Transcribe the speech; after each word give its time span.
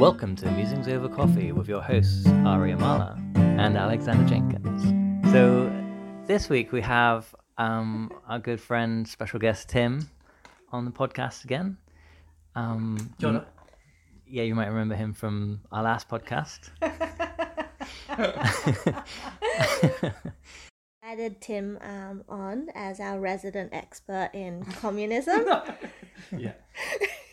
Welcome 0.00 0.34
to 0.36 0.50
Musings 0.52 0.88
Over 0.88 1.10
Coffee 1.10 1.52
with 1.52 1.68
your 1.68 1.82
hosts, 1.82 2.26
Ari 2.26 2.72
Amala 2.72 3.18
and 3.36 3.76
Alexander 3.76 4.26
Jenkins. 4.26 4.82
So, 5.30 5.70
this 6.26 6.48
week 6.48 6.72
we 6.72 6.80
have 6.80 7.34
um, 7.58 8.10
our 8.26 8.38
good 8.38 8.62
friend, 8.62 9.06
special 9.06 9.38
guest 9.38 9.68
Tim, 9.68 10.08
on 10.72 10.86
the 10.86 10.90
podcast 10.90 11.44
again. 11.44 11.76
Um, 12.54 13.12
you- 13.18 13.44
yeah, 14.26 14.44
you 14.44 14.54
might 14.54 14.68
remember 14.68 14.94
him 14.94 15.12
from 15.12 15.60
our 15.70 15.82
last 15.82 16.08
podcast. 16.08 16.70
Added 21.02 21.40
Tim 21.42 21.78
um, 21.82 22.24
on 22.26 22.68
as 22.74 23.00
our 23.00 23.20
resident 23.20 23.74
expert 23.74 24.30
in 24.32 24.64
communism. 24.80 25.44
Yeah. 26.36 26.52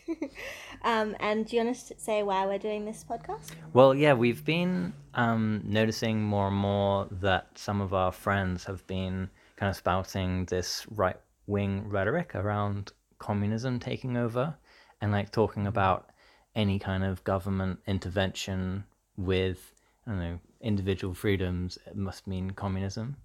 um, 0.84 1.16
and 1.20 1.46
do 1.46 1.56
you 1.56 1.64
want 1.64 1.76
to 1.76 1.96
say 1.98 2.24
why 2.24 2.46
we're 2.46 2.58
doing 2.58 2.86
this 2.86 3.06
podcast? 3.10 3.52
Well, 3.74 3.94
yeah, 3.94 4.14
we've 4.14 4.44
been 4.44 4.94
um, 5.14 5.62
noticing 5.66 6.22
more 6.22 6.48
and 6.48 6.56
more 6.56 7.08
that 7.12 7.48
some 7.56 7.82
of 7.82 7.94
our 7.94 8.12
friends 8.12 8.64
have 8.66 8.86
been 8.88 9.30
kind 9.56 9.70
of 9.70 9.76
spouting 9.76 10.46
this 10.46 10.86
right 10.92 11.18
wing 11.48 11.90
rhetoric 11.90 12.36
around 12.36 12.92
communism 13.20 13.80
taking 13.80 14.18
over 14.18 14.56
and 15.02 15.12
like 15.12 15.32
talking 15.32 15.68
about 15.68 16.10
any 16.56 16.80
kind 16.80 17.04
of 17.04 17.24
government 17.24 17.80
intervention 17.88 18.84
with, 19.16 19.74
I 20.06 20.12
don't 20.12 20.20
know, 20.20 20.40
individual 20.62 21.14
freedoms 21.14 21.78
it 21.86 21.96
must 21.96 22.28
mean 22.28 22.52
communism. 22.52 23.16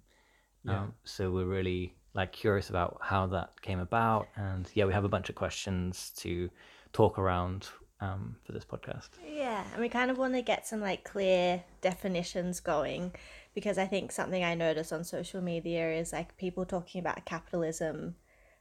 Yeah. 0.63 0.81
Um, 0.81 0.93
so 1.03 1.31
we're 1.31 1.45
really 1.45 1.95
like 2.13 2.31
curious 2.31 2.69
about 2.69 2.99
how 3.01 3.25
that 3.27 3.59
came 3.61 3.79
about. 3.79 4.27
And 4.35 4.69
yeah, 4.73 4.85
we 4.85 4.93
have 4.93 5.03
a 5.03 5.09
bunch 5.09 5.29
of 5.29 5.35
questions 5.35 6.11
to 6.17 6.49
talk 6.93 7.19
around 7.19 7.67
um, 7.99 8.37
for 8.45 8.51
this 8.53 8.65
podcast. 8.65 9.09
Yeah, 9.27 9.63
and 9.73 9.81
we 9.81 9.89
kind 9.89 10.09
of 10.11 10.17
want 10.17 10.33
to 10.33 10.41
get 10.41 10.65
some 10.67 10.81
like 10.81 11.03
clear 11.03 11.63
definitions 11.81 12.59
going 12.59 13.11
because 13.53 13.77
I 13.77 13.85
think 13.85 14.11
something 14.11 14.43
I 14.43 14.55
notice 14.55 14.91
on 14.91 15.03
social 15.03 15.41
media 15.41 15.91
is 15.93 16.13
like 16.13 16.37
people 16.37 16.65
talking 16.65 16.99
about 16.99 17.25
capitalism 17.25 18.15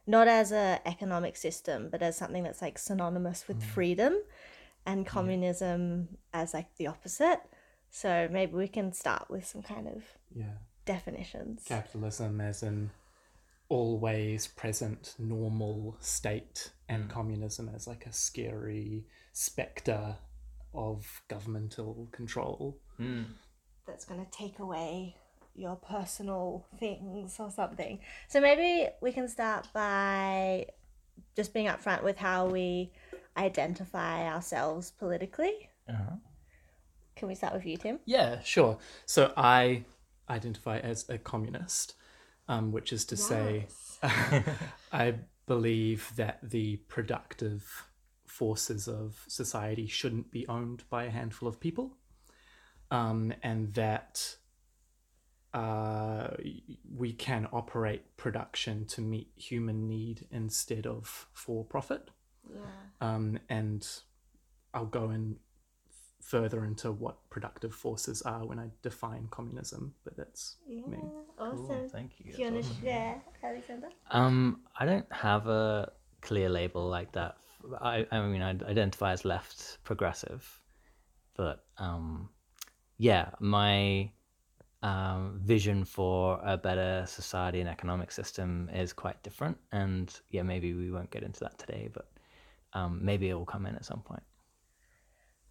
not 0.07 0.27
as 0.27 0.51
a 0.51 0.81
economic 0.85 1.37
system 1.37 1.89
but 1.89 2.03
as 2.03 2.17
something 2.17 2.43
that's 2.43 2.61
like 2.61 2.77
synonymous 2.77 3.47
with 3.47 3.63
freedom 3.63 4.15
and 4.85 5.07
communism 5.07 6.09
as 6.33 6.53
like 6.53 6.75
the 6.77 6.89
opposite. 6.89 7.41
So 7.91 8.29
maybe 8.31 8.55
we 8.55 8.69
can 8.69 8.93
start 8.93 9.31
with 9.31 9.47
some 9.47 9.63
kind 9.63 9.87
of 9.87 10.03
Yeah. 10.35 10.57
definitions. 10.85 11.65
Capitalism 11.67 12.41
as 12.41 12.63
an 12.63 12.91
always 13.73 14.47
present 14.49 15.15
normal 15.19 15.97
state 15.99 16.73
and 16.91 17.09
communism 17.09 17.71
as 17.75 17.87
like 17.87 18.05
a 18.05 18.13
scary 18.13 19.07
spectre 19.33 20.15
of 20.75 21.23
governmental 21.29 22.07
control. 22.13 22.79
that's 23.87 24.05
going 24.05 24.23
to 24.23 24.31
take 24.31 24.59
away 24.59 25.17
your 25.55 25.77
personal 25.77 26.67
things 26.79 27.37
or 27.39 27.51
something. 27.51 27.99
So 28.29 28.43
maybe 28.43 28.91
we 29.01 29.11
can 29.11 29.27
start 29.27 29.69
by 29.73 30.67
just 31.35 31.55
being 31.55 31.69
upfront 31.69 32.03
with 32.03 32.19
how 32.19 32.49
we 32.49 32.93
identify 33.39 34.29
ourselves 34.29 34.91
politically. 34.91 35.71
Uh-huh. 35.89 36.17
Can 37.17 37.27
we 37.27 37.35
start 37.35 37.55
with 37.55 37.65
you, 37.65 37.79
Tim? 37.79 38.01
Yeah, 38.05 38.41
sure. 38.43 38.77
So 39.07 39.33
I 39.35 39.85
identify 40.29 40.79
as 40.79 41.09
a 41.09 41.17
communist, 41.17 41.95
um, 42.53 42.71
which 42.71 42.93
is 42.93 43.07
to 43.07 43.17
say, 43.17 43.67
I 44.93 45.15
believe 45.47 46.13
that 46.17 46.39
the 46.43 46.77
productive 46.89 47.89
forces 48.27 48.89
of 48.89 49.25
society 49.27 49.87
shouldn't 49.87 50.31
be 50.31 50.47
owned 50.49 50.85
by 50.91 51.05
a 51.05 51.11
handful 51.11 51.49
of 51.49 51.59
people, 51.61 51.97
um, 52.91 53.33
and 53.43 53.73
that 53.73 54.37
uh, 55.55 56.29
we 56.95 57.13
can 57.15 57.49
operate 57.53 58.17
production 58.19 58.85
to 58.87 59.01
meet 59.01 59.31
human 59.35 59.89
need 59.89 60.27
instead 60.31 60.87
of 60.87 61.29
for 61.33 61.65
profit. 61.65 62.11
Yeah. 62.53 62.61
Um, 63.01 63.39
and 63.49 63.87
I'll 64.75 64.85
go 64.85 65.11
in 65.11 65.37
further 66.23 66.65
into 66.65 66.93
what 66.93 67.29
productive 67.31 67.75
forces 67.75 68.23
are 68.23 68.47
when 68.47 68.59
I 68.59 68.71
define 68.83 69.27
communism, 69.31 69.95
but 70.05 70.17
that's 70.17 70.57
Yeah. 70.67 70.87
me. 70.87 70.99
Awesome. 71.39 71.67
Cool, 71.67 71.89
thank 71.91 72.21
you. 72.21 72.33
Do 72.33 72.43
you 72.43 72.53
want 72.53 72.65
to 72.65 72.75
share, 72.81 73.23
Alexander? 73.43 73.89
Um, 74.11 74.63
I 74.79 74.87
don't 74.87 75.13
have 75.13 75.49
a 75.49 75.93
clear 76.21 76.49
label 76.49 76.89
like 76.89 77.13
that. 77.13 77.37
I, 77.81 78.07
I 78.11 78.27
mean, 78.27 78.43
I 78.43 78.51
identify 78.51 79.13
as 79.13 79.25
left 79.25 79.79
progressive, 79.85 80.61
but 81.35 81.65
um, 81.79 82.29
yeah, 82.99 83.31
my 83.41 84.11
um, 84.83 85.41
vision 85.43 85.85
for 85.85 86.41
a 86.45 86.57
better 86.57 87.05
society 87.07 87.61
and 87.61 87.69
economic 87.69 88.11
system 88.13 88.69
is 88.73 88.93
quite 88.93 89.23
different. 89.23 89.59
And 89.73 90.13
yeah, 90.31 90.43
maybe 90.43 90.73
we 90.75 90.91
won't 90.91 91.11
get 91.11 91.23
into 91.23 91.41
that 91.41 91.59
today, 91.59 91.89
but 91.93 92.11
um, 92.75 93.05
maybe 93.05 93.29
it 93.29 93.35
will 93.35 93.45
come 93.45 93.67
in 93.67 93.75
at 93.75 93.85
some 93.85 94.01
point. 94.03 94.23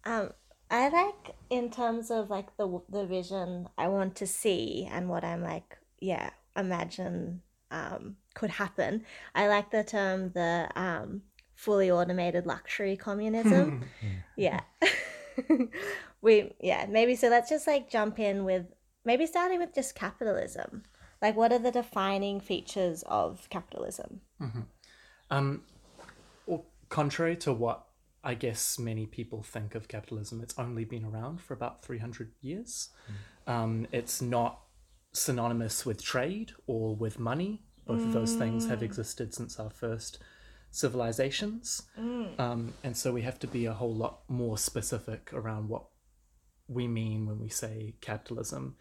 Um, 0.04 0.30
I 0.72 0.88
like 0.88 1.36
in 1.50 1.70
terms 1.70 2.10
of 2.10 2.30
like 2.30 2.56
the 2.56 2.80
the 2.88 3.04
vision 3.04 3.68
I 3.76 3.88
want 3.88 4.16
to 4.16 4.26
see 4.26 4.88
and 4.90 5.08
what 5.10 5.22
I'm 5.22 5.42
like, 5.42 5.76
yeah, 6.00 6.30
imagine 6.56 7.42
um, 7.70 8.16
could 8.34 8.48
happen. 8.48 9.04
I 9.34 9.48
like 9.48 9.70
the 9.70 9.84
term 9.84 10.32
the 10.32 10.70
um, 10.74 11.22
fully 11.54 11.90
automated 11.90 12.46
luxury 12.46 12.96
communism. 12.96 13.84
yeah, 14.36 14.60
we 16.22 16.54
yeah 16.58 16.86
maybe 16.88 17.16
so. 17.16 17.28
Let's 17.28 17.50
just 17.50 17.66
like 17.66 17.90
jump 17.90 18.18
in 18.18 18.44
with 18.46 18.64
maybe 19.04 19.26
starting 19.26 19.58
with 19.58 19.74
just 19.74 19.94
capitalism. 19.94 20.84
Like, 21.20 21.36
what 21.36 21.52
are 21.52 21.58
the 21.58 21.70
defining 21.70 22.40
features 22.40 23.04
of 23.06 23.46
capitalism? 23.50 24.22
Um, 25.30 25.62
well, 26.46 26.64
contrary 26.88 27.36
to 27.36 27.52
what 27.52 27.84
I 28.24 28.34
guess 28.34 28.78
many 28.78 29.06
people 29.06 29.42
think 29.42 29.74
of 29.74 29.88
capitalism, 29.88 30.40
it's 30.42 30.54
only 30.58 30.84
been 30.84 31.04
around 31.04 31.40
for 31.40 31.54
about 31.54 31.84
300 31.84 32.32
years. 32.40 32.90
Um, 33.46 33.86
it's 33.92 34.22
not 34.22 34.60
synonymous 35.12 35.84
with 35.84 36.02
trade 36.02 36.52
or 36.66 36.94
with 36.94 37.18
money. 37.18 37.62
Both 37.86 38.02
of 38.02 38.12
those 38.12 38.34
things 38.34 38.68
have 38.68 38.82
existed 38.82 39.34
since 39.34 39.58
our 39.58 39.70
first 39.70 40.18
civilizations. 40.70 41.82
Um, 42.38 42.72
and 42.84 42.96
so 42.96 43.12
we 43.12 43.22
have 43.22 43.38
to 43.40 43.46
be 43.46 43.66
a 43.66 43.72
whole 43.72 43.94
lot 43.94 44.20
more 44.28 44.56
specific 44.56 45.30
around 45.32 45.68
what 45.68 45.84
we 46.68 46.86
mean 46.88 47.26
when 47.26 47.40
we 47.40 47.48
say 47.48 47.94
capitalism 48.00 48.76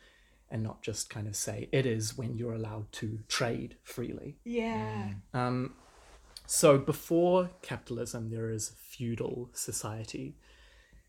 and 0.52 0.62
not 0.62 0.82
just 0.82 1.10
kind 1.10 1.28
of 1.28 1.36
say 1.36 1.68
it 1.72 1.86
is 1.86 2.18
when 2.18 2.38
you're 2.38 2.54
allowed 2.54 2.92
to 2.94 3.20
trade 3.28 3.78
freely. 3.84 4.38
Yeah. 4.44 5.12
Um, 5.34 5.74
so 6.54 6.78
before 6.78 7.50
capitalism, 7.62 8.30
there 8.30 8.50
is 8.50 8.74
feudal 8.76 9.50
society 9.54 10.36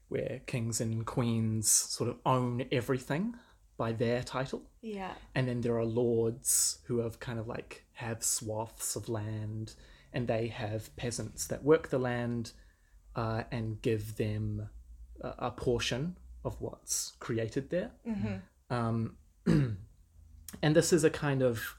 where 0.06 0.40
kings 0.46 0.80
and 0.80 1.04
queens 1.04 1.68
sort 1.68 2.08
of 2.08 2.18
own 2.24 2.66
everything 2.70 3.34
by 3.76 3.90
their 3.90 4.22
title. 4.22 4.62
Yeah. 4.82 5.10
And 5.34 5.48
then 5.48 5.60
there 5.60 5.76
are 5.76 5.84
lords 5.84 6.78
who 6.84 6.98
have 6.98 7.18
kind 7.18 7.40
of 7.40 7.48
like 7.48 7.84
have 7.94 8.22
swaths 8.22 8.94
of 8.94 9.08
land 9.08 9.74
and 10.12 10.28
they 10.28 10.46
have 10.46 10.94
peasants 10.94 11.48
that 11.48 11.64
work 11.64 11.88
the 11.88 11.98
land 11.98 12.52
uh, 13.16 13.42
and 13.50 13.82
give 13.82 14.18
them 14.18 14.68
a, 15.22 15.34
a 15.38 15.50
portion 15.50 16.18
of 16.44 16.60
what's 16.60 17.14
created 17.18 17.68
there. 17.70 17.90
Um, 18.70 19.16
and 19.46 20.76
this 20.76 20.92
is 20.92 21.02
a 21.02 21.10
kind 21.10 21.42
of 21.42 21.74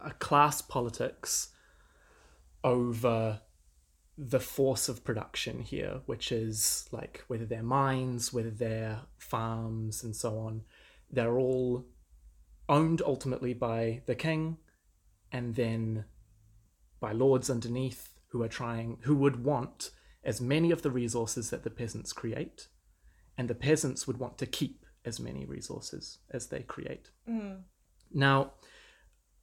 a 0.00 0.12
class 0.12 0.62
politics 0.62 1.48
over 2.64 3.40
the 4.16 4.40
force 4.40 4.88
of 4.88 5.04
production 5.04 5.60
here, 5.60 6.00
which 6.06 6.32
is 6.32 6.88
like 6.90 7.22
whether 7.28 7.46
they're 7.46 7.62
mines, 7.62 8.32
whether 8.32 8.50
they're 8.50 9.00
farms, 9.16 10.02
and 10.02 10.14
so 10.14 10.38
on. 10.38 10.62
They're 11.10 11.38
all 11.38 11.86
owned 12.68 13.00
ultimately 13.00 13.54
by 13.54 14.02
the 14.06 14.14
king 14.14 14.58
and 15.32 15.54
then 15.54 16.04
by 17.00 17.12
lords 17.12 17.48
underneath 17.48 18.14
who 18.30 18.42
are 18.42 18.48
trying, 18.48 18.98
who 19.02 19.14
would 19.16 19.44
want 19.44 19.90
as 20.24 20.40
many 20.40 20.70
of 20.70 20.82
the 20.82 20.90
resources 20.90 21.50
that 21.50 21.62
the 21.62 21.70
peasants 21.70 22.12
create, 22.12 22.68
and 23.36 23.48
the 23.48 23.54
peasants 23.54 24.06
would 24.06 24.18
want 24.18 24.36
to 24.38 24.46
keep 24.46 24.84
as 25.04 25.20
many 25.20 25.46
resources 25.46 26.18
as 26.30 26.48
they 26.48 26.60
create. 26.60 27.10
Mm. 27.28 27.60
Now, 28.12 28.52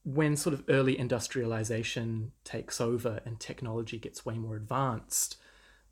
when 0.06 0.38
sort 0.38 0.54
of 0.54 0.64
early 0.70 0.98
industrialization 0.98 2.32
takes 2.44 2.80
over 2.80 3.20
and 3.26 3.40
technology 3.40 3.98
gets 3.98 4.26
way 4.26 4.38
more 4.38 4.56
advanced, 4.56 5.38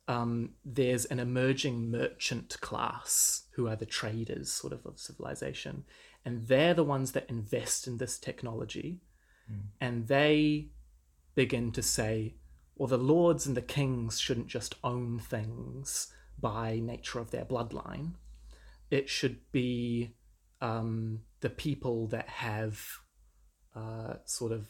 um, 0.07 0.51
there's 0.63 1.05
an 1.05 1.19
emerging 1.19 1.89
merchant 1.89 2.55
class 2.61 3.45
who 3.53 3.67
are 3.67 3.75
the 3.75 3.87
traders 3.87 4.51
sort 4.51 4.71
of 4.71 4.85
of 4.85 4.99
civilization. 4.99 5.83
And 6.23 6.47
they're 6.47 6.75
the 6.75 6.83
ones 6.83 7.13
that 7.13 7.29
invest 7.29 7.87
in 7.87 7.97
this 7.97 8.19
technology. 8.19 9.01
And 9.81 10.07
they 10.07 10.67
begin 11.35 11.71
to 11.71 11.81
say 11.81 12.35
well 12.75 12.87
the 12.87 12.97
lords 12.97 13.45
and 13.45 13.57
the 13.57 13.61
kings 13.61 14.19
shouldn't 14.19 14.47
just 14.47 14.75
own 14.83 15.19
things 15.19 16.13
by 16.39 16.79
nature 16.79 17.19
of 17.19 17.31
their 17.31 17.45
bloodline. 17.45 18.13
It 18.91 19.09
should 19.09 19.39
be 19.51 20.15
um, 20.61 21.21
the 21.41 21.49
people 21.49 22.07
that 22.07 22.29
have 22.29 22.79
uh, 23.75 24.15
sort 24.25 24.51
of 24.51 24.67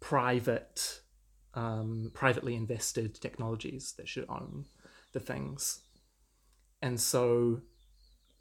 private, 0.00 1.00
um, 1.54 2.10
privately 2.14 2.54
invested 2.54 3.20
technologies 3.20 3.94
that 3.96 4.08
should 4.08 4.26
own 4.28 4.66
the 5.12 5.20
things. 5.20 5.80
And 6.82 7.00
so 7.00 7.60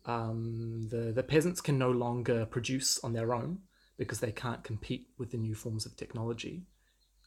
um, 0.05 0.87
the, 0.91 1.11
the 1.11 1.23
peasants 1.23 1.61
can 1.61 1.77
no 1.77 1.91
longer 1.91 2.45
produce 2.45 2.99
on 3.03 3.13
their 3.13 3.33
own 3.33 3.59
because 3.97 4.19
they 4.19 4.31
can't 4.31 4.63
compete 4.63 5.07
with 5.17 5.31
the 5.31 5.37
new 5.37 5.55
forms 5.55 5.85
of 5.85 5.95
technology. 5.95 6.63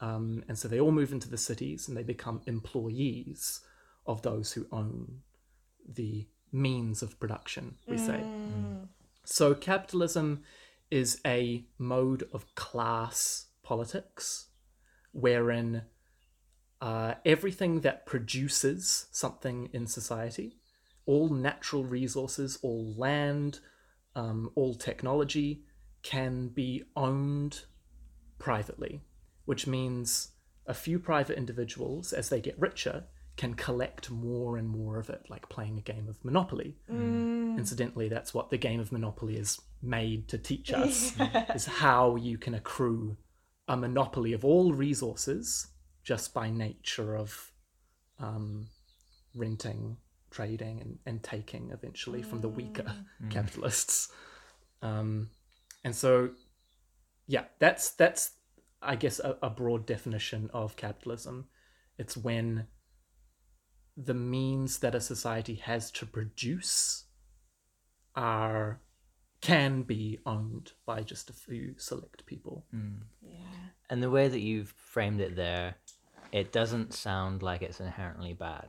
Um, 0.01 0.45
and 0.49 0.57
so 0.57 0.69
they 0.69 0.79
all 0.79 0.93
move 0.93 1.13
into 1.13 1.29
the 1.29 1.39
cities 1.39 1.89
and 1.89 1.97
they 1.97 2.03
become 2.03 2.43
employees 2.47 3.61
of 4.07 4.23
those 4.23 4.53
who 4.53 4.67
own 4.71 5.21
the 5.89 6.27
means 6.53 7.03
of 7.03 7.19
production, 7.19 7.77
we 7.87 7.99
say. 7.99 8.23
So 9.25 9.55
capitalism 9.55 10.43
is 10.91 11.21
a 11.27 11.65
mode 11.79 12.29
of 12.33 12.55
class 12.55 13.47
politics 13.63 14.49
wherein 15.13 15.83
uh, 16.81 17.15
everything 17.25 17.81
that 17.81 18.07
produces 18.07 19.07
something 19.11 19.69
in 19.73 19.87
society, 19.87 20.59
all 21.07 21.29
natural 21.29 21.85
resources, 21.85 22.59
all 22.63 22.95
land, 22.97 23.61
um, 24.15 24.51
all 24.55 24.75
technology, 24.75 25.65
can 26.03 26.49
be 26.49 26.85
owned 26.97 27.65
privately, 28.39 29.03
which 29.45 29.67
means 29.67 30.33
a 30.67 30.75
few 30.75 30.99
private 30.99 31.37
individuals, 31.37 32.13
as 32.13 32.29
they 32.29 32.41
get 32.41 32.59
richer, 32.59 33.05
can 33.39 33.55
collect 33.55 34.11
more 34.11 34.59
and 34.59 34.69
more 34.69 34.99
of 34.99 35.09
it, 35.09 35.25
like 35.31 35.49
playing 35.49 35.79
a 35.79 35.81
game 35.81 36.09
of 36.09 36.23
Monopoly. 36.25 36.77
Incidentally, 37.57 38.09
that's 38.09 38.35
what 38.35 38.51
the 38.51 38.59
game 38.59 38.81
of 38.81 38.91
Monopoly 38.93 39.37
is 39.37 39.61
made 39.81 40.29
to 40.29 40.37
teach 40.37 40.73
us: 40.73 41.15
is 41.55 41.65
how 41.65 42.17
you 42.17 42.37
can 42.37 42.55
accrue 42.55 43.17
a 43.69 43.77
monopoly 43.77 44.33
of 44.33 44.45
all 44.45 44.73
resources 44.73 45.69
just 46.03 46.35
by 46.35 46.51
nature 46.51 47.15
of 47.15 47.53
um, 48.19 48.67
renting, 49.35 49.99
trading, 50.31 50.81
and, 50.81 50.99
and 51.07 51.23
taking 51.23 51.71
eventually 51.71 52.23
from 52.23 52.41
the 52.41 52.49
weaker 52.49 52.93
capitalists. 53.31 54.09
Um, 54.83 55.31
and 55.85 55.95
so, 55.95 56.31
yeah, 57.29 57.45
that's 57.61 57.91
that's 57.91 58.33
I 58.83 58.97
guess 58.97 59.21
a, 59.21 59.37
a 59.43 59.51
broad 59.51 59.87
definition 59.87 60.51
of 60.53 60.75
capitalism. 60.75 61.47
It's 61.99 62.17
when 62.17 62.67
the 64.05 64.15
means 64.15 64.79
that 64.79 64.95
a 64.95 65.01
society 65.01 65.57
has 65.57 65.91
to 65.91 66.07
produce 66.07 67.05
are 68.15 68.81
can 69.41 69.83
be 69.83 70.19
owned 70.25 70.73
by 70.87 71.03
just 71.03 71.31
a 71.31 71.33
few 71.33 71.75
select 71.77 72.25
people. 72.27 72.65
Yeah, 73.23 73.39
And 73.91 74.03
the 74.03 74.11
way 74.11 74.29
that 74.29 74.41
you've 74.41 74.71
framed 74.77 75.21
it 75.21 75.37
there, 75.37 75.77
it 76.33 76.53
doesn't 76.53 76.93
sound 76.93 77.43
like 77.43 77.63
it's 77.63 77.81
inherently 77.81 78.35
bad. 78.35 78.69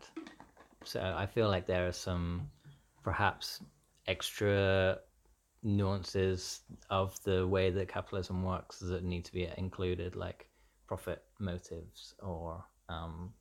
So 0.84 1.02
I 1.02 1.26
feel 1.26 1.48
like 1.48 1.66
there 1.66 1.88
are 1.88 1.92
some 1.92 2.50
perhaps 3.04 3.62
extra 4.08 5.00
nuances 5.64 6.62
of 6.90 7.22
the 7.24 7.48
way 7.48 7.70
that 7.72 7.88
capitalism 7.88 8.44
works 8.44 8.80
that 8.80 9.04
need 9.04 9.26
to 9.26 9.34
be 9.34 9.50
included, 9.58 10.16
like 10.16 10.48
profit 10.88 11.24
motives 11.40 12.14
or 12.20 12.64
um, 12.90 13.34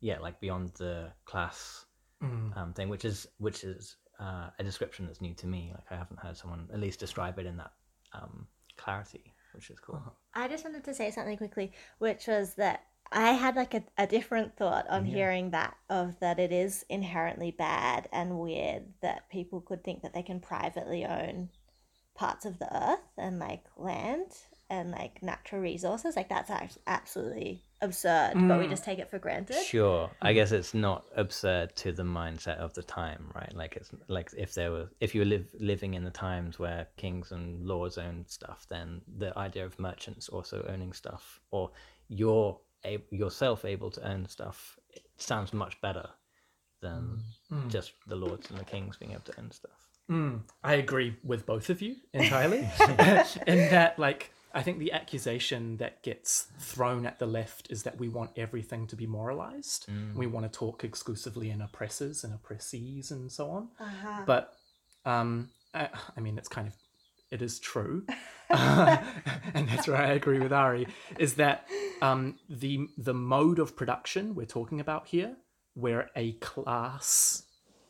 yeah, 0.00 0.18
like 0.18 0.40
beyond 0.40 0.72
the 0.78 1.12
class 1.24 1.86
um, 2.22 2.72
thing, 2.74 2.88
which 2.88 3.04
is 3.04 3.26
which 3.38 3.64
is 3.64 3.96
uh, 4.18 4.48
a 4.58 4.64
description 4.64 5.06
that's 5.06 5.20
new 5.20 5.34
to 5.34 5.46
me. 5.46 5.72
Like 5.74 5.86
I 5.90 5.96
haven't 5.96 6.20
heard 6.20 6.36
someone 6.36 6.68
at 6.72 6.80
least 6.80 7.00
describe 7.00 7.38
it 7.38 7.46
in 7.46 7.56
that 7.58 7.72
um, 8.12 8.46
clarity, 8.76 9.34
which 9.54 9.70
is 9.70 9.78
cool. 9.78 10.02
I 10.34 10.48
just 10.48 10.64
wanted 10.64 10.84
to 10.84 10.94
say 10.94 11.10
something 11.10 11.36
quickly, 11.36 11.72
which 11.98 12.26
was 12.26 12.54
that 12.54 12.84
I 13.12 13.32
had 13.32 13.56
like 13.56 13.74
a, 13.74 13.84
a 13.96 14.06
different 14.06 14.56
thought 14.56 14.88
on 14.88 15.04
hearing 15.04 15.50
that 15.50 15.76
of 15.88 16.18
that 16.20 16.38
it 16.38 16.52
is 16.52 16.84
inherently 16.88 17.52
bad 17.52 18.08
and 18.12 18.38
weird 18.38 18.84
that 19.00 19.30
people 19.30 19.60
could 19.60 19.84
think 19.84 20.02
that 20.02 20.12
they 20.12 20.22
can 20.22 20.40
privately 20.40 21.04
own 21.04 21.50
parts 22.14 22.44
of 22.44 22.58
the 22.58 22.74
earth 22.74 22.98
and 23.16 23.38
like 23.38 23.64
land 23.76 24.32
and 24.68 24.90
like 24.90 25.22
natural 25.22 25.60
resources. 25.60 26.16
Like 26.16 26.28
that's 26.28 26.50
act- 26.50 26.78
absolutely 26.86 27.62
absurd, 27.80 28.32
but 28.34 28.58
we 28.58 28.68
just 28.68 28.84
take 28.84 28.98
it 28.98 29.10
for 29.10 29.18
granted. 29.18 29.62
Sure. 29.64 30.10
I 30.22 30.32
mm. 30.32 30.34
guess 30.34 30.52
it's 30.52 30.74
not 30.74 31.06
absurd 31.16 31.76
to 31.76 31.92
the 31.92 32.02
mindset 32.02 32.58
of 32.58 32.74
the 32.74 32.82
time, 32.82 33.30
right? 33.34 33.54
Like 33.54 33.76
it's 33.76 33.90
like 34.08 34.30
if 34.36 34.54
there 34.54 34.70
were 34.70 34.88
if 35.00 35.14
you 35.14 35.20
were 35.22 35.26
live, 35.26 35.46
living 35.58 35.94
in 35.94 36.04
the 36.04 36.10
times 36.10 36.58
where 36.58 36.88
kings 36.96 37.32
and 37.32 37.66
lords 37.66 37.98
owned 37.98 38.28
stuff, 38.28 38.66
then 38.68 39.00
the 39.18 39.36
idea 39.38 39.64
of 39.64 39.78
merchants 39.78 40.28
also 40.28 40.64
owning 40.68 40.92
stuff 40.92 41.40
or 41.50 41.70
you're 42.08 42.58
a, 42.84 42.98
yourself 43.10 43.64
able 43.64 43.90
to 43.90 44.08
own 44.08 44.28
stuff 44.28 44.78
it 44.90 45.02
sounds 45.16 45.52
much 45.52 45.80
better 45.80 46.08
than 46.80 47.22
mm. 47.52 47.64
Mm. 47.64 47.70
just 47.70 47.92
the 48.06 48.16
lords 48.16 48.50
and 48.50 48.58
the 48.58 48.64
kings 48.64 48.96
being 48.96 49.12
able 49.12 49.22
to 49.22 49.40
own 49.40 49.50
stuff. 49.50 49.70
Mm, 50.10 50.42
I 50.62 50.74
agree 50.74 51.16
with 51.24 51.46
both 51.46 51.68
of 51.68 51.82
you 51.82 51.96
entirely. 52.12 52.58
in 53.46 53.70
that, 53.70 53.98
like, 53.98 54.30
I 54.56 54.62
think 54.62 54.78
the 54.78 54.92
accusation 54.92 55.76
that 55.76 56.02
gets 56.02 56.48
thrown 56.58 57.04
at 57.04 57.18
the 57.18 57.26
left 57.26 57.70
is 57.70 57.82
that 57.82 57.98
we 57.98 58.08
want 58.08 58.30
everything 58.36 58.86
to 58.86 58.96
be 58.96 59.06
moralized. 59.06 59.86
We 60.16 60.26
want 60.26 60.50
to 60.50 60.58
talk 60.58 60.82
exclusively 60.82 61.50
in 61.50 61.60
oppressors 61.60 62.24
and 62.24 62.32
oppressees 62.32 63.10
and 63.10 63.30
so 63.30 63.50
on. 63.50 63.68
Uh-huh. 63.78 64.22
But, 64.24 64.54
um, 65.04 65.50
I, 65.74 65.90
I 66.16 66.20
mean, 66.20 66.38
it's 66.38 66.48
kind 66.48 66.66
of, 66.68 66.74
it 67.30 67.42
is 67.42 67.58
true. 67.58 68.06
Uh, 68.48 68.96
and 69.54 69.68
that's 69.68 69.86
where 69.86 69.98
I 69.98 70.12
agree 70.12 70.38
with 70.38 70.54
Ari, 70.54 70.86
is 71.18 71.34
that 71.34 71.68
um, 72.00 72.38
the 72.48 72.88
the 72.96 73.14
mode 73.14 73.58
of 73.58 73.76
production 73.76 74.34
we're 74.34 74.46
talking 74.46 74.80
about 74.80 75.08
here, 75.08 75.36
where 75.74 76.10
a 76.16 76.32
class 76.32 77.42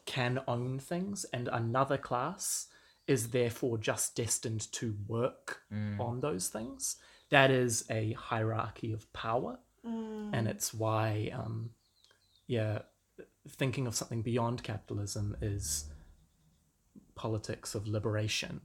can 0.04 0.40
own 0.48 0.78
things 0.78 1.26
and 1.32 1.48
another 1.52 1.98
class 1.98 2.68
is 3.06 3.28
therefore 3.28 3.78
just 3.78 4.16
destined 4.16 4.70
to 4.72 4.94
work 5.06 5.62
on 6.00 6.20
those 6.20 6.48
things. 6.48 6.96
That 7.30 7.50
is 7.50 7.84
a 7.90 8.12
hierarchy 8.12 8.92
of 8.92 9.12
power, 9.12 9.58
and 10.34 10.48
it's 10.48 10.74
why, 10.74 11.30
um, 11.34 11.70
yeah, 12.46 12.80
thinking 13.48 13.86
of 13.86 13.94
something 13.94 14.22
beyond 14.22 14.62
capitalism 14.62 15.36
is 15.40 15.88
politics 17.14 17.74
of 17.74 17.86
liberation. 17.86 18.60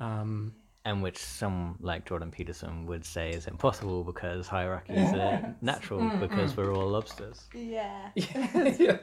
Um, 0.00 0.54
And 0.84 1.02
which 1.02 1.18
some 1.18 1.76
like 1.80 2.04
Jordan 2.06 2.30
Peterson 2.30 2.86
would 2.86 3.04
say 3.04 3.30
is 3.30 3.46
impossible 3.48 4.04
because 4.04 4.46
hierarchies 4.46 5.12
are 5.14 5.54
natural 5.60 6.08
because 6.18 6.56
we're 6.56 6.72
all 6.74 6.88
lobsters. 6.88 7.48
Yeah. 7.54 8.10
yeah. 8.14 8.98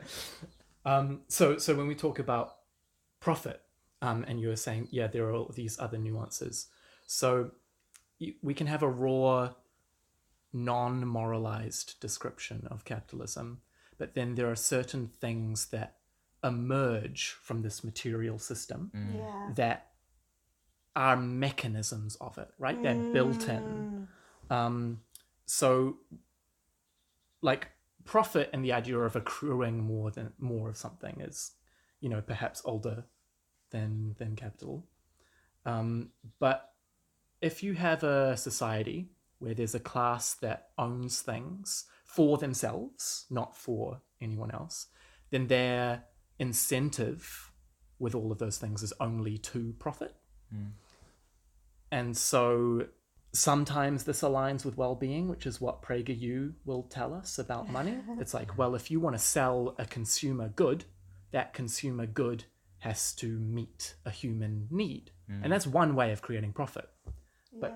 Um, 0.86 1.22
so, 1.28 1.58
so 1.58 1.76
when 1.76 1.88
we 1.88 1.96
talk 1.96 2.20
about 2.20 2.56
profit, 3.20 3.62
um, 4.04 4.26
and 4.28 4.40
you 4.42 4.50
were 4.50 4.58
saying, 4.58 4.90
yeah, 4.92 5.08
there 5.08 5.26
are 5.28 5.34
all 5.34 5.52
these 5.56 5.80
other 5.80 5.98
nuances. 5.98 6.68
So 7.08 7.52
we 8.42 8.54
can 8.54 8.68
have 8.68 8.84
a 8.84 8.88
raw, 8.90 9.54
non-moralized 10.52 12.00
description 12.02 12.68
of 12.70 12.84
capitalism, 12.84 13.62
but 13.98 14.14
then 14.14 14.36
there 14.36 14.52
are 14.52 14.56
certain 14.58 15.08
things 15.08 15.68
that 15.68 15.96
emerge 16.44 17.30
from 17.42 17.62
this 17.62 17.84
material 17.84 18.38
system 18.38 18.92
Yeah. 18.94 19.52
that 19.56 19.94
are 20.96 21.16
mechanisms 21.16 22.18
of 22.18 22.38
it, 22.38 22.50
right? 22.60 22.82
They're 22.84 23.14
built 23.14 23.48
in. 23.48 24.08
Um, 24.50 25.02
so, 25.46 25.98
like 27.42 27.70
profit 28.04 28.50
and 28.52 28.64
the 28.66 28.74
idea 28.74 29.00
of 29.00 29.16
accruing 29.16 29.80
more 29.80 30.12
than 30.12 30.34
more 30.38 30.70
of 30.70 30.76
something 30.78 31.22
is, 31.22 31.54
you 32.02 32.10
know, 32.10 32.22
perhaps 32.22 32.62
older 32.66 33.06
than 33.74 34.16
than 34.18 34.38
capital. 34.38 34.86
Um, 35.66 36.12
but 36.40 36.70
if 37.42 37.62
you 37.62 37.74
have 37.74 38.04
a 38.04 38.38
society 38.38 39.10
where 39.40 39.54
there's 39.54 39.76
a 39.76 39.80
class 39.80 40.36
that 40.36 40.70
owns 40.78 41.20
things 41.20 41.86
for 42.06 42.38
themselves, 42.38 43.26
not 43.30 43.58
for 43.58 44.00
anyone 44.22 44.52
else, 44.52 44.88
then 45.32 45.48
their 45.48 46.06
incentive 46.40 47.52
with 48.00 48.16
all 48.16 48.32
of 48.32 48.38
those 48.38 48.58
things 48.58 48.82
is 48.84 48.94
only 49.02 49.38
to 49.38 49.74
profit. 49.80 50.16
And 51.92 52.16
so 52.16 52.88
sometimes 53.34 54.04
this 54.04 54.22
aligns 54.22 54.64
with 54.64 54.78
well-being, 54.78 55.28
which 55.28 55.46
is 55.46 55.60
what 55.60 55.82
PragerU 55.82 56.54
will 56.66 56.84
tell 56.84 57.14
us 57.14 57.40
about 57.40 57.70
money. 57.70 57.98
it's 58.20 58.34
like, 58.34 58.58
well, 58.58 58.76
if 58.76 58.90
you 58.90 59.00
want 59.00 59.16
to 59.16 59.22
sell 59.22 59.76
a 59.78 59.86
consumer 59.86 60.50
good, 60.50 60.86
that 61.32 61.54
consumer 61.54 62.06
good 62.06 62.46
has 62.84 63.14
to 63.14 63.28
meet 63.28 63.96
a 64.06 64.10
human 64.12 64.68
need. 64.72 65.12
And 65.44 65.52
that's 65.52 65.68
one 65.68 65.96
way 65.96 66.12
of 66.12 66.22
creating 66.22 66.54
profit. 66.54 66.90
But 67.60 67.72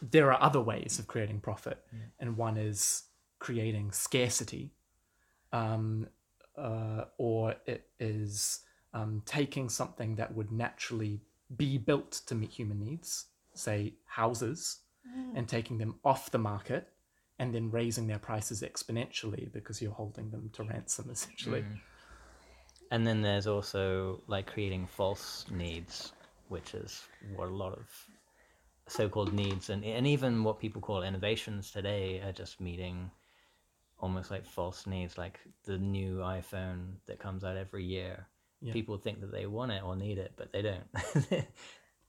there 0.00 0.32
are 0.32 0.40
other 0.42 0.60
ways 0.60 0.98
of 0.98 1.06
creating 1.06 1.40
profit, 1.40 1.78
and 2.20 2.36
one 2.36 2.56
is 2.56 3.04
creating 3.38 3.92
scarcity. 3.92 4.72
Um, 5.52 6.08
uh, 6.56 7.04
or 7.18 7.54
it 7.66 7.82
is 8.00 8.60
um, 8.94 9.22
taking 9.26 9.68
something 9.68 10.16
that 10.16 10.34
would 10.34 10.50
naturally 10.50 11.20
be 11.56 11.76
built 11.78 12.12
to 12.26 12.34
meet 12.34 12.50
human 12.50 12.78
needs, 12.80 13.26
say 13.54 13.94
houses, 14.06 14.80
and 15.36 15.46
taking 15.48 15.78
them 15.78 15.94
off 16.04 16.30
the 16.30 16.38
market 16.38 16.88
and 17.38 17.54
then 17.54 17.70
raising 17.70 18.06
their 18.06 18.18
prices 18.18 18.62
exponentially 18.62 19.52
because 19.52 19.80
you're 19.82 19.92
holding 19.92 20.30
them 20.30 20.50
to 20.54 20.62
ransom 20.64 21.08
essentially. 21.10 21.64
And 22.90 23.06
then 23.06 23.20
there's 23.22 23.46
also 23.46 24.20
like 24.26 24.46
creating 24.46 24.86
false 24.86 25.46
needs, 25.50 26.12
which 26.48 26.74
is 26.74 27.04
what 27.34 27.48
a 27.48 27.54
lot 27.54 27.72
of 27.72 27.86
so-called 28.88 29.32
needs 29.32 29.68
and 29.68 29.84
and 29.84 30.06
even 30.06 30.44
what 30.44 30.60
people 30.60 30.80
call 30.80 31.02
innovations 31.02 31.72
today 31.72 32.20
are 32.20 32.30
just 32.30 32.60
meeting 32.60 33.10
almost 33.98 34.30
like 34.30 34.46
false 34.46 34.86
needs, 34.86 35.18
like 35.18 35.40
the 35.64 35.78
new 35.78 36.18
iPhone 36.18 36.92
that 37.06 37.18
comes 37.18 37.42
out 37.42 37.56
every 37.56 37.84
year. 37.84 38.26
Yeah. 38.60 38.72
People 38.72 38.96
think 38.98 39.20
that 39.20 39.32
they 39.32 39.46
want 39.46 39.72
it 39.72 39.82
or 39.82 39.96
need 39.96 40.18
it, 40.18 40.32
but 40.36 40.52
they 40.52 40.62
don't. 40.62 41.46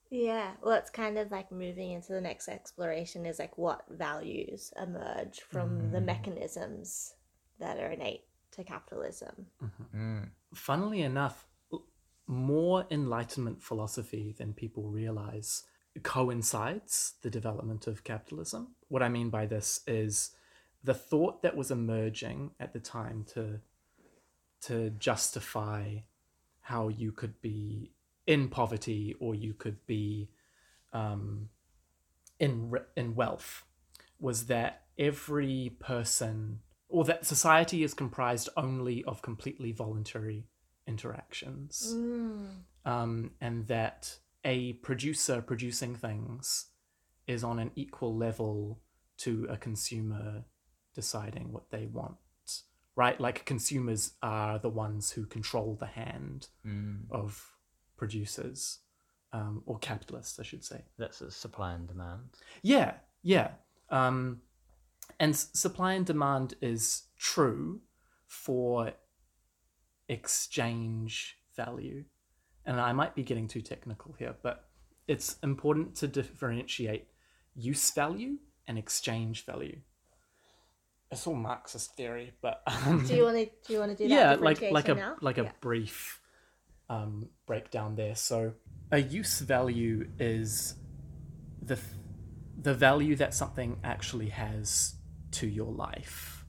Yeah, 0.10 0.51
well, 0.62 0.75
it's 0.75 0.89
kind 0.89 1.17
of 1.17 1.31
like 1.31 1.51
moving 1.51 1.91
into 1.91 2.13
the 2.13 2.22
next 2.22 2.48
exploration 2.48 3.25
is 3.25 3.39
like 3.39 3.57
what 3.57 3.84
values 3.89 4.72
emerge 4.81 5.41
from 5.41 5.91
the 5.91 5.98
mm-hmm. 5.98 6.05
mechanisms 6.05 7.13
that 7.60 7.77
are 7.77 7.91
innate 7.91 8.24
to 8.58 8.64
capitalism. 8.64 9.48
Mm. 9.96 10.30
Funnily 10.54 11.02
enough, 11.02 11.48
more 12.28 12.86
Enlightenment 12.92 13.62
philosophy 13.62 14.36
than 14.38 14.54
people 14.54 14.90
realize 14.90 15.64
coincides 16.04 17.14
the 17.22 17.30
development 17.30 17.88
of 17.88 18.04
capitalism. 18.04 18.76
What 18.90 19.02
I 19.02 19.10
mean 19.10 19.30
by 19.30 19.46
this 19.46 19.82
is 19.88 20.32
the 20.84 20.94
thought 20.94 21.42
that 21.42 21.56
was 21.56 21.72
emerging 21.72 22.52
at 22.60 22.74
the 22.74 22.80
time 22.80 23.26
to 23.34 23.62
to 24.60 24.90
justify 24.92 25.98
how 26.62 26.88
you 26.88 27.12
could 27.12 27.40
be 27.42 27.92
in 28.26 28.50
poverty 28.50 29.16
or 29.20 29.36
you 29.36 29.54
could 29.54 29.86
be 29.86 30.30
um, 30.94 31.50
in 32.40 32.74
in 32.96 33.16
wealth 33.16 33.64
was 34.20 34.48
that 34.48 34.84
every 34.98 35.72
person 35.80 36.60
or 36.89 37.03
that 37.06 37.25
society 37.25 37.84
is 37.84 37.94
comprised 37.94 38.50
only 38.58 39.03
of 39.06 39.22
completely 39.22 39.72
voluntary 39.72 40.46
interactions 40.88 41.94
um, 42.86 43.32
and 43.41 43.67
that 43.67 44.17
a 44.46 44.74
producer 44.74 45.41
producing 45.41 45.96
things 45.96 46.67
is 47.27 47.44
on 47.44 47.60
an 47.60 47.72
equal 47.75 48.15
level 48.15 48.79
to 49.17 49.46
a 49.50 49.58
consumer 49.58 50.46
deciding 50.96 51.51
what 51.51 51.70
they 51.72 51.86
want 51.88 52.15
right 52.96 53.20
like 53.20 53.46
consumers 53.46 54.13
are 54.24 54.58
the 54.60 54.70
ones 54.70 55.12
who 55.12 55.25
control 55.25 55.75
the 55.79 55.86
hand 55.88 56.48
Mm. 56.65 57.01
of 57.12 57.53
producers 57.98 58.79
um, 59.34 59.62
or 59.65 59.77
capitalists 59.79 60.39
i 60.39 60.44
should 60.44 60.63
say 60.63 60.82
That's 60.98 61.22
a 61.22 61.29
supply 61.32 61.74
and 61.74 61.88
demand. 61.88 62.29
yeah, 62.62 62.94
yeah. 63.24 63.50
Um, 63.89 64.41
and 65.20 65.34
s- 65.34 65.50
supply 65.54 65.94
and 65.94 66.06
demand 66.06 66.56
is 66.62 67.04
true 67.18 67.82
for 68.26 68.94
exchange 70.10 71.38
value. 71.56 72.04
And 72.66 72.80
I 72.80 72.92
might 72.94 73.16
be 73.16 73.24
getting 73.24 73.48
too 73.48 73.62
technical 73.62 74.14
here, 74.20 74.36
but 74.42 74.66
it's 75.08 75.38
important 75.42 75.96
to 75.96 76.08
differentiate 76.08 77.08
use 77.56 77.92
value 77.92 78.38
and 78.68 78.78
exchange 78.78 79.46
value. 79.46 79.80
It's 81.10 81.26
all 81.26 81.36
Marxist 81.36 81.96
theory, 81.96 82.34
but 82.42 82.62
um, 82.68 83.06
Do 83.08 83.16
you 83.16 83.24
want 83.24 83.38
to 83.38 83.46
do 83.66 83.74
you 83.74 83.80
want 83.80 83.98
to 83.98 84.04
do 84.04 84.10
that 84.10 84.14
yeah 84.14 84.46
like 84.46 84.62
like 84.72 84.90
a 84.90 84.96
now? 84.96 85.16
like 85.22 85.38
a 85.38 85.44
Yeah. 85.44 85.52
brief 85.62 86.20
um, 86.90 87.30
breakdown 87.46 87.96
there 87.96 88.16
so 88.16 88.54
a 88.92 88.98
use 89.00 89.40
value 89.42 90.10
is 90.20 90.76
the 91.62 91.78
the 92.62 92.74
value 92.74 93.16
that 93.18 93.34
something 93.34 93.78
actually 93.84 94.30
has 94.30 94.96
to 95.39 95.48
your 95.48 95.72
life 95.88 96.46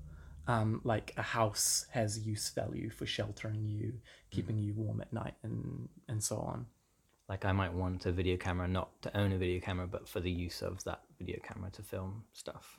um, 0.55 0.81
like 0.85 1.09
a 1.17 1.23
house 1.23 1.87
has 1.91 2.11
use 2.33 2.49
value 2.51 2.89
for 2.91 3.07
sheltering 3.07 3.63
you 3.69 3.93
keeping 4.31 4.59
you 4.59 4.73
warm 4.75 5.01
at 5.01 5.13
night 5.13 5.37
and 5.43 5.89
and 6.09 6.21
so 6.23 6.37
on 6.37 6.67
Like 7.29 7.45
I 7.45 7.53
might 7.53 7.75
want 7.75 8.07
a 8.07 8.13
video 8.13 8.37
camera, 8.39 8.67
not 8.67 8.89
to 9.03 9.15
own 9.15 9.33
a 9.33 9.39
video 9.39 9.61
camera, 9.61 9.87
but 9.87 10.09
for 10.09 10.21
the 10.21 10.31
use 10.31 10.63
of 10.63 10.83
that 10.85 11.03
video 11.19 11.39
camera 11.43 11.71
to 11.73 11.83
film 11.83 12.25
stuff. 12.33 12.77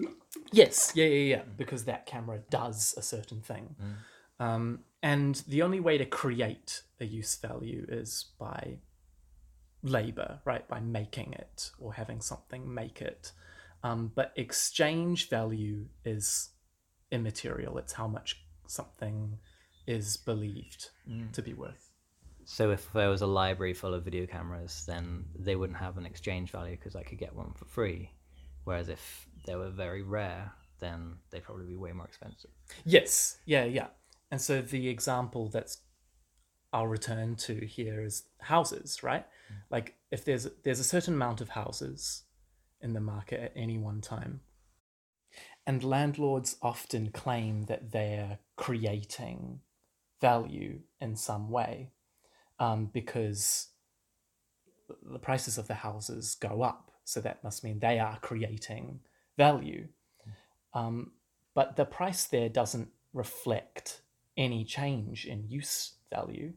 Yes, 0.51 0.91
yeah, 0.95 1.05
yeah, 1.05 1.35
yeah. 1.35 1.43
Because 1.55 1.85
that 1.85 2.07
camera 2.07 2.39
does 2.49 2.95
a 2.97 3.01
certain 3.03 3.41
thing. 3.41 3.75
Um, 4.39 4.79
and 5.03 5.35
the 5.47 5.61
only 5.61 5.79
way 5.79 5.97
to 5.99 6.05
create 6.05 6.81
a 6.99 7.05
use 7.05 7.35
value 7.35 7.85
is 7.89 8.25
by 8.39 8.79
labor, 9.83 10.39
right? 10.45 10.67
By 10.67 10.79
making 10.79 11.33
it 11.33 11.71
or 11.79 11.93
having 11.93 12.21
something 12.21 12.73
make 12.73 13.01
it. 13.01 13.31
Um, 13.83 14.11
but 14.13 14.33
exchange 14.35 15.29
value 15.29 15.85
is 16.03 16.49
immaterial. 17.11 17.77
It's 17.77 17.93
how 17.93 18.07
much 18.07 18.43
something 18.67 19.37
is 19.87 20.17
believed 20.17 20.89
to 21.33 21.41
be 21.41 21.53
worth. 21.53 21.91
So 22.45 22.71
if 22.71 22.91
there 22.93 23.09
was 23.09 23.21
a 23.21 23.27
library 23.27 23.73
full 23.73 23.93
of 23.93 24.03
video 24.03 24.25
cameras, 24.25 24.83
then 24.87 25.25
they 25.37 25.55
wouldn't 25.55 25.79
have 25.79 25.97
an 25.97 26.05
exchange 26.05 26.51
value 26.51 26.75
because 26.75 26.95
I 26.95 27.03
could 27.03 27.19
get 27.19 27.35
one 27.35 27.53
for 27.53 27.65
free. 27.65 28.11
Whereas 28.63 28.89
if 28.89 29.27
they 29.45 29.55
were 29.55 29.69
very 29.69 30.01
rare, 30.01 30.51
then 30.79 31.17
they'd 31.29 31.43
probably 31.43 31.65
be 31.65 31.75
way 31.75 31.91
more 31.91 32.05
expensive. 32.05 32.51
Yes, 32.85 33.37
yeah, 33.45 33.65
yeah. 33.65 33.87
And 34.31 34.41
so 34.41 34.61
the 34.61 34.87
example 34.89 35.49
that's 35.49 35.81
I'll 36.71 36.87
return 36.87 37.35
to 37.37 37.65
here 37.65 38.01
is 38.01 38.23
houses, 38.39 39.01
right? 39.01 39.25
Like 39.71 39.95
if 40.11 40.23
there's 40.25 40.47
there's 40.63 40.79
a 40.79 40.83
certain 40.83 41.15
amount 41.15 41.41
of 41.41 41.49
houses 41.49 42.23
in 42.81 42.93
the 42.93 43.01
market 43.01 43.39
at 43.39 43.53
any 43.55 43.77
one 43.77 44.01
time. 44.01 44.41
And 45.65 45.83
landlords 45.83 46.57
often 46.61 47.11
claim 47.11 47.63
that 47.63 47.91
they're 47.91 48.39
creating 48.55 49.59
value 50.19 50.79
in 50.99 51.15
some 51.15 51.49
way 51.49 51.91
um, 52.59 52.89
because 52.91 53.67
the 55.03 55.19
prices 55.19 55.57
of 55.57 55.67
the 55.67 55.75
houses 55.75 56.35
go 56.35 56.61
up. 56.61 56.91
So 57.03 57.21
that 57.21 57.43
must 57.43 57.63
mean 57.63 57.79
they 57.79 57.99
are 57.99 58.19
creating 58.21 59.01
value. 59.37 59.87
Um, 60.73 61.11
but 61.53 61.75
the 61.75 61.85
price 61.85 62.25
there 62.25 62.49
doesn't 62.49 62.89
reflect 63.13 64.01
any 64.37 64.63
change 64.63 65.25
in 65.25 65.47
use 65.47 65.93
value. 66.11 66.53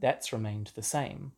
That's 0.00 0.32
remained 0.32 0.72
the 0.74 0.82
same. 0.82 1.32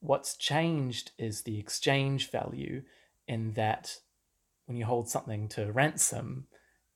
What's 0.00 0.36
changed 0.36 1.10
is 1.18 1.42
the 1.42 1.58
exchange 1.58 2.30
value, 2.30 2.82
in 3.28 3.52
that 3.52 3.96
when 4.66 4.76
you 4.76 4.84
hold 4.84 5.08
something 5.08 5.48
to 5.48 5.70
ransom 5.70 6.46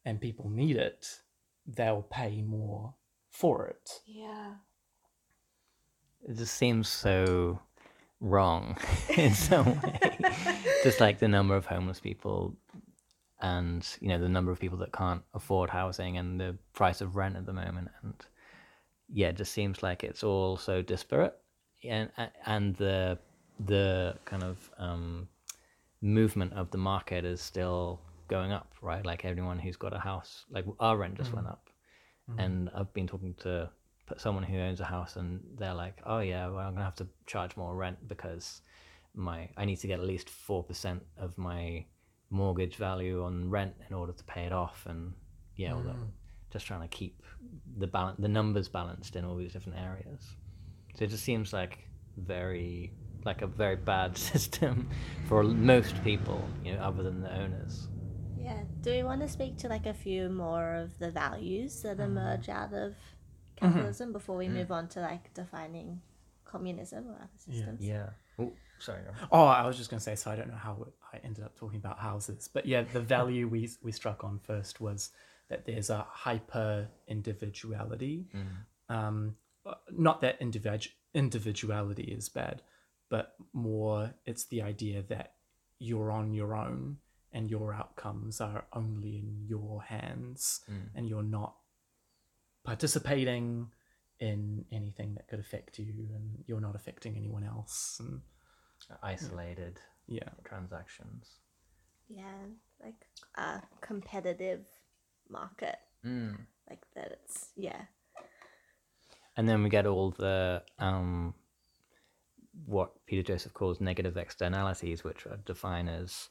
and 0.04 0.20
people 0.20 0.50
need 0.50 0.76
it, 0.76 1.06
they'll 1.66 2.02
pay 2.02 2.42
more 2.42 2.94
for 3.30 3.66
it. 3.68 4.00
Yeah. 4.06 4.54
It 6.28 6.36
just 6.36 6.54
seems 6.54 6.88
so 6.88 7.60
wrong 8.20 8.76
in 9.16 9.34
some 9.34 9.80
way. 9.80 9.98
just 10.82 11.00
like 11.00 11.18
the 11.18 11.28
number 11.28 11.54
of 11.54 11.66
homeless 11.66 12.00
people 12.00 12.56
and 13.40 13.96
you 14.00 14.06
know 14.06 14.20
the 14.20 14.28
number 14.28 14.52
of 14.52 14.60
people 14.60 14.78
that 14.78 14.92
can't 14.92 15.22
afford 15.34 15.68
housing 15.68 16.16
and 16.16 16.38
the 16.38 16.56
price 16.72 17.00
of 17.00 17.16
rent 17.16 17.36
at 17.36 17.44
the 17.44 17.52
moment 17.52 17.88
and 18.02 18.14
yeah 19.12 19.26
it 19.26 19.36
just 19.36 19.50
seems 19.50 19.82
like 19.82 20.04
it's 20.04 20.22
all 20.22 20.56
so 20.56 20.80
disparate 20.80 21.36
and 21.82 22.08
and 22.46 22.76
the 22.76 23.18
the 23.66 24.16
kind 24.24 24.42
of 24.42 24.70
um, 24.78 25.28
movement 26.02 26.52
of 26.52 26.70
the 26.70 26.78
market 26.78 27.24
is 27.24 27.40
still 27.40 28.00
going 28.28 28.52
up 28.52 28.72
right? 28.82 29.06
Like 29.06 29.24
everyone 29.24 29.58
who's 29.58 29.76
got 29.76 29.94
a 29.94 29.98
house 29.98 30.44
like 30.50 30.66
our 30.80 30.98
rent 30.98 31.14
just 31.14 31.32
went 31.32 31.46
mm. 31.46 31.52
up. 31.52 31.70
Mm. 32.30 32.44
And 32.44 32.70
I've 32.74 32.92
been 32.92 33.06
talking 33.06 33.34
to 33.40 33.70
someone 34.18 34.42
who 34.42 34.58
owns 34.58 34.80
a 34.80 34.84
house, 34.84 35.16
and 35.16 35.40
they're 35.56 35.74
like, 35.74 36.02
"Oh 36.04 36.18
yeah, 36.18 36.48
well 36.48 36.58
I'm 36.58 36.74
gonna 36.74 36.84
have 36.84 36.96
to 36.96 37.08
charge 37.26 37.56
more 37.56 37.74
rent 37.74 37.96
because 38.08 38.60
my 39.14 39.48
I 39.56 39.64
need 39.64 39.76
to 39.76 39.86
get 39.86 40.00
at 40.00 40.06
least 40.06 40.28
four 40.28 40.62
percent 40.62 41.02
of 41.16 41.38
my 41.38 41.86
mortgage 42.30 42.76
value 42.76 43.24
on 43.24 43.48
rent 43.48 43.74
in 43.88 43.94
order 43.94 44.12
to 44.12 44.24
pay 44.24 44.42
it 44.42 44.52
off." 44.52 44.84
And 44.86 45.14
yeah, 45.56 45.74
that, 45.74 45.96
mm. 45.96 46.08
just 46.50 46.66
trying 46.66 46.82
to 46.82 46.88
keep 46.88 47.22
the 47.78 47.86
balance, 47.86 48.18
the 48.20 48.28
numbers 48.28 48.68
balanced 48.68 49.16
in 49.16 49.24
all 49.24 49.36
these 49.36 49.52
different 49.52 49.78
areas. 49.78 50.36
So 50.96 51.04
it 51.04 51.10
just 51.10 51.24
seems 51.24 51.52
like 51.52 51.78
very 52.16 52.92
like 53.24 53.42
a 53.42 53.46
very 53.46 53.76
bad 53.76 54.16
system 54.30 54.88
for 55.28 55.42
most 55.42 56.02
people, 56.04 56.42
you 56.64 56.74
know, 56.74 56.80
other 56.80 57.02
than 57.02 57.20
the 57.20 57.32
owners. 57.34 57.88
Yeah. 58.38 58.60
Do 58.80 58.90
we 58.90 59.02
want 59.02 59.20
to 59.20 59.28
speak 59.28 59.56
to 59.58 59.68
like 59.68 59.86
a 59.86 59.94
few 59.94 60.28
more 60.28 60.74
of 60.74 60.98
the 60.98 61.10
values 61.10 61.82
that 61.82 62.00
emerge 62.00 62.48
out 62.48 62.72
of 62.72 62.94
capitalism 63.56 64.12
before 64.12 64.36
we 64.36 64.48
move 64.48 64.72
on 64.72 64.88
to 64.88 65.00
like 65.00 65.32
defining 65.34 66.00
communism 66.44 67.06
or 67.08 67.14
other 67.14 67.28
systems? 67.38 67.80
Yeah. 67.80 68.10
Oh, 68.38 68.52
sorry. 68.80 69.02
Oh, 69.30 69.44
I 69.44 69.66
was 69.66 69.76
just 69.76 69.90
going 69.90 69.98
to 69.98 70.04
say, 70.04 70.16
so 70.16 70.30
I 70.30 70.36
don't 70.36 70.48
know 70.48 70.56
how 70.56 70.86
I 71.12 71.18
ended 71.22 71.44
up 71.44 71.56
talking 71.56 71.78
about 71.78 71.98
houses, 71.98 72.48
but 72.52 72.66
yeah, 72.66 72.82
the 72.82 73.00
value 73.16 73.46
we 73.46 73.70
we 73.82 73.92
struck 73.92 74.24
on 74.24 74.40
first 74.40 74.80
was 74.80 75.10
that 75.48 75.64
there's 75.66 75.90
a 75.90 76.06
hyper 76.10 76.88
individuality 77.06 78.26
Um, 78.88 79.36
uh, 79.64 79.74
not 79.90 80.20
that 80.22 80.40
individu- 80.40 80.90
individuality 81.14 82.04
is 82.04 82.28
bad, 82.28 82.62
but 83.12 83.26
more 83.52 84.14
it's 84.24 84.46
the 84.46 84.62
idea 84.62 85.02
that 85.02 85.28
you're 85.78 86.10
on 86.10 86.32
your 86.32 86.54
own 86.56 86.96
and 87.34 87.50
your 87.50 87.74
outcomes 87.80 88.40
are 88.40 88.64
only 88.72 89.12
in 89.18 89.28
your 89.46 89.82
hands 89.82 90.60
Mm. 90.70 90.88
and 90.94 91.08
you're 91.08 91.30
not 91.40 91.52
participating 92.64 93.70
in 94.18 94.64
anything 94.72 95.14
that 95.16 95.28
could 95.28 95.40
affect 95.40 95.78
you 95.78 95.94
and 96.16 96.44
you're 96.46 96.60
not 96.68 96.74
affecting 96.74 97.16
anyone 97.16 97.44
else 97.44 98.00
and 98.00 98.22
Isolated 99.02 99.78
yeah 100.08 100.30
transactions. 100.44 101.24
Yeah, 102.08 102.42
like 102.84 103.00
a 103.36 103.62
competitive 103.80 104.64
market. 105.28 105.76
Mm. 106.04 106.36
Like 106.68 106.82
that 106.94 107.10
it's 107.12 107.50
yeah. 107.56 107.82
And 109.36 109.48
then 109.48 109.62
we 109.62 109.68
get 109.70 109.86
all 109.86 110.10
the 110.10 110.62
um, 110.78 111.34
what 112.66 112.92
Peter 113.06 113.22
Joseph 113.22 113.54
calls 113.54 113.80
negative 113.80 114.16
externalities, 114.16 115.04
which 115.04 115.26
are 115.26 115.38
defined 115.44 115.88
as 115.88 116.28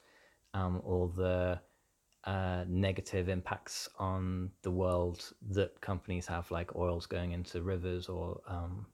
um, 0.53 0.81
all 0.85 1.07
the 1.07 1.59
uh, 2.25 2.63
negative 2.67 3.29
impacts 3.29 3.89
on 3.97 4.51
the 4.61 4.71
world 4.71 5.31
that 5.49 5.79
companies 5.81 6.27
have, 6.27 6.49
like 6.51 6.75
oils 6.75 7.05
going 7.07 7.31
into 7.31 7.61
rivers 7.61 8.07
or 8.07 8.41
um, 8.47 8.85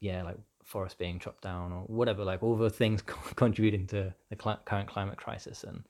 yeah, 0.00 0.22
like 0.22 0.38
forests 0.64 0.96
being 0.98 1.18
chopped 1.18 1.42
down 1.42 1.72
or 1.72 1.82
whatever, 1.82 2.24
like 2.24 2.42
all 2.42 2.56
the 2.56 2.70
things 2.70 3.02
contributing 3.36 3.86
to 3.88 4.14
the 4.30 4.36
cli- 4.36 4.56
current 4.64 4.88
climate 4.88 5.16
crisis 5.16 5.64
and 5.64 5.84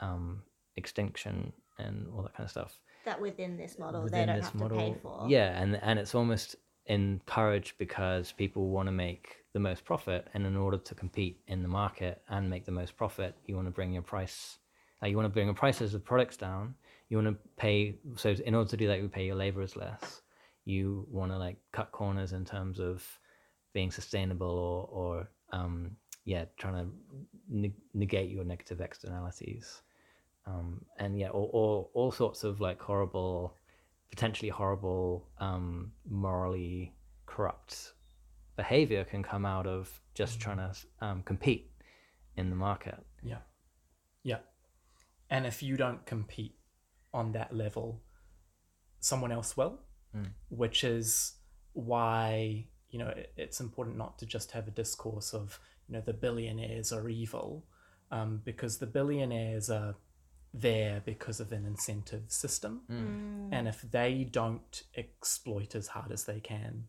um, 0.00 0.42
extinction 0.76 1.52
and 1.78 2.06
all 2.14 2.22
that 2.22 2.34
kind 2.34 2.44
of 2.44 2.50
stuff 2.50 2.78
That 3.04 3.20
within 3.20 3.56
this 3.56 3.78
model 3.78 4.08
they 4.08 4.24
don't 4.26 4.40
have 4.40 4.54
model. 4.54 4.78
to 4.78 4.84
pay 4.84 4.96
for. 5.02 5.26
Yeah, 5.28 5.60
and 5.60 5.76
and 5.82 5.98
it's 5.98 6.14
almost 6.14 6.56
encouraged 6.86 7.78
because 7.78 8.32
people 8.32 8.68
want 8.68 8.86
to 8.88 8.92
make 8.92 9.36
the 9.52 9.60
most 9.60 9.84
profit, 9.84 10.28
and 10.34 10.46
in 10.46 10.56
order 10.56 10.78
to 10.78 10.94
compete 10.94 11.40
in 11.46 11.62
the 11.62 11.68
market 11.68 12.22
and 12.28 12.50
make 12.50 12.64
the 12.64 12.72
most 12.72 12.96
profit, 12.96 13.34
you 13.46 13.54
want 13.54 13.66
to 13.66 13.72
bring 13.72 13.92
your 13.92 14.02
price. 14.02 14.58
Like 15.00 15.10
you 15.10 15.16
want 15.16 15.26
to 15.26 15.32
bring 15.32 15.46
your 15.46 15.54
prices 15.54 15.94
of 15.94 16.04
products 16.04 16.36
down. 16.36 16.74
You 17.08 17.18
want 17.18 17.28
to 17.28 17.48
pay. 17.56 17.96
So 18.16 18.30
in 18.30 18.54
order 18.54 18.70
to 18.70 18.76
do 18.76 18.88
that, 18.88 19.00
you 19.00 19.08
pay 19.08 19.26
your 19.26 19.36
laborers 19.36 19.76
less. 19.76 20.22
You 20.64 21.06
want 21.10 21.30
to 21.32 21.38
like 21.38 21.56
cut 21.72 21.92
corners 21.92 22.32
in 22.32 22.44
terms 22.44 22.80
of 22.80 23.06
being 23.72 23.90
sustainable 23.90 24.46
or 24.46 24.88
or 24.90 25.28
um, 25.52 25.96
yeah, 26.24 26.46
trying 26.58 26.74
to 26.74 26.86
ne- 27.48 27.74
negate 27.92 28.30
your 28.30 28.44
negative 28.44 28.80
externalities 28.80 29.82
um, 30.46 30.84
and 30.98 31.18
yeah, 31.18 31.28
all, 31.28 31.50
all 31.52 31.90
all 31.94 32.12
sorts 32.12 32.44
of 32.44 32.60
like 32.60 32.80
horrible, 32.80 33.56
potentially 34.10 34.48
horrible, 34.48 35.28
um, 35.38 35.92
morally 36.08 36.94
corrupt 37.26 37.92
behavior 38.56 39.04
can 39.04 39.22
come 39.22 39.44
out 39.44 39.66
of 39.66 40.00
just 40.14 40.40
trying 40.40 40.58
to 40.58 40.72
um, 41.00 41.22
compete 41.22 41.72
in 42.36 42.50
the 42.50 42.56
market. 42.56 42.98
Yeah. 43.22 43.38
Yeah. 44.22 44.38
And 45.30 45.46
if 45.46 45.62
you 45.62 45.76
don't 45.76 46.04
compete 46.06 46.54
on 47.12 47.32
that 47.32 47.54
level, 47.54 48.02
someone 49.00 49.32
else 49.32 49.56
will, 49.56 49.80
Mm. 50.14 50.30
which 50.48 50.84
is 50.84 51.38
why, 51.72 52.68
you 52.88 53.00
know, 53.00 53.08
it- 53.08 53.32
it's 53.36 53.60
important 53.60 53.96
not 53.96 54.16
to 54.20 54.26
just 54.26 54.52
have 54.52 54.68
a 54.68 54.70
discourse 54.70 55.34
of, 55.34 55.58
you 55.88 55.92
know, 55.94 56.00
the 56.00 56.12
billionaires 56.12 56.92
are 56.92 57.08
evil, 57.08 57.66
um, 58.12 58.38
because 58.44 58.78
the 58.78 58.86
billionaires 58.86 59.68
are 59.68 59.96
there 60.54 61.02
because 61.04 61.40
of 61.40 61.52
an 61.52 61.66
incentive 61.66 62.22
system. 62.28 62.82
Mm. 62.90 63.48
And 63.52 63.68
if 63.68 63.82
they 63.82 64.28
don't 64.30 64.84
exploit 64.96 65.74
as 65.74 65.88
hard 65.88 66.12
as 66.12 66.24
they 66.24 66.40
can, 66.40 66.84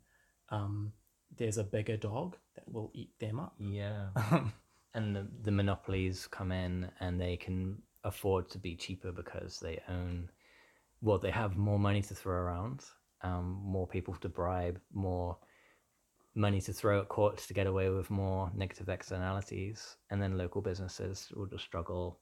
um, 0.49 0.93
there's 1.35 1.57
a 1.57 1.63
bigger 1.63 1.97
dog 1.97 2.37
that 2.55 2.71
will 2.71 2.91
eat 2.93 3.17
them 3.19 3.39
up. 3.39 3.55
Yeah, 3.59 4.09
and 4.93 5.15
the 5.15 5.27
the 5.41 5.51
monopolies 5.51 6.27
come 6.27 6.51
in 6.51 6.89
and 6.99 7.19
they 7.19 7.37
can 7.37 7.81
afford 8.03 8.49
to 8.51 8.59
be 8.59 8.75
cheaper 8.75 9.11
because 9.11 9.59
they 9.59 9.81
own, 9.89 10.29
well, 11.01 11.17
they 11.17 11.31
have 11.31 11.57
more 11.57 11.79
money 11.79 12.03
to 12.03 12.13
throw 12.13 12.35
around, 12.35 12.83
um, 13.23 13.59
more 13.63 13.87
people 13.87 14.13
to 14.21 14.29
bribe, 14.29 14.79
more 14.93 15.37
money 16.35 16.61
to 16.61 16.71
throw 16.71 17.01
at 17.01 17.07
courts 17.07 17.47
to 17.47 17.53
get 17.53 17.65
away 17.65 17.89
with 17.89 18.11
more 18.11 18.51
negative 18.55 18.89
externalities, 18.89 19.97
and 20.11 20.21
then 20.21 20.37
local 20.37 20.61
businesses 20.61 21.31
will 21.35 21.47
just 21.47 21.63
struggle 21.63 22.19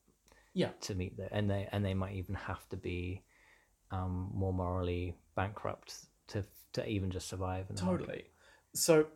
yeah. 0.54 0.70
to 0.82 0.96
meet 0.96 1.18
that, 1.18 1.30
and 1.32 1.50
they 1.50 1.68
and 1.72 1.84
they 1.86 1.94
might 1.94 2.16
even 2.16 2.36
have 2.36 2.68
to 2.70 2.78
be 2.78 3.24
um, 3.92 4.32
more 4.34 4.54
morally 4.54 5.16
bankrupt 5.36 5.96
to 6.28 6.44
to 6.74 6.88
even 6.88 7.12
just 7.12 7.28
survive. 7.28 7.68
The. 7.68 7.76
Totally. 7.76 8.26
So, 8.74 9.08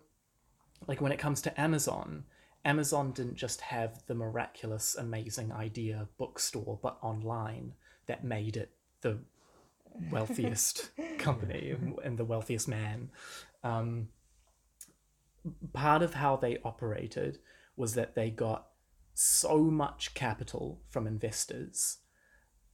like 0.87 1.01
when 1.01 1.11
it 1.11 1.19
comes 1.19 1.41
to 1.43 1.59
Amazon, 1.59 2.25
Amazon 2.65 3.11
didn't 3.11 3.35
just 3.35 3.61
have 3.61 4.05
the 4.07 4.15
miraculous, 4.15 4.95
amazing 4.95 5.51
idea 5.51 6.07
bookstore, 6.17 6.79
but 6.81 6.97
online 7.01 7.73
that 8.07 8.23
made 8.23 8.57
it 8.57 8.71
the 9.01 9.19
wealthiest 10.11 10.91
company 11.17 11.75
and 12.03 12.17
the 12.17 12.25
wealthiest 12.25 12.67
man. 12.67 13.09
Um, 13.63 14.09
part 15.73 16.01
of 16.01 16.13
how 16.13 16.35
they 16.35 16.57
operated 16.63 17.39
was 17.75 17.93
that 17.95 18.15
they 18.15 18.29
got 18.29 18.67
so 19.19 19.57
much 19.57 20.13
capital 20.13 20.79
from 20.89 21.07
investors 21.07 21.97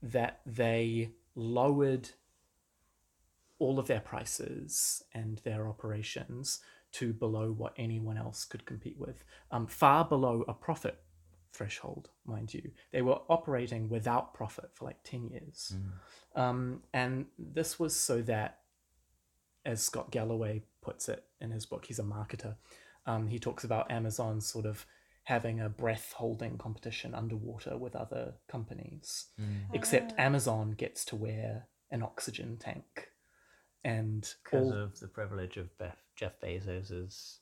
that 0.02 0.40
they 0.44 1.10
lowered 1.34 2.10
all 3.58 3.78
of 3.78 3.86
their 3.86 4.00
prices 4.00 5.02
and 5.14 5.38
their 5.38 5.66
operations 5.66 6.60
to 6.92 7.14
below 7.14 7.50
what 7.50 7.72
anyone 7.78 8.18
else 8.18 8.44
could 8.44 8.66
compete 8.66 8.98
with, 8.98 9.24
um, 9.50 9.66
far 9.66 10.04
below 10.04 10.44
a 10.46 10.52
profit 10.52 11.00
threshold, 11.50 12.10
mind 12.26 12.52
you. 12.52 12.72
They 12.92 13.00
were 13.00 13.20
operating 13.30 13.88
without 13.88 14.34
profit 14.34 14.68
for 14.74 14.84
like 14.84 15.02
10 15.02 15.28
years. 15.28 15.72
Um, 16.36 16.82
and 16.92 17.24
this 17.38 17.78
was 17.78 17.96
so 17.96 18.20
that, 18.20 18.58
as 19.64 19.82
Scott 19.82 20.10
Galloway 20.10 20.62
puts 20.82 21.08
it 21.08 21.24
in 21.40 21.52
his 21.52 21.64
book, 21.64 21.86
he's 21.86 22.00
a 22.00 22.02
marketer, 22.02 22.56
um, 23.06 23.28
he 23.28 23.38
talks 23.38 23.64
about 23.64 23.90
Amazon 23.90 24.42
sort 24.42 24.66
of 24.66 24.84
having 25.24 25.60
a 25.60 25.68
breath 25.68 26.12
holding 26.16 26.56
competition 26.58 27.14
underwater 27.14 27.76
with 27.78 27.96
other 27.96 28.34
companies 28.48 29.26
except 29.72 30.12
Amazon 30.18 30.72
gets 30.72 31.04
to 31.06 31.16
wear 31.16 31.66
an 31.90 32.02
oxygen 32.02 32.56
tank. 32.58 33.08
And 33.82 34.28
because 34.44 34.66
all 34.72 34.72
of 34.72 35.00
the 35.00 35.08
privilege 35.08 35.56
of 35.56 35.76
Beth, 35.78 35.96
Jeff 36.16 36.38
Bezos's 36.40 37.40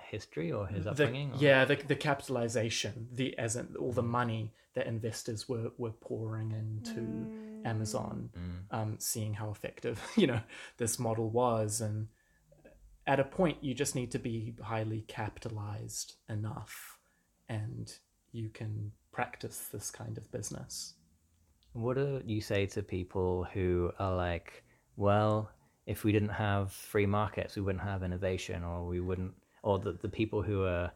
history 0.00 0.52
or 0.52 0.66
his 0.66 0.84
the, 0.84 0.90
upbringing. 0.90 1.32
or- 1.32 1.36
yeah, 1.38 1.64
the, 1.64 1.76
the 1.76 1.96
capitalization, 1.96 3.08
the 3.12 3.36
as 3.38 3.56
in 3.56 3.74
all 3.78 3.92
the 3.92 4.02
money 4.02 4.52
that 4.74 4.86
investors 4.86 5.48
were, 5.48 5.70
were 5.78 5.90
pouring 5.92 6.52
into 6.52 7.68
Amazon, 7.68 8.30
Mm. 8.36 8.76
um, 8.76 8.96
seeing 8.98 9.34
how 9.34 9.50
effective 9.50 10.00
you 10.16 10.26
know 10.26 10.40
this 10.76 10.98
model 10.98 11.30
was, 11.30 11.80
and 11.80 12.08
at 13.06 13.20
a 13.20 13.24
point 13.24 13.58
you 13.62 13.74
just 13.74 13.94
need 13.94 14.10
to 14.12 14.18
be 14.18 14.54
highly 14.62 15.04
capitalized 15.08 16.14
enough, 16.28 16.98
and 17.48 17.92
you 18.32 18.48
can 18.48 18.92
practice 19.12 19.68
this 19.72 19.90
kind 19.90 20.18
of 20.18 20.30
business. 20.32 20.94
What 21.72 21.96
do 21.96 22.22
you 22.26 22.40
say 22.40 22.66
to 22.66 22.82
people 22.82 23.46
who 23.52 23.92
are 23.98 24.14
like, 24.14 24.64
well, 24.96 25.50
if 25.86 26.04
we 26.04 26.12
didn't 26.12 26.30
have 26.30 26.72
free 26.72 27.06
markets, 27.06 27.56
we 27.56 27.62
wouldn't 27.62 27.84
have 27.84 28.02
innovation, 28.02 28.64
or 28.64 28.86
we 28.86 29.00
wouldn't, 29.00 29.34
or 29.62 29.78
the, 29.78 29.92
the 29.92 30.08
people 30.08 30.42
who 30.42 30.64
are 30.64 30.90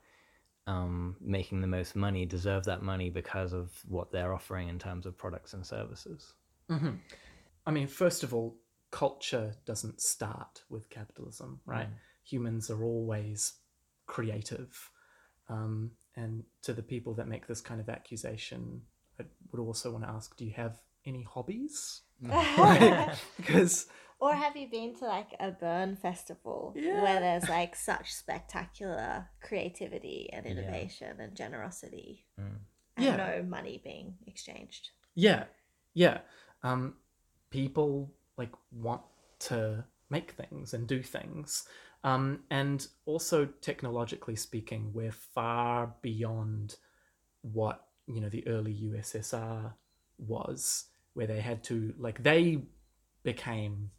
um, 0.66 1.16
making 1.20 1.60
the 1.60 1.66
most 1.66 1.96
money 1.96 2.24
deserve 2.26 2.64
that 2.64 2.82
money 2.82 3.10
because 3.10 3.52
of 3.52 3.70
what 3.88 4.12
they're 4.12 4.32
offering 4.32 4.68
in 4.68 4.78
terms 4.78 5.06
of 5.06 5.16
products 5.16 5.52
and 5.54 5.66
services? 5.66 6.34
hmm 6.68 6.90
I 7.66 7.70
mean, 7.70 7.86
first 7.86 8.22
of 8.22 8.32
all, 8.34 8.56
culture 8.90 9.55
doesn't 9.66 10.01
start 10.01 10.62
with 10.68 10.88
capitalism, 10.90 11.61
right? 11.66 11.88
Humans 12.24 12.70
are 12.70 12.83
always 12.85 13.55
creative. 14.07 14.90
Um, 15.48 15.92
and 16.16 16.44
to 16.62 16.72
the 16.72 16.83
people 16.83 17.14
that 17.14 17.29
make 17.29 17.46
this 17.46 17.61
kind 17.61 17.81
of 17.81 17.88
accusation, 17.88 18.83
I 19.20 19.24
would 19.53 19.61
also 19.61 19.90
want 19.92 20.05
to 20.05 20.11
ask 20.11 20.37
do 20.37 20.44
you 20.44 20.53
have 20.53 20.77
any 21.07 21.22
hobbies? 21.22 22.03
Because, 23.37 23.87
Or 24.20 24.35
have 24.35 24.57
you 24.57 24.68
been 24.68 24.94
to 24.96 25.05
like 25.05 25.31
a 25.38 25.51
burn 25.53 25.96
festival 25.96 26.74
Yeah. 26.77 27.03
where 27.03 27.20
there's 27.20 27.48
like 27.48 27.77
such 27.77 28.12
spectacular 28.12 29.29
creativity 29.40 30.29
and 30.33 30.44
Yeah. 30.44 30.53
innovation 30.53 31.20
and 31.20 31.37
generosity 31.37 32.27
Mm. 32.38 32.59
and 32.96 33.07
Yeah. 33.07 33.16
no 33.16 33.42
money 33.42 33.81
being 33.83 34.18
exchanged? 34.27 34.90
yeah, 35.14 35.44
yeah. 35.94 36.20
Um, 36.62 36.96
people 37.51 38.12
like 38.38 38.53
want 38.72 39.03
to 39.40 39.85
make 40.11 40.33
things 40.33 40.72
and 40.72 40.87
do 40.87 41.03
things. 41.03 41.66
Um, 42.05 42.40
and 42.51 42.87
also 43.07 43.46
technologically 43.61 44.37
speaking, 44.37 44.92
we're 44.92 45.12
far 45.12 45.94
beyond 46.01 46.77
what 47.42 47.85
you 48.07 48.20
know 48.20 48.29
the 48.29 48.46
early 48.46 48.72
USSR 48.74 49.72
was, 50.18 50.87
where 51.14 51.27
they 51.27 51.40
had 51.40 51.64
to 51.64 51.94
like 51.98 52.22
they 52.22 52.62
became 53.24 53.90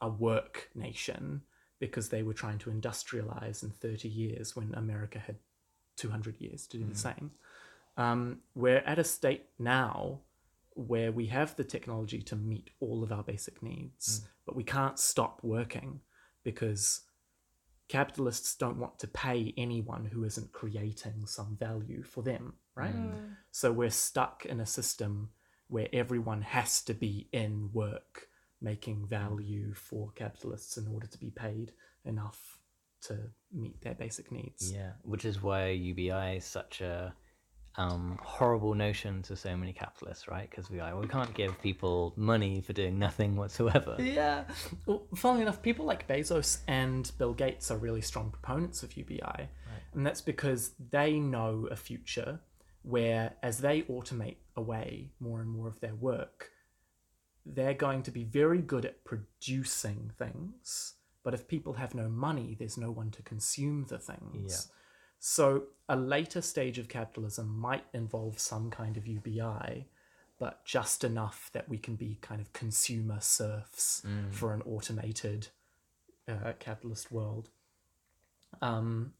a 0.00 0.08
work 0.08 0.70
nation 0.74 1.42
because 1.78 2.08
they 2.08 2.22
were 2.22 2.32
trying 2.32 2.58
to 2.58 2.70
industrialize 2.70 3.62
in 3.62 3.70
30 3.70 4.08
years 4.08 4.54
when 4.54 4.72
America 4.74 5.18
had 5.18 5.36
200 5.96 6.40
years 6.40 6.66
to 6.68 6.78
do 6.78 6.84
the 6.84 6.94
same. 6.94 7.32
Um, 7.96 8.38
we're 8.54 8.78
at 8.78 8.98
a 8.98 9.04
state 9.04 9.46
now 9.58 10.20
where 10.74 11.12
we 11.12 11.26
have 11.26 11.54
the 11.56 11.64
technology 11.64 12.22
to 12.22 12.36
meet 12.36 12.70
all 12.80 13.02
of 13.02 13.12
our 13.12 13.22
basic 13.22 13.62
needs, 13.62 14.20
mm. 14.20 14.28
but 14.46 14.56
we 14.56 14.64
can't 14.64 14.98
stop 14.98 15.40
working 15.42 16.00
because 16.44 17.02
capitalists 17.88 18.56
don't 18.56 18.78
want 18.78 18.98
to 18.98 19.06
pay 19.06 19.52
anyone 19.56 20.04
who 20.06 20.24
isn't 20.24 20.52
creating 20.52 21.26
some 21.26 21.56
value 21.58 22.02
for 22.02 22.22
them, 22.22 22.54
right? 22.74 22.96
Mm. 22.96 23.12
Mm. 23.12 23.36
So 23.50 23.72
we're 23.72 23.90
stuck 23.90 24.46
in 24.46 24.60
a 24.60 24.66
system 24.66 25.30
where 25.68 25.88
everyone 25.92 26.42
has 26.42 26.82
to 26.82 26.94
be 26.94 27.28
in 27.32 27.70
work 27.72 28.28
making 28.60 29.06
value 29.08 29.74
for 29.74 30.12
capitalists 30.14 30.76
in 30.76 30.86
order 30.86 31.06
to 31.06 31.18
be 31.18 31.30
paid 31.30 31.72
enough 32.04 32.58
to 33.02 33.18
meet 33.52 33.80
their 33.80 33.94
basic 33.94 34.30
needs. 34.30 34.72
Yeah, 34.72 34.92
which 35.02 35.24
is 35.24 35.42
why 35.42 35.70
UBI 35.70 36.36
is 36.36 36.44
such 36.44 36.80
a 36.80 37.12
um, 37.76 38.18
horrible 38.22 38.74
notion 38.74 39.22
to 39.22 39.36
so 39.36 39.56
many 39.56 39.72
capitalists, 39.72 40.28
right? 40.28 40.48
Because 40.50 40.70
we 40.70 40.80
are, 40.80 40.98
we 40.98 41.06
can't 41.06 41.32
give 41.34 41.60
people 41.62 42.12
money 42.16 42.60
for 42.60 42.72
doing 42.72 42.98
nothing 42.98 43.36
whatsoever. 43.36 43.96
Yeah. 43.98 44.44
Well, 44.86 45.06
funnily 45.14 45.42
enough, 45.42 45.62
people 45.62 45.84
like 45.84 46.06
Bezos 46.06 46.58
and 46.68 47.10
Bill 47.18 47.32
Gates 47.32 47.70
are 47.70 47.78
really 47.78 48.02
strong 48.02 48.30
proponents 48.30 48.82
of 48.82 48.96
UBI. 48.96 49.48
And 49.94 50.06
that's 50.06 50.20
because 50.22 50.72
they 50.90 51.18
know 51.18 51.68
a 51.70 51.76
future 51.76 52.40
where, 52.82 53.34
as 53.42 53.58
they 53.58 53.82
automate 53.82 54.36
away 54.56 55.12
more 55.20 55.40
and 55.40 55.50
more 55.50 55.68
of 55.68 55.80
their 55.80 55.94
work, 55.94 56.50
they're 57.44 57.74
going 57.74 58.02
to 58.04 58.10
be 58.10 58.24
very 58.24 58.58
good 58.58 58.84
at 58.84 59.04
producing 59.04 60.10
things. 60.18 60.94
But 61.22 61.34
if 61.34 61.46
people 61.46 61.74
have 61.74 61.94
no 61.94 62.08
money, 62.08 62.56
there's 62.58 62.78
no 62.78 62.90
one 62.90 63.10
to 63.12 63.22
consume 63.22 63.86
the 63.88 63.98
things. 63.98 64.68
So 65.24 65.66
a 65.88 65.94
later 65.94 66.42
stage 66.42 66.78
of 66.80 66.88
capitalism 66.88 67.56
might 67.56 67.84
involve 67.94 68.40
some 68.40 68.70
kind 68.70 68.96
of 68.96 69.06
UBI, 69.06 69.86
but 70.40 70.64
just 70.64 71.04
enough 71.04 71.48
that 71.52 71.68
we 71.68 71.78
can 71.78 71.94
be 71.94 72.18
kind 72.20 72.40
of 72.40 72.52
consumer 72.52 73.18
serfs 73.20 74.02
for 74.32 74.52
an 74.52 74.62
automated 74.62 75.46
uh, 76.28 76.54
capitalist 76.58 77.12
world. 77.12 77.50
Um, 78.60 79.12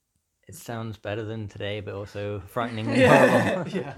It 0.49 0.57
sounds 0.57 0.97
better 0.97 1.23
than 1.25 1.47
today, 1.47 1.79
but 1.79 1.95
also 1.95 2.43
frighteningly 2.49 3.03
horrible. 3.07 3.71
yeah. 3.73 3.95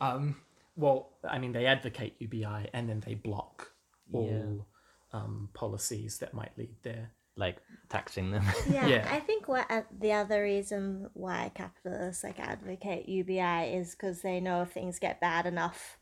Um, 0.00 0.34
well, 0.74 1.10
I 1.22 1.38
mean, 1.38 1.52
they 1.52 1.66
advocate 1.66 2.16
UBI 2.18 2.68
and 2.72 2.88
then 2.88 2.98
they 3.06 3.14
block 3.14 3.70
all 4.12 4.66
um, 5.12 5.50
policies 5.54 6.18
that 6.18 6.34
might 6.34 6.50
lead 6.58 6.74
there. 6.82 7.10
Like 7.36 7.58
taxing 7.88 8.30
them. 8.30 8.44
Yeah, 8.70 8.86
Yeah. 8.86 9.08
I 9.10 9.20
think 9.20 9.48
what 9.48 9.70
uh, 9.70 9.82
the 10.00 10.12
other 10.12 10.42
reason 10.42 11.10
why 11.14 11.50
capitalists 11.54 12.24
like 12.24 12.38
advocate 12.38 13.08
UBI 13.08 13.74
is 13.74 13.92
because 13.92 14.22
they 14.22 14.40
know 14.40 14.62
if 14.62 14.70
things 14.70 14.98
get 14.98 15.20
bad 15.20 15.46
enough, 15.46 15.98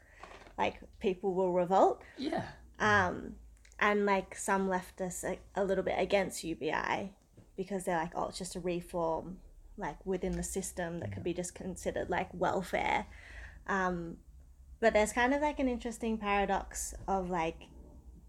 like 0.58 0.80
people 1.00 1.34
will 1.34 1.52
revolt. 1.52 2.02
Yeah. 2.18 2.44
Um, 2.78 3.36
and 3.78 4.06
like 4.06 4.36
some 4.36 4.68
leftists 4.68 5.24
like, 5.24 5.40
a 5.54 5.64
little 5.64 5.84
bit 5.84 5.96
against 5.98 6.44
UBI 6.44 7.12
because 7.56 7.84
they're 7.84 7.98
like, 7.98 8.12
oh, 8.14 8.28
it's 8.28 8.38
just 8.38 8.56
a 8.56 8.60
reform 8.60 9.38
like 9.76 9.96
within 10.04 10.32
the 10.32 10.42
system 10.42 11.00
that 11.00 11.12
could 11.12 11.24
be 11.24 11.34
just 11.34 11.54
considered 11.54 12.10
like 12.10 12.28
welfare. 12.32 13.06
Um, 13.66 14.18
but 14.80 14.92
there's 14.92 15.12
kind 15.12 15.32
of 15.32 15.40
like 15.40 15.58
an 15.58 15.68
interesting 15.68 16.18
paradox 16.18 16.94
of 17.06 17.30
like, 17.30 17.62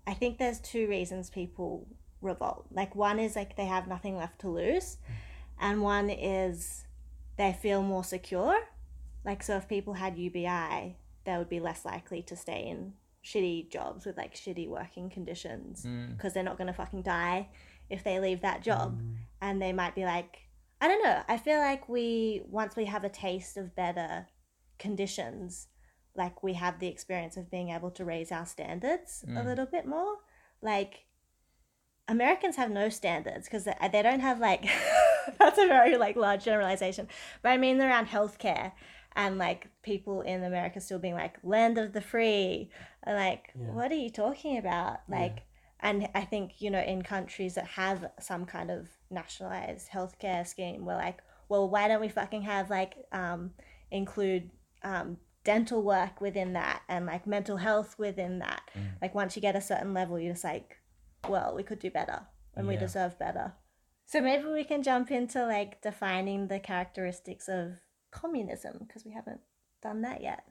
I 0.05 0.13
think 0.13 0.37
there's 0.37 0.59
two 0.59 0.87
reasons 0.87 1.29
people 1.29 1.87
revolt. 2.23 2.65
Like 2.71 2.95
one 2.95 3.19
is 3.19 3.35
like 3.35 3.55
they 3.55 3.65
have 3.65 3.87
nothing 3.87 4.17
left 4.17 4.39
to 4.39 4.49
lose, 4.49 4.97
and 5.59 5.81
one 5.81 6.09
is 6.09 6.85
they 7.37 7.53
feel 7.53 7.81
more 7.81 8.03
secure. 8.03 8.57
Like 9.25 9.43
so, 9.43 9.57
if 9.57 9.67
people 9.67 9.93
had 9.93 10.17
UBI, 10.17 10.97
they 11.25 11.37
would 11.37 11.49
be 11.49 11.59
less 11.59 11.85
likely 11.85 12.21
to 12.23 12.35
stay 12.35 12.67
in 12.67 12.93
shitty 13.23 13.69
jobs 13.69 14.05
with 14.05 14.17
like 14.17 14.35
shitty 14.35 14.67
working 14.67 15.09
conditions 15.09 15.83
hmm. 15.83 16.11
because 16.11 16.33
they're 16.33 16.43
not 16.43 16.57
gonna 16.57 16.73
fucking 16.73 17.01
die 17.01 17.47
if 17.89 18.03
they 18.03 18.19
leave 18.19 18.41
that 18.41 18.57
hmm. 18.57 18.63
job, 18.63 19.01
and 19.41 19.61
they 19.61 19.73
might 19.73 19.95
be 19.95 20.05
like, 20.05 20.39
I 20.81 20.87
don't 20.87 21.03
know. 21.03 21.21
I 21.27 21.37
feel 21.37 21.59
like 21.59 21.87
we 21.87 22.41
once 22.47 22.75
we 22.75 22.85
have 22.85 23.03
a 23.03 23.09
taste 23.09 23.57
of 23.57 23.75
better 23.75 24.27
conditions, 24.79 25.67
like 26.15 26.43
we 26.43 26.53
have 26.53 26.79
the 26.79 26.87
experience 26.87 27.37
of 27.37 27.49
being 27.49 27.69
able 27.69 27.91
to 27.91 28.05
raise 28.05 28.31
our 28.31 28.45
standards 28.45 29.23
a 29.27 29.41
hmm. 29.41 29.47
little 29.47 29.65
bit 29.65 29.85
more. 29.85 30.17
Like 30.61 31.05
Americans 32.07 32.55
have 32.57 32.69
no 32.69 32.89
standards 32.89 33.45
because 33.45 33.63
they, 33.63 33.75
they 33.91 34.01
don't 34.01 34.19
have 34.19 34.39
like 34.39 34.65
that's 35.39 35.57
a 35.57 35.67
very 35.67 35.97
like 35.97 36.15
large 36.15 36.43
generalization, 36.43 37.07
but 37.41 37.49
I 37.49 37.57
mean 37.57 37.79
around 37.79 38.07
healthcare 38.07 38.73
and 39.15 39.37
like 39.37 39.67
people 39.83 40.21
in 40.21 40.43
America 40.43 40.81
still 40.81 40.99
being 40.99 41.13
like 41.13 41.37
land 41.43 41.77
of 41.77 41.93
the 41.93 42.01
free, 42.01 42.69
and 43.03 43.15
like 43.15 43.51
what 43.55 43.91
are 43.91 43.95
you 43.95 44.09
talking 44.09 44.57
about? 44.57 44.99
Like, 45.07 45.43
and 45.79 46.09
I 46.15 46.21
think 46.21 46.61
you 46.61 46.71
know 46.71 46.81
in 46.81 47.01
countries 47.03 47.55
that 47.55 47.65
have 47.67 48.11
some 48.19 48.45
kind 48.45 48.71
of 48.71 48.87
nationalized 49.09 49.89
healthcare 49.89 50.45
scheme, 50.45 50.85
we're 50.85 50.95
like, 50.95 51.21
well, 51.49 51.69
why 51.69 51.87
don't 51.87 52.01
we 52.01 52.09
fucking 52.09 52.41
have 52.43 52.69
like 52.69 52.95
um, 53.11 53.51
include 53.91 54.49
um, 54.83 55.17
dental 55.43 55.83
work 55.83 56.19
within 56.19 56.53
that 56.53 56.81
and 56.89 57.05
like 57.05 57.27
mental 57.27 57.57
health 57.57 57.95
within 57.97 58.39
that? 58.39 58.61
Like 59.01 59.13
once 59.15 59.35
you 59.35 59.41
get 59.41 59.55
a 59.55 59.61
certain 59.61 59.93
level, 59.93 60.19
you're 60.19 60.33
just 60.33 60.43
like 60.43 60.77
well, 61.27 61.55
we 61.55 61.63
could 61.63 61.79
do 61.79 61.91
better 61.91 62.21
and 62.55 62.67
we 62.67 62.75
deserve 62.77 63.17
better. 63.17 63.53
So 64.05 64.21
maybe 64.21 64.45
we 64.45 64.63
can 64.63 64.83
jump 64.83 65.11
into 65.11 65.45
like 65.45 65.81
defining 65.81 66.47
the 66.47 66.59
characteristics 66.59 67.47
of 67.47 67.73
communism 68.11 68.77
because 68.79 69.05
we 69.05 69.11
haven't 69.11 69.41
done 69.81 70.01
that 70.01 70.21
yet. 70.21 70.43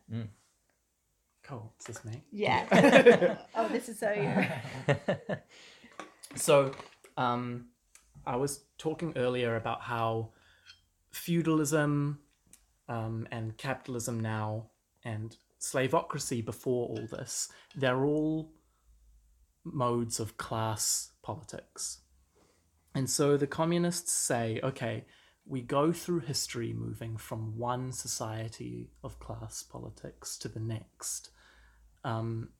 Cool. 1.44 1.72
Is 1.80 1.86
this 1.86 2.04
me? 2.04 2.22
Yeah. 2.30 3.36
oh, 3.54 3.68
this 3.68 3.88
is 3.88 3.98
so 3.98 4.12
you. 4.12 4.96
So, 6.34 6.72
um, 7.16 7.66
I 8.26 8.36
was 8.36 8.64
talking 8.78 9.12
earlier 9.16 9.56
about 9.56 9.82
how 9.82 10.30
feudalism 11.10 12.20
um, 12.88 13.28
and 13.30 13.56
capitalism 13.58 14.20
now 14.20 14.70
and 15.04 15.36
slavocracy 15.60 16.44
before 16.44 16.88
all 16.88 17.06
this, 17.10 17.48
they're 17.76 18.04
all 18.04 18.50
modes 19.64 20.20
of 20.20 20.36
class 20.36 21.12
politics. 21.22 21.98
And 22.94 23.08
so 23.08 23.36
the 23.36 23.46
communists 23.46 24.12
say, 24.12 24.60
okay, 24.62 25.04
we 25.46 25.60
go 25.60 25.92
through 25.92 26.20
history 26.20 26.72
moving 26.72 27.16
from 27.16 27.58
one 27.58 27.92
society 27.92 28.90
of 29.02 29.18
class 29.18 29.62
politics 29.62 30.36
to 30.38 30.48
the 30.48 30.60
next. 30.60 31.30
Um, 32.04 32.50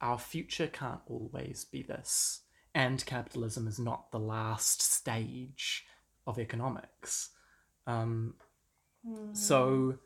our 0.00 0.18
future 0.18 0.66
can't 0.66 1.00
always 1.08 1.64
be 1.64 1.82
this. 1.82 2.42
And 2.74 3.04
capitalism 3.06 3.66
is 3.66 3.78
not 3.78 4.12
the 4.12 4.18
last 4.18 4.82
stage 4.82 5.86
of 6.26 6.38
economics. 6.38 7.30
Um, 7.86 8.34
so, 9.32 9.98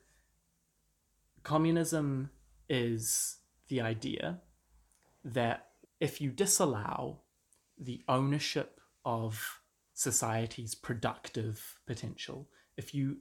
communism 1.42 2.30
is 2.68 3.38
the 3.68 3.80
idea 3.80 4.40
that 5.24 5.69
if 6.00 6.20
you 6.20 6.30
disallow 6.30 7.20
the 7.78 8.02
ownership 8.08 8.80
of 9.04 9.60
society's 9.92 10.74
productive 10.74 11.78
potential, 11.86 12.48
if 12.76 12.94
you 12.94 13.18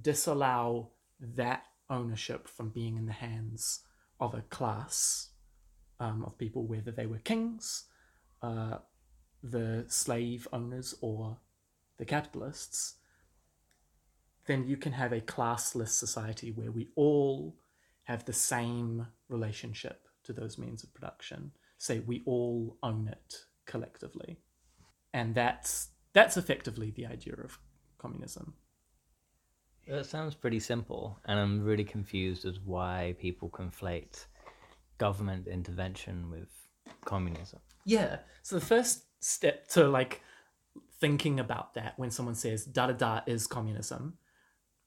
disallow 0.00 0.90
that 1.20 1.64
ownership 1.90 2.48
from 2.48 2.70
being 2.70 2.96
in 2.96 3.06
the 3.06 3.12
hands 3.12 3.80
of 4.18 4.34
a 4.34 4.40
class 4.42 5.28
um, 6.00 6.24
of 6.24 6.38
people, 6.38 6.66
whether 6.66 6.90
they 6.90 7.06
were 7.06 7.18
kings, 7.18 7.84
uh, 8.42 8.78
the 9.42 9.84
slave 9.88 10.48
owners, 10.52 10.94
or 11.02 11.38
the 11.98 12.04
capitalists, 12.04 12.94
then 14.46 14.66
you 14.66 14.76
can 14.76 14.92
have 14.92 15.12
a 15.12 15.20
classless 15.20 15.88
society 15.88 16.50
where 16.50 16.70
we 16.70 16.88
all 16.96 17.56
have 18.04 18.24
the 18.24 18.32
same 18.32 19.06
relationship 19.28 20.08
to 20.22 20.32
those 20.32 20.58
means 20.58 20.82
of 20.82 20.92
production. 20.94 21.52
Say 21.84 21.98
we 21.98 22.22
all 22.24 22.78
own 22.82 23.08
it 23.08 23.34
collectively, 23.66 24.38
and 25.12 25.34
that's 25.34 25.88
that's 26.14 26.38
effectively 26.38 26.92
the 26.92 27.04
idea 27.04 27.34
of 27.34 27.58
communism. 27.98 28.54
That 29.86 30.06
sounds 30.06 30.34
pretty 30.34 30.60
simple, 30.60 31.18
and 31.26 31.38
I'm 31.38 31.62
really 31.62 31.84
confused 31.84 32.46
as 32.46 32.58
why 32.58 33.16
people 33.18 33.50
conflate 33.50 34.24
government 34.96 35.46
intervention 35.46 36.30
with 36.30 36.48
communism. 37.04 37.60
Yeah. 37.84 38.20
So 38.42 38.58
the 38.58 38.64
first 38.64 39.04
step 39.20 39.68
to 39.72 39.86
like 39.86 40.22
thinking 41.00 41.38
about 41.38 41.74
that 41.74 41.98
when 41.98 42.10
someone 42.10 42.34
says 42.34 42.64
da 42.64 42.86
da 42.86 42.94
da 42.94 43.20
is 43.26 43.46
communism, 43.46 44.16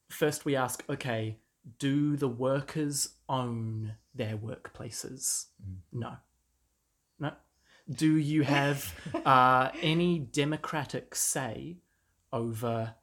first 0.09 0.45
we 0.45 0.55
ask, 0.55 0.83
okay, 0.89 1.37
do 1.77 2.15
the 2.15 2.27
workers 2.27 3.09
own 3.29 3.93
their 4.15 4.35
workplaces? 4.35 5.45
Mm. 5.61 5.75
No. 5.93 6.09
No. 6.09 6.15
Do 7.89 8.17
you 8.17 8.43
have 8.43 8.93
uh, 9.25 9.69
any 9.81 10.19
democratic 10.19 11.15
say 11.15 11.77
over 12.33 12.95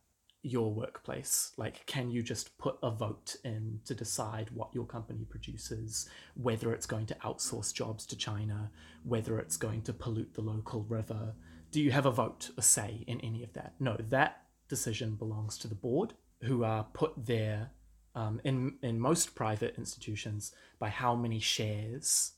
your 0.43 0.73
workplace? 0.73 1.53
Like, 1.57 1.87
can 1.87 2.11
you 2.11 2.23
just 2.23 2.57
put 2.59 2.79
a 2.83 2.91
vote 2.91 3.37
in 3.45 3.81
to 3.87 3.95
decide 3.95 4.51
what 4.51 4.75
your 4.75 4.85
company 4.85 5.25
produces, 5.25 6.09
whether 6.35 6.73
it's 6.73 6.87
going 6.87 7.07
to 7.07 7.15
outsource 7.17 7.73
jobs 7.73 8.05
to 8.07 8.17
China, 8.17 8.71
whether 9.05 9.39
it's 9.39 9.57
going 9.57 9.83
to 9.83 9.93
pollute 9.93 10.35
the 10.35 10.43
local 10.43 10.83
river? 10.83 11.35
Do 11.71 11.81
you 11.81 11.91
have 11.91 12.07
a 12.07 12.11
vote, 12.11 12.51
a 12.59 12.63
say 12.63 13.05
in 13.07 13.21
any 13.23 13.43
of 13.43 13.55
that? 13.55 13.75
No, 13.81 13.97
that 14.11 14.43
decision 14.69 15.15
belongs 15.15 15.57
to 15.59 15.69
the 15.69 15.75
board, 15.75 16.13
who 16.43 16.63
are 16.63 16.87
put 16.93 17.15
there 17.17 17.71
um, 18.15 18.41
in 18.45 18.77
in 18.83 19.01
most 19.01 19.35
private 19.35 19.75
institutions 19.77 20.53
by 20.79 20.89
how 20.89 21.17
many 21.17 21.41
shares 21.41 22.34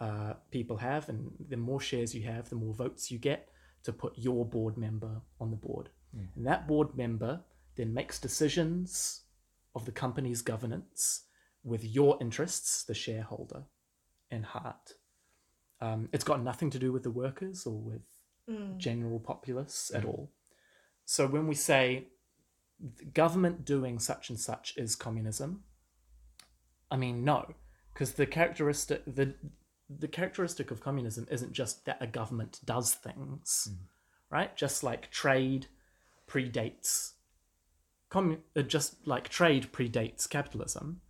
uh, 0.00 0.34
people 0.50 0.76
have, 0.76 1.08
and 1.08 1.30
the 1.48 1.56
more 1.56 1.80
shares 1.80 2.14
you 2.14 2.22
have, 2.22 2.48
the 2.48 2.56
more 2.56 2.74
votes 2.74 3.10
you 3.10 3.18
get 3.18 3.48
to 3.82 3.92
put 3.92 4.12
your 4.16 4.44
board 4.44 4.76
member 4.76 5.22
on 5.40 5.50
the 5.50 5.56
board. 5.56 5.90
And 6.34 6.46
that 6.46 6.66
board 6.66 6.96
member 6.96 7.40
then 7.76 7.92
makes 7.92 8.18
decisions 8.18 9.22
of 9.74 9.84
the 9.84 9.92
company's 9.92 10.42
governance 10.42 11.24
with 11.62 11.84
your 11.84 12.16
interests, 12.20 12.84
the 12.84 12.94
shareholder, 12.94 13.64
in 14.30 14.42
heart. 14.42 14.94
Um, 15.80 16.08
it's 16.12 16.24
got 16.24 16.42
nothing 16.42 16.70
to 16.70 16.78
do 16.78 16.92
with 16.92 17.02
the 17.02 17.10
workers 17.10 17.66
or 17.66 17.78
with 17.78 18.02
general 18.78 19.20
populace 19.20 19.90
at 19.94 20.04
all. 20.04 20.30
So 21.04 21.26
when 21.26 21.46
we 21.46 21.54
say 21.54 22.08
government 23.12 23.64
doing 23.64 23.98
such 23.98 24.30
and 24.30 24.38
such 24.38 24.74
is 24.76 24.96
communism, 24.96 25.64
I 26.90 26.96
mean 26.96 27.24
no, 27.24 27.54
because 27.92 28.12
the 28.12 28.26
characteristic 28.26 29.02
the 29.06 29.34
the 29.88 30.08
characteristic 30.08 30.70
of 30.70 30.80
communism 30.80 31.26
isn't 31.30 31.52
just 31.52 31.84
that 31.86 31.98
a 32.00 32.06
government 32.06 32.60
does 32.64 32.94
things, 32.94 33.70
right? 34.30 34.56
Just 34.56 34.82
like 34.82 35.10
trade 35.10 35.66
predates 36.28 37.12
commu- 38.10 38.40
uh, 38.56 38.62
just 38.62 39.06
like 39.06 39.28
trade 39.28 39.68
predates 39.72 40.28
capitalism, 40.28 41.00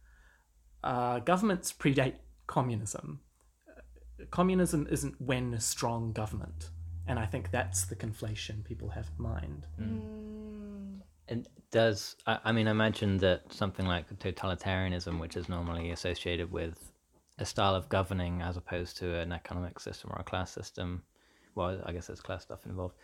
uh, 0.84 1.18
governments 1.20 1.72
predate 1.72 2.16
communism. 2.46 3.20
Uh, 3.68 4.24
Communism 4.30 4.86
isn't 4.90 5.20
when 5.20 5.54
a 5.54 5.60
strong 5.60 6.12
government, 6.12 6.70
and 7.06 7.18
I 7.18 7.26
think 7.26 7.50
that's 7.50 7.84
the 7.84 7.96
conflation 7.96 8.64
people 8.64 8.90
have 8.90 9.08
in 9.16 9.22
mind. 9.22 9.66
And 11.28 11.48
does 11.72 12.16
I, 12.26 12.38
I 12.44 12.52
mean 12.52 12.68
I 12.68 12.70
imagine 12.70 13.18
that 13.18 13.52
something 13.52 13.86
like 13.86 14.08
totalitarianism, 14.18 15.18
which 15.18 15.36
is 15.36 15.48
normally 15.48 15.90
associated 15.90 16.52
with 16.52 16.92
a 17.38 17.44
style 17.44 17.74
of 17.74 17.88
governing 17.88 18.42
as 18.42 18.56
opposed 18.56 18.96
to 18.98 19.14
an 19.18 19.32
economic 19.32 19.78
system 19.80 20.10
or 20.12 20.18
a 20.20 20.24
class 20.24 20.50
system, 20.50 21.02
well, 21.54 21.80
I 21.84 21.92
guess 21.92 22.06
there's 22.06 22.20
class 22.20 22.42
stuff 22.42 22.64
involved. 22.66 22.94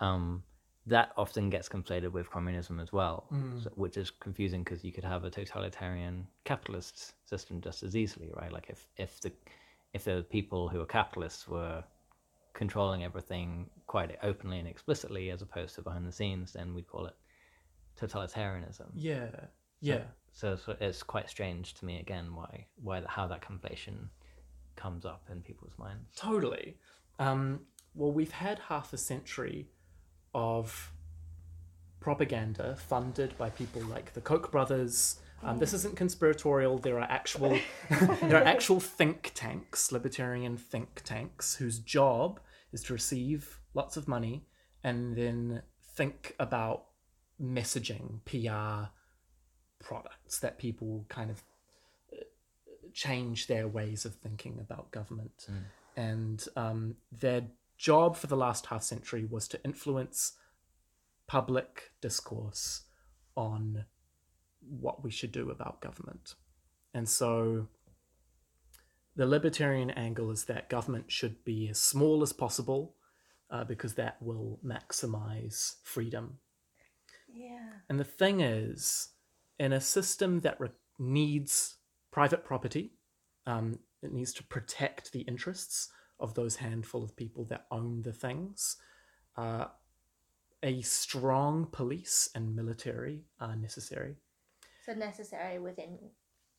Um, 0.00 0.42
that 0.86 1.12
often 1.16 1.50
gets 1.50 1.68
conflated 1.68 2.12
with 2.12 2.30
communism 2.30 2.78
as 2.80 2.92
well, 2.92 3.26
so- 3.62 3.70
which 3.74 3.96
is 3.96 4.10
confusing 4.10 4.62
because 4.62 4.84
you 4.84 4.92
could 4.92 5.04
have 5.04 5.24
a 5.24 5.30
totalitarian 5.30 6.26
capitalist 6.44 7.14
system 7.28 7.60
just 7.60 7.82
as 7.82 7.96
easily, 7.96 8.30
right? 8.34 8.52
Like 8.52 8.68
if 8.70 8.88
if 8.96 9.20
the 9.20 9.32
if 9.92 10.04
the 10.04 10.24
people 10.30 10.68
who 10.68 10.80
are 10.80 10.86
capitalists 10.86 11.48
were 11.48 11.82
controlling 12.54 13.02
everything 13.04 13.68
quite 13.86 14.16
openly 14.22 14.58
and 14.58 14.68
explicitly 14.68 15.30
as 15.30 15.42
opposed 15.42 15.74
to 15.74 15.82
behind 15.82 16.06
the 16.06 16.12
scenes, 16.12 16.52
then 16.52 16.74
we'd 16.74 16.86
call 16.86 17.06
it 17.06 17.16
totalitarianism. 17.98 18.86
Yeah, 18.94 19.30
yeah. 19.80 19.94
So, 19.98 20.04
so 20.36 20.58
it's 20.80 21.02
quite 21.02 21.30
strange 21.30 21.72
to 21.74 21.86
me 21.86 21.98
again 21.98 22.34
why 22.34 22.66
why 22.82 23.02
how 23.06 23.26
that 23.26 23.40
conflation 23.40 24.08
comes 24.76 25.04
up 25.04 25.26
in 25.32 25.40
people's 25.40 25.72
minds. 25.78 26.10
Totally. 26.14 26.76
Um, 27.18 27.60
well, 27.94 28.12
we've 28.12 28.30
had 28.30 28.58
half 28.58 28.92
a 28.92 28.98
century 28.98 29.68
of 30.34 30.92
propaganda 31.98 32.76
funded 32.76 33.36
by 33.38 33.48
people 33.48 33.80
like 33.82 34.12
the 34.12 34.20
Koch 34.20 34.50
brothers. 34.50 35.16
Um, 35.42 35.58
this 35.58 35.72
isn't 35.72 35.96
conspiratorial. 35.96 36.78
There 36.78 36.98
are 36.98 37.10
actual 37.10 37.58
there 38.22 38.36
are 38.36 38.44
actual 38.44 38.80
think 38.80 39.32
tanks, 39.34 39.90
libertarian 39.90 40.56
think 40.56 41.00
tanks, 41.04 41.56
whose 41.56 41.78
job 41.78 42.40
is 42.72 42.82
to 42.84 42.92
receive 42.92 43.60
lots 43.74 43.96
of 43.96 44.06
money 44.06 44.44
and 44.84 45.16
then 45.16 45.62
think 45.94 46.34
about 46.38 46.84
messaging, 47.40 48.20
PR 48.24 48.90
products 49.88 50.40
that 50.40 50.58
people 50.58 51.04
kind 51.08 51.30
of 51.30 51.42
change 52.92 53.46
their 53.46 53.68
ways 53.68 54.04
of 54.04 54.14
thinking 54.14 54.58
about 54.60 54.90
government. 54.90 55.46
And 55.96 56.44
um, 56.56 56.96
their 57.12 57.42
job 57.78 58.16
for 58.16 58.26
the 58.26 58.36
last 58.36 58.66
half 58.66 58.82
century 58.82 59.24
was 59.24 59.46
to 59.48 59.62
influence 59.64 60.32
public 61.26 61.90
discourse 62.00 62.82
on 63.36 63.84
what 64.68 65.04
we 65.04 65.10
should 65.10 65.32
do 65.32 65.50
about 65.50 65.80
government. 65.80 66.34
And 66.94 67.08
so 67.08 67.68
the 69.14 69.26
libertarian 69.26 69.90
angle 69.90 70.30
is 70.30 70.44
that 70.44 70.68
government 70.68 71.10
should 71.12 71.44
be 71.44 71.68
as 71.68 71.78
small 71.80 72.22
as 72.22 72.32
possible 72.32 72.94
uh, 73.50 73.64
because 73.64 73.94
that 73.94 74.16
will 74.20 74.58
maximize 74.64 75.76
freedom 75.84 76.38
Yeah. 77.32 77.70
and 77.88 78.00
the 78.00 78.04
thing 78.20 78.40
is, 78.40 79.08
in 79.58 79.72
a 79.72 79.80
system 79.80 80.40
that 80.40 80.60
re- 80.60 80.70
needs 80.98 81.76
private 82.10 82.44
property, 82.44 82.92
um, 83.46 83.78
it 84.02 84.12
needs 84.12 84.32
to 84.34 84.44
protect 84.44 85.12
the 85.12 85.20
interests 85.22 85.88
of 86.18 86.34
those 86.34 86.56
handful 86.56 87.02
of 87.02 87.16
people 87.16 87.44
that 87.44 87.66
own 87.70 88.02
the 88.02 88.12
things. 88.12 88.76
Uh, 89.36 89.66
a 90.62 90.80
strong 90.82 91.66
police 91.66 92.30
and 92.34 92.56
military 92.56 93.24
are 93.40 93.56
necessary. 93.56 94.16
So 94.84 94.92
necessary 94.92 95.58
within 95.58 95.98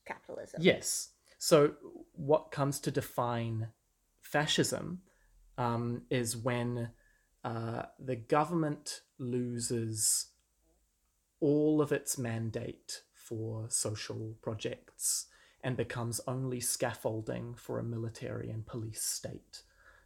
capitalism. 0.05 0.62
Yes. 0.62 1.10
So, 1.39 1.73
what 2.13 2.51
comes 2.51 2.79
to 2.81 2.91
define 2.91 3.69
fascism 4.21 5.01
um, 5.57 6.03
is 6.10 6.36
when 6.36 6.89
uh, 7.43 7.83
the 7.99 8.15
government 8.15 9.01
loses 9.19 10.27
all 11.39 11.82
of 11.82 11.91
its 11.91 12.17
mandate 12.17 13.02
for 13.13 13.65
social 13.69 14.36
projects 14.41 15.28
and 15.63 15.76
becomes 15.76 16.21
only 16.28 16.60
scaffolding 16.60 17.54
for 17.56 17.80
a 17.80 17.84
military 17.84 18.50
and 18.50 18.65
police 18.65 19.02
state 19.02 19.63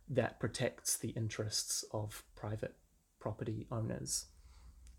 that 0.09 0.39
protects 0.39 0.97
the 0.97 1.09
interests 1.09 1.85
of 1.91 2.23
private 2.35 2.75
property 3.19 3.67
owners. 3.71 4.25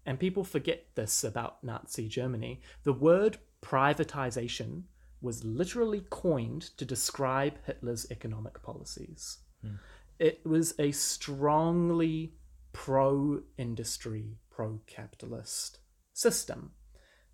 And 0.06 0.18
people 0.18 0.44
forget 0.44 0.86
this 0.94 1.24
about 1.24 1.62
Nazi 1.62 2.08
Germany. 2.08 2.60
The 2.84 2.92
word 2.92 3.38
privatization 3.62 4.84
was 5.20 5.44
literally 5.44 6.04
coined 6.10 6.62
to 6.76 6.84
describe 6.84 7.54
Hitler's 7.64 8.10
economic 8.10 8.62
policies. 8.62 9.38
Hmm. 9.62 9.76
It 10.18 10.44
was 10.44 10.74
a 10.78 10.92
strongly 10.92 12.34
pro 12.72 13.42
industry, 13.58 14.38
pro 14.50 14.80
capitalist 14.86 15.78
system. 16.22 16.72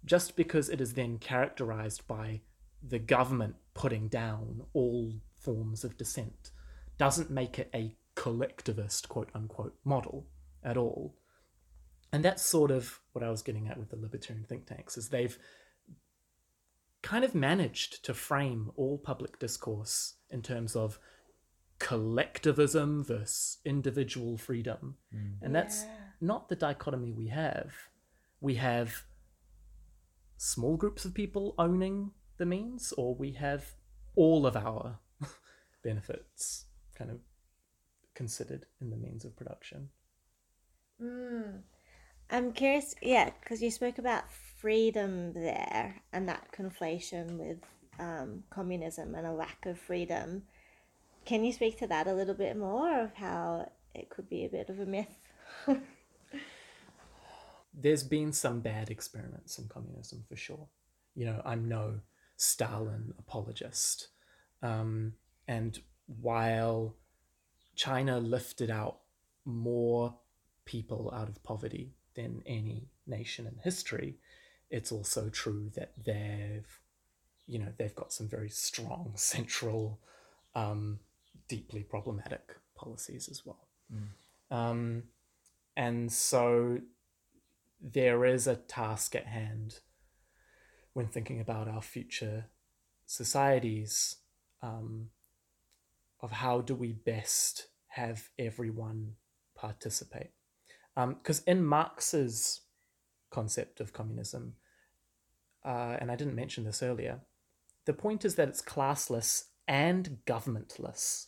Just 0.05 0.37
because 0.37 0.69
it 0.69 0.81
is 0.81 0.95
then 0.95 1.19
characterized 1.19 2.07
by 2.07 2.41
the 2.83 2.99
government 2.99 3.57
putting 3.75 4.09
down 4.09 4.63
all 4.73 5.21
forms 5.37 5.85
of 5.85 5.97
dissent 5.97 6.51
doesn't 6.97 7.31
make 7.31 7.59
it 7.59 7.71
a 7.75 7.97
collectivist, 8.15 9.09
quote 9.09 9.31
unquote, 9.35 9.77
model 9.85 10.27
at 10.63 10.77
all. 10.77 11.17
And 12.13 12.25
that's 12.25 12.43
sort 12.45 12.71
of 12.71 13.01
what 13.13 13.23
I 13.25 13.31
was 13.31 13.43
getting 13.43 13.69
at 13.69 13.79
with 13.79 13.91
the 13.91 13.97
libertarian 13.97 14.45
think 14.47 14.67
tanks, 14.67 14.97
is 14.97 15.09
they've 15.09 15.39
kind 17.03 17.25
of 17.25 17.35
managed 17.35 18.05
to 18.05 18.15
frame 18.15 18.71
all 18.77 18.99
public 18.99 19.39
discourse 19.39 20.15
in 20.31 20.43
terms 20.43 20.75
of 20.75 20.99
collectivism 21.79 23.05
versus 23.05 23.59
individual 23.65 24.37
freedom. 24.37 24.97
Hmm. 25.13 25.35
And 25.43 25.55
that's 25.55 25.85
Yeah. 25.85 25.97
not 26.21 26.49
the 26.49 26.57
dichotomy 26.57 27.13
we 27.13 27.29
have. 27.29 27.73
We 28.41 28.55
have 28.55 29.05
small 30.37 30.77
groups 30.77 31.05
of 31.05 31.15
people 31.15 31.55
owning 31.59 32.13
the 32.37 32.47
means, 32.47 32.93
or 32.97 33.15
we 33.15 33.33
have 33.33 33.75
all 34.15 34.47
of 34.47 34.57
our 34.57 34.99
benefits 35.83 36.67
kind 36.97 37.11
of 37.11 37.19
considered 38.15 38.67
in 38.81 38.91
the 38.91 38.97
means 38.97 39.25
of 39.25 39.37
production. 39.37 39.91
Mm. 41.03 41.61
I'm 42.31 42.53
curious, 42.53 42.95
yeah, 43.01 43.31
because 43.41 43.63
you 43.63 43.71
spoke 43.71 43.99
about 43.99 44.31
freedom 44.61 45.33
there 45.33 46.03
and 46.13 46.29
that 46.29 46.49
conflation 46.53 47.39
with 47.39 47.59
um, 47.99 48.43
communism 48.51 49.15
and 49.15 49.27
a 49.27 49.33
lack 49.33 49.65
of 49.67 49.79
freedom. 49.79 50.43
Can 51.25 51.45
you 51.45 51.53
speak 51.53 51.79
to 51.79 51.87
that 51.87 52.07
a 52.07 52.13
little 52.13 52.35
bit 52.35 52.57
more 52.57 53.01
of 53.01 53.15
how 53.15 53.71
it 53.95 54.11
could 54.11 54.29
be 54.29 54.45
a 54.45 54.49
bit 54.49 54.69
of 54.69 54.79
a 54.79 54.87
myth? 54.87 55.17
there's 57.81 58.03
been 58.03 58.33
some 58.33 58.61
bad 58.61 58.91
experiments 58.91 59.59
in 59.59 59.69
communism 59.69 60.25
for 60.29 60.37
sure. 60.37 60.67
You 61.15 61.27
know, 61.27 61.43
I'm 61.45 61.69
no 61.69 62.01
Stalin 62.37 63.15
apologist. 63.19 64.09
Um, 64.63 65.15
and 65.47 65.79
while 66.21 66.97
China 67.77 68.19
lifted 68.19 68.71
out 68.71 68.99
more 69.45 70.15
people 70.65 71.13
out 71.15 71.29
of 71.29 71.43
poverty 71.43 71.95
than 72.15 72.43
any 72.47 72.89
nation 73.07 73.47
in 73.47 73.57
history, 73.63 74.17
it's 74.71 74.93
also 74.93 75.29
true 75.29 75.71
that 75.77 75.93
they've, 76.05 76.81
you 77.47 77.59
know, 77.59 77.73
they've 77.79 77.95
got 77.95 78.13
some 78.13 78.29
very 78.29 78.51
strong 78.51 79.13
central, 79.17 80.01
um, 80.55 80.99
deeply 81.49 81.83
problematic 81.83 82.57
policies 82.75 83.29
as 83.29 83.47
well. 83.47 83.69
Um, 84.51 85.05
and 85.77 86.11
so 86.13 86.81
there 87.81 88.25
is 88.25 88.47
a 88.47 88.57
task 88.57 89.15
at 89.15 89.27
hand 89.27 89.81
when 90.93 91.07
thinking 91.07 91.41
about 91.41 91.69
our 91.69 91.83
future 91.83 92.47
societies 93.07 94.17
um, 94.63 95.09
of 96.21 96.31
how 96.33 96.61
do 96.61 96.75
we 96.75 96.93
best 96.93 97.69
have 97.89 98.29
everyone 98.39 99.13
participate. 99.55 100.31
Because 100.95 101.41
in 101.41 101.65
Marx's 101.65 102.63
concept 103.31 103.81
of 103.81 103.93
communism, 103.93 104.55
uh, 105.65 105.97
and 106.01 106.11
I 106.11 106.17
didn't 106.17 106.35
mention 106.35 106.65
this 106.65 106.83
earlier, 106.83 107.21
the 107.85 107.93
point 107.93 108.25
is 108.25 108.35
that 108.35 108.49
it's 108.49 108.63
classless 108.63 109.45
and 109.69 110.19
governmentless. 110.27 111.27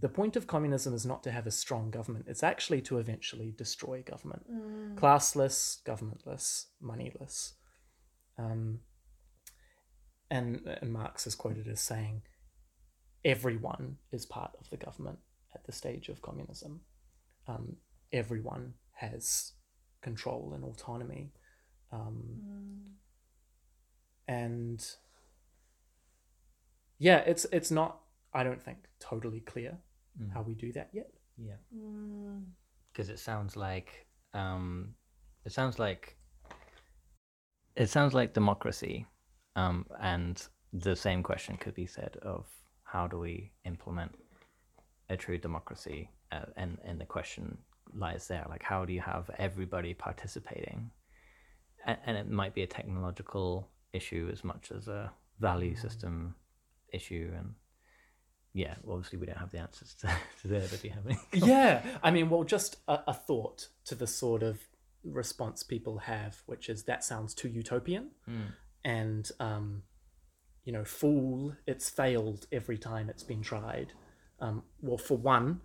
The 0.00 0.08
point 0.08 0.36
of 0.36 0.46
communism 0.46 0.92
is 0.92 1.06
not 1.06 1.22
to 1.22 1.30
have 1.30 1.46
a 1.46 1.50
strong 1.50 1.90
government, 1.90 2.26
it's 2.28 2.42
actually 2.42 2.82
to 2.82 2.98
eventually 2.98 3.54
destroy 3.56 4.02
government. 4.02 4.44
Classless, 4.96 5.82
governmentless, 5.84 6.66
moneyless. 6.80 7.54
Um, 8.38 8.80
and, 10.30 10.60
and 10.80 10.92
Marx 10.92 11.26
is 11.26 11.34
quoted 11.34 11.66
as 11.66 11.80
saying, 11.80 12.22
everyone 13.24 13.96
is 14.12 14.26
part 14.26 14.52
of 14.60 14.68
the 14.70 14.76
government 14.76 15.18
at 15.54 15.64
the 15.64 15.72
stage 15.72 16.08
of 16.08 16.22
communism. 16.22 16.80
Um, 17.48 17.76
everyone 18.12 18.74
has 18.96 19.52
control 20.02 20.52
and 20.54 20.64
autonomy. 20.64 21.32
Um, 21.92 22.96
and 24.28 24.86
yeah, 26.98 27.18
it's 27.18 27.46
it's 27.50 27.70
not. 27.70 28.00
I 28.32 28.44
don't 28.44 28.62
think 28.62 28.78
totally 29.00 29.40
clear 29.40 29.78
how 30.34 30.42
we 30.42 30.54
do 30.54 30.72
that 30.72 30.90
yet. 30.92 31.10
Yeah. 31.36 31.56
Because 32.92 33.08
it 33.08 33.18
sounds 33.18 33.56
like 33.56 34.06
um, 34.34 34.94
it 35.44 35.52
sounds 35.52 35.78
like 35.78 36.16
it 37.76 37.88
sounds 37.88 38.14
like 38.14 38.34
democracy, 38.34 39.06
um, 39.56 39.86
and 40.00 40.46
the 40.72 40.94
same 40.94 41.22
question 41.22 41.56
could 41.56 41.74
be 41.74 41.86
said 41.86 42.16
of 42.22 42.46
how 42.84 43.06
do 43.06 43.18
we 43.18 43.52
implement 43.64 44.14
a 45.08 45.16
true 45.16 45.38
democracy, 45.38 46.10
uh, 46.32 46.46
and 46.56 46.78
and 46.84 47.00
the 47.00 47.06
question 47.06 47.56
lies 47.94 48.28
there, 48.28 48.46
like 48.48 48.62
how 48.62 48.84
do 48.84 48.92
you 48.92 49.00
have 49.00 49.30
everybody 49.38 49.94
participating, 49.94 50.90
and, 51.86 51.98
and 52.06 52.16
it 52.16 52.28
might 52.28 52.54
be 52.54 52.62
a 52.62 52.66
technological 52.66 53.68
issue 53.92 54.28
as 54.32 54.44
much 54.44 54.70
as 54.70 54.88
a 54.88 55.10
value 55.40 55.74
system 55.74 56.34
issue, 56.92 57.32
and 57.36 57.54
yeah, 58.52 58.74
obviously 58.88 59.18
we 59.18 59.26
don't 59.26 59.38
have 59.38 59.50
the 59.50 59.58
answers 59.58 59.94
to, 60.00 60.06
to 60.42 60.48
there, 60.48 60.66
but 60.70 60.82
do 60.82 60.88
you 60.88 60.94
have 60.94 61.06
any? 61.06 61.18
yeah 61.32 61.82
i 62.02 62.10
mean 62.10 62.28
well 62.28 62.44
just 62.44 62.76
a, 62.88 63.00
a 63.08 63.14
thought 63.14 63.68
to 63.84 63.94
the 63.94 64.06
sort 64.06 64.42
of 64.42 64.58
response 65.04 65.62
people 65.62 65.98
have 65.98 66.42
which 66.46 66.68
is 66.68 66.84
that 66.84 67.04
sounds 67.04 67.34
too 67.34 67.48
utopian. 67.48 68.10
And 68.84 69.30
um, 69.40 69.82
you 70.64 70.72
know 70.72 70.84
fool 70.84 71.54
it's 71.66 71.88
failed 71.88 72.46
every 72.52 72.78
time 72.78 73.08
it's 73.08 73.22
been 73.22 73.42
tried. 73.42 73.92
Um, 74.40 74.62
well 74.80 74.98
for 74.98 75.16
one 75.16 75.60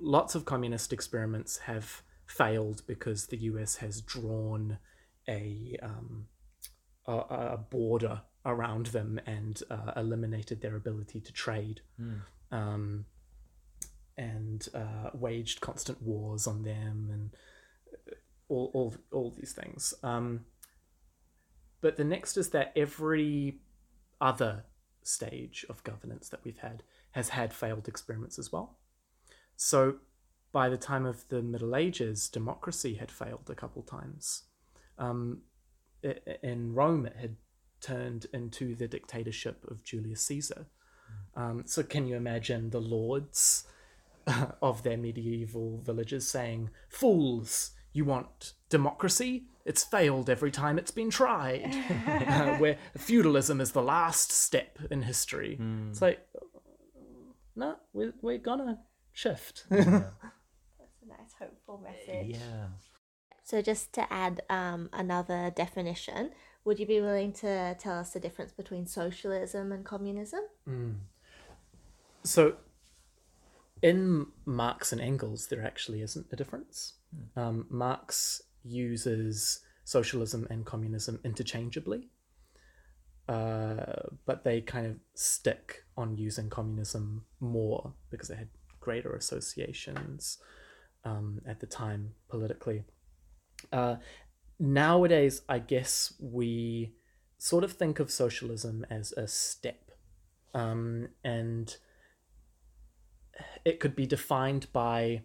lots 0.00 0.34
of 0.34 0.44
communist 0.44 0.92
experiments 0.92 1.58
have 1.58 2.02
failed 2.26 2.82
because 2.86 3.26
the 3.26 3.38
us 3.38 3.76
has 3.76 4.00
drawn 4.00 4.78
a 5.28 5.76
um, 5.82 6.26
a, 7.06 7.12
a 7.12 7.58
border 7.58 8.22
around 8.44 8.86
them 8.86 9.20
and 9.26 9.62
uh, 9.70 9.92
eliminated 9.96 10.60
their 10.60 10.76
ability 10.76 11.20
to 11.20 11.32
trade 11.32 11.80
um, 12.52 13.04
and 14.16 14.68
uh, 14.74 15.10
waged 15.14 15.60
constant 15.60 16.02
wars 16.02 16.46
on 16.46 16.62
them 16.62 17.08
and 17.12 17.30
all, 18.48 18.70
all, 18.74 18.94
all 19.12 19.30
these 19.30 19.52
things. 19.52 19.94
Um, 20.02 20.44
but 21.80 21.96
the 21.96 22.04
next 22.04 22.36
is 22.36 22.50
that 22.50 22.72
every 22.76 23.58
other 24.20 24.64
stage 25.02 25.66
of 25.68 25.84
governance 25.84 26.28
that 26.30 26.40
we've 26.44 26.58
had 26.58 26.82
has 27.12 27.30
had 27.30 27.52
failed 27.52 27.88
experiments 27.88 28.38
as 28.38 28.50
well. 28.50 28.78
So 29.56 29.96
by 30.52 30.68
the 30.68 30.76
time 30.76 31.04
of 31.04 31.28
the 31.28 31.42
Middle 31.42 31.76
Ages, 31.76 32.28
democracy 32.28 32.94
had 32.94 33.10
failed 33.10 33.48
a 33.50 33.54
couple 33.54 33.82
times. 33.82 34.44
Um, 34.98 35.42
in 36.42 36.74
Rome, 36.74 37.06
it 37.06 37.16
had 37.16 37.36
turned 37.84 38.26
into 38.32 38.74
the 38.74 38.88
dictatorship 38.88 39.64
of 39.70 39.84
Julius 39.84 40.22
Caesar. 40.22 40.66
Um, 41.36 41.62
so 41.66 41.82
can 41.82 42.06
you 42.06 42.16
imagine 42.16 42.70
the 42.70 42.80
lords 42.80 43.66
of 44.62 44.82
their 44.82 44.96
medieval 44.96 45.78
villages 45.84 46.26
saying, 46.28 46.70
"Fools, 46.88 47.72
you 47.92 48.04
want 48.04 48.54
democracy? 48.68 49.46
It's 49.64 49.84
failed 49.84 50.28
every 50.30 50.50
time 50.50 50.78
it's 50.78 50.90
been 51.00 51.10
tried." 51.10 51.74
Uh, 52.34 52.56
where 52.58 52.78
feudalism 52.96 53.60
is 53.60 53.72
the 53.72 53.82
last 53.82 54.32
step 54.32 54.78
in 54.90 55.02
history. 55.02 55.58
It's 55.90 56.02
like, 56.02 56.20
no, 57.56 57.76
we're 57.92 58.14
we're 58.22 58.38
gonna 58.38 58.80
shift. 59.12 59.64
That's 59.70 59.86
a 59.86 61.06
nice, 61.06 61.34
hopeful 61.38 61.78
message. 61.82 62.36
yeah. 62.36 62.66
So, 63.44 63.60
just 63.62 63.92
to 63.92 64.10
add 64.12 64.42
um, 64.48 64.88
another 64.92 65.52
definition, 65.54 66.30
would 66.64 66.78
you 66.78 66.86
be 66.86 67.00
willing 67.00 67.32
to 67.32 67.76
tell 67.78 67.98
us 67.98 68.10
the 68.10 68.20
difference 68.20 68.52
between 68.52 68.86
socialism 68.86 69.72
and 69.72 69.84
communism? 69.84 70.40
So, 72.22 72.56
in 73.82 74.26
Marx 74.46 74.92
and 74.92 75.00
Engels, 75.00 75.48
there 75.48 75.62
actually 75.62 76.00
isn't 76.00 76.26
a 76.32 76.36
difference. 76.36 76.94
Um, 77.36 77.66
Marx 77.68 78.42
uses 78.64 79.60
socialism 79.84 80.46
and 80.48 80.64
communism 80.64 81.20
interchangeably, 81.22 82.08
uh, 83.28 84.08
but 84.24 84.42
they 84.44 84.62
kind 84.62 84.86
of 84.86 84.96
stick 85.14 85.84
on 85.96 86.16
using 86.16 86.48
communism 86.48 87.26
more 87.40 87.92
because 88.10 88.30
it 88.30 88.38
had 88.38 88.48
greater 88.80 89.14
associations 89.14 90.38
um, 91.04 91.42
at 91.46 91.60
the 91.60 91.66
time 91.66 92.14
politically. 92.28 92.84
Uh, 93.72 93.96
nowadays, 94.58 95.42
I 95.48 95.58
guess 95.58 96.14
we 96.20 96.94
sort 97.38 97.64
of 97.64 97.72
think 97.72 98.00
of 98.00 98.10
socialism 98.10 98.86
as 98.90 99.12
a 99.12 99.26
step. 99.28 99.90
Um, 100.54 101.08
and 101.24 101.76
it 103.64 103.80
could 103.80 103.96
be 103.96 104.06
defined 104.06 104.72
by 104.72 105.22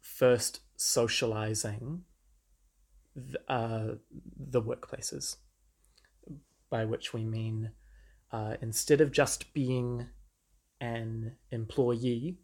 first 0.00 0.60
socializing 0.76 2.02
th- 3.14 3.36
uh, 3.48 3.94
the 4.36 4.60
workplaces, 4.60 5.36
by 6.70 6.84
which 6.84 7.14
we 7.14 7.24
mean 7.24 7.70
uh, 8.32 8.56
instead 8.60 9.00
of 9.00 9.12
just 9.12 9.52
being 9.52 10.06
an 10.80 11.36
employee, 11.50 12.38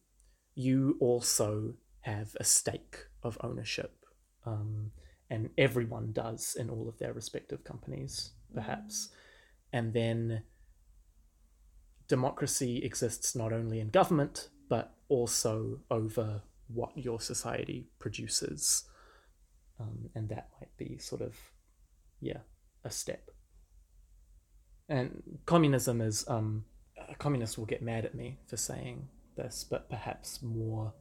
you 0.55 0.97
also 1.01 1.75
have 2.03 2.37
a 2.39 2.45
stake 2.45 2.99
of 3.23 3.39
ownership. 3.41 4.05
Um, 4.47 4.93
and 5.31 5.51
everyone 5.59 6.13
does 6.13 6.57
in 6.59 6.71
all 6.71 6.89
of 6.89 6.99
their 6.99 7.13
respective 7.13 7.65
companies, 7.65 8.31
perhaps. 8.55 9.11
And 9.73 9.93
then 9.93 10.43
democracy 12.09 12.79
exists 12.85 13.37
not 13.37 13.53
only 13.53 13.81
in 13.81 13.91
government, 13.91 14.49
but 14.69 14.95
also 15.09 15.81
over 15.91 16.43
what 16.69 16.97
your 16.97 17.21
society 17.21 17.87
produces. 17.99 18.85
Um, 19.81 20.11
and 20.15 20.29
that 20.31 20.49
might 20.61 20.75
be 20.77 20.99
sort 20.99 21.21
of, 21.21 21.37
yeah, 22.21 22.41
a 22.85 22.91
step. 22.91 23.31
And 24.89 25.23
communism 25.45 26.01
is, 26.01 26.25
um, 26.29 26.65
communists 27.19 27.59
will 27.59 27.67
get 27.67 27.83
mad 27.83 28.07
at 28.07 28.15
me 28.15 28.39
for 28.47 28.57
saying 28.57 29.09
this, 29.37 29.65
but 29.69 29.91
perhaps 29.91 30.43
more 30.43 30.95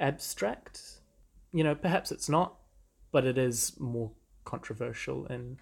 abstract. 0.00 1.00
You 1.52 1.64
know, 1.64 1.74
perhaps 1.74 2.10
it's 2.10 2.28
not, 2.28 2.56
but 3.14 3.24
it 3.24 3.38
is 3.38 3.78
more 3.78 4.10
controversial 4.44 5.24
in 5.26 5.56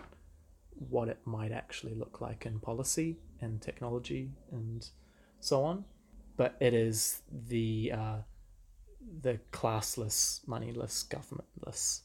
what 0.88 1.08
it 1.08 1.18
might 1.26 1.52
actually 1.52 1.94
look 1.94 2.18
like 2.18 2.46
in 2.46 2.58
policy 2.58 3.18
and 3.42 3.60
technology 3.60 4.30
and 4.52 4.88
so 5.38 5.62
on. 5.62 5.84
But 6.38 6.56
it 6.60 6.72
is 6.72 7.20
the 7.30 7.92
uh, 7.94 8.16
the 9.20 9.38
classless, 9.52 10.48
moneyless, 10.48 11.04
governmentless 11.10 12.00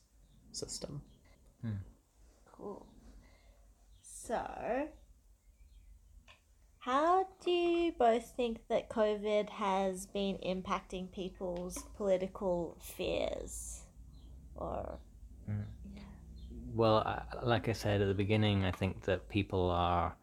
system. 0.51 1.01
Cool. 2.51 2.85
So, 4.01 4.89
How 6.79 7.25
do 7.45 7.51
you 7.51 7.93
both 7.93 8.33
think 8.35 8.67
that 8.67 8.89
COVID 8.89 9.49
has 9.49 10.07
been 10.07 10.39
impacting 10.45 11.09
people's 11.09 11.77
political 11.95 12.77
fears? 12.81 13.83
Or 14.57 14.99
Well, 16.73 16.97
I, 16.97 17.23
like 17.43 17.69
I 17.69 17.73
said 17.73 18.01
at 18.01 18.07
the 18.07 18.13
beginning, 18.13 18.65
I 18.65 18.71
think 18.71 19.01
that 19.05 19.29
people 19.29 19.69
are 19.71 20.15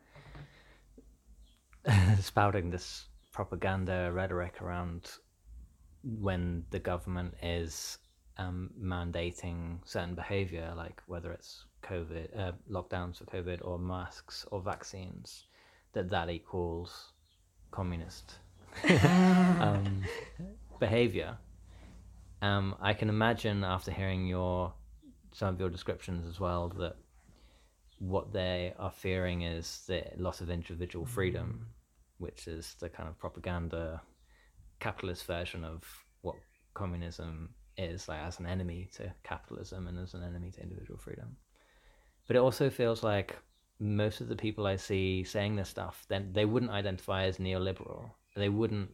spouting 2.20 2.70
this 2.70 3.07
propaganda 3.33 4.11
rhetoric 4.12 4.62
around 4.62 5.11
when 6.03 6.64
the 6.70 6.79
government 6.79 7.35
is 7.43 7.99
um, 8.39 8.70
mandating 8.81 9.79
certain 9.85 10.14
behavior, 10.14 10.72
like 10.77 11.03
whether 11.07 11.33
it's 11.33 11.64
COVID, 11.83 12.39
uh, 12.39 12.53
lockdowns 12.70 13.18
for 13.18 13.25
COVID, 13.25 13.61
or 13.66 13.79
masks 13.79 14.47
or 14.51 14.61
vaccines, 14.61 15.45
that 15.93 16.11
that 16.11 16.31
equals 16.31 17.12
communist 17.70 18.35
um, 19.61 20.03
behavior. 20.79 21.37
Um, 22.43 22.77
I 22.81 22.93
can 22.93 23.09
imagine 23.09 23.64
after 23.64 23.91
hearing 23.91 24.27
your 24.27 24.75
some 25.35 25.49
of 25.53 25.59
your 25.59 25.68
descriptions 25.68 26.26
as 26.28 26.39
well 26.39 26.68
that 26.78 26.95
what 27.99 28.32
they 28.32 28.72
are 28.78 28.93
fearing 28.93 29.43
is 29.43 29.82
the 29.89 30.05
loss 30.16 30.41
of 30.41 30.49
individual 30.49 31.05
freedom, 31.05 31.66
which 32.18 32.47
is 32.47 32.76
the 32.78 32.89
kind 32.89 33.09
of 33.09 33.18
propaganda 33.18 34.01
capitalist 34.78 35.26
version 35.26 35.64
of 35.64 35.82
what 36.22 36.37
communism 36.74 37.51
is, 37.76 38.09
like 38.09 38.20
as 38.20 38.39
an 38.39 38.47
enemy 38.47 38.89
to 38.95 39.12
capitalism 39.24 39.89
and 39.89 39.99
as 39.99 40.14
an 40.14 40.22
enemy 40.22 40.53
to 40.53 40.62
individual 40.62 40.99
freedom. 40.99 41.37
But 42.28 42.37
it 42.37 42.41
also 42.41 42.70
feels 42.70 43.03
like 43.03 43.37
most 43.80 44.20
of 44.20 44.28
the 44.28 44.37
people 44.37 44.68
I 44.68 44.76
see 44.76 45.24
saying 45.24 45.57
this 45.57 45.68
stuff, 45.68 46.05
then 46.09 46.30
they 46.32 46.45
wouldn't 46.45 46.70
identify 46.70 47.24
as 47.24 47.39
neoliberal. 47.39 48.11
They 48.37 48.49
wouldn't 48.49 48.91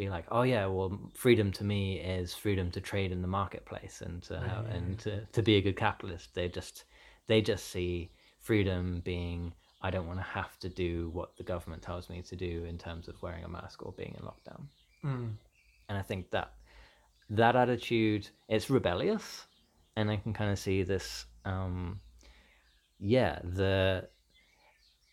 be 0.00 0.08
like, 0.08 0.24
oh 0.30 0.42
yeah, 0.42 0.64
well, 0.64 0.98
freedom 1.14 1.52
to 1.52 1.62
me 1.62 2.00
is 2.00 2.34
freedom 2.34 2.70
to 2.70 2.80
trade 2.80 3.12
in 3.12 3.20
the 3.20 3.28
marketplace 3.28 4.00
and 4.00 4.22
to 4.22 4.40
have, 4.40 4.64
and 4.66 4.98
to, 5.00 5.20
to 5.32 5.42
be 5.42 5.56
a 5.56 5.60
good 5.60 5.76
capitalist. 5.76 6.34
They 6.34 6.48
just 6.48 6.84
they 7.26 7.42
just 7.42 7.66
see 7.66 8.10
freedom 8.40 9.02
being 9.04 9.52
I 9.82 9.90
don't 9.90 10.06
want 10.06 10.18
to 10.18 10.24
have 10.24 10.58
to 10.60 10.70
do 10.70 11.10
what 11.12 11.36
the 11.36 11.42
government 11.42 11.82
tells 11.82 12.08
me 12.08 12.22
to 12.22 12.34
do 12.34 12.64
in 12.64 12.78
terms 12.78 13.08
of 13.08 13.20
wearing 13.22 13.44
a 13.44 13.48
mask 13.48 13.84
or 13.84 13.92
being 13.92 14.16
in 14.18 14.26
lockdown. 14.26 14.62
Mm. 15.04 15.32
And 15.88 15.98
I 15.98 16.02
think 16.02 16.30
that 16.30 16.54
that 17.28 17.54
attitude 17.54 18.26
it's 18.48 18.70
rebellious, 18.70 19.46
and 19.96 20.10
I 20.10 20.16
can 20.16 20.32
kind 20.32 20.50
of 20.50 20.58
see 20.58 20.82
this. 20.82 21.26
Um, 21.44 22.00
yeah, 22.98 23.38
the 23.44 24.08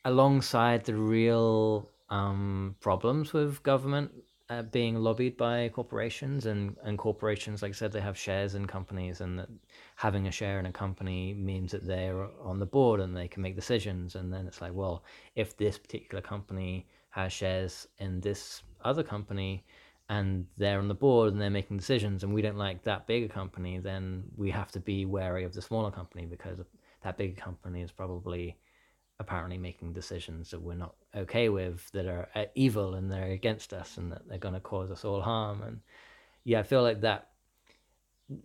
alongside 0.06 0.86
the 0.86 0.96
real 0.96 1.90
um, 2.10 2.76
problems 2.80 3.34
with 3.34 3.62
government 3.64 4.12
uh, 4.50 4.62
being 4.64 4.95
lobbied 4.95 5.36
by 5.36 5.70
corporations 5.70 6.45
and, 6.45 6.76
and 6.84 6.98
corporations 6.98 7.62
like 7.62 7.72
i 7.72 7.74
said 7.74 7.91
they 7.91 8.00
have 8.00 8.18
shares 8.18 8.56
in 8.56 8.66
companies 8.66 9.20
and 9.22 9.38
that 9.38 9.50
having 9.98 10.28
a 10.28 10.32
share 10.32 10.60
in 10.60 10.68
a 10.68 10.72
company 10.72 11.34
means 11.34 11.72
that 11.72 11.86
they're 11.86 12.28
on 12.41 12.60
the 12.60 12.66
board 12.66 13.00
and 13.00 13.18
they 13.18 13.28
can 13.28 13.41
make 13.41 13.56
decisions. 13.56 14.16
And 14.16 14.32
then 14.32 14.48
it's 14.48 14.62
like 14.62 14.74
well 14.74 15.04
if 15.36 15.58
this 15.58 15.78
particular 15.78 16.22
company 16.22 16.86
has 17.10 17.34
shares 17.34 17.88
in 17.98 18.22
this 18.22 18.62
other 18.84 19.04
company 19.04 19.66
and 20.10 20.45
they're 20.58 20.80
on 20.80 20.88
the 20.88 20.93
board 20.93 21.34
and 21.34 21.41
they're 21.41 21.50
making 21.50 21.78
decisions 21.78 22.24
and 22.24 22.34
we 22.34 22.43
don't 22.43 22.58
like 22.58 22.84
that 22.84 23.08
bigger 23.08 23.28
company 23.28 23.80
then 23.80 24.24
we 24.38 24.50
have 24.52 24.72
to 24.72 24.80
be 24.80 25.06
wary 25.06 25.43
of 25.43 25.54
the 25.54 25.62
smaller 25.62 25.91
company 25.91 26.26
because 26.26 26.60
that 27.02 27.18
bigger 27.18 27.41
company 27.41 27.82
is 27.82 27.91
probably 27.91 28.56
apparently 29.20 29.57
making 29.57 29.93
decisions 29.93 30.51
that 30.51 30.61
we're 30.61 30.76
not 30.76 30.95
okay 31.15 31.49
with 31.49 31.89
that 31.91 32.05
are 32.05 32.30
uh, 32.36 32.45
evil 32.55 32.93
and 32.93 33.11
they're 33.11 33.32
against 33.32 33.74
us 33.74 33.97
and 33.97 34.11
that 34.11 34.28
they're 34.28 34.38
going 34.38 34.53
to 34.53 34.59
cause 34.59 34.91
us 34.91 35.03
all 35.03 35.22
harm. 35.22 35.61
And 35.63 35.80
yeah 36.47 36.61
i 36.61 36.63
feel 36.63 36.82
like 36.82 37.01
that 37.01 37.30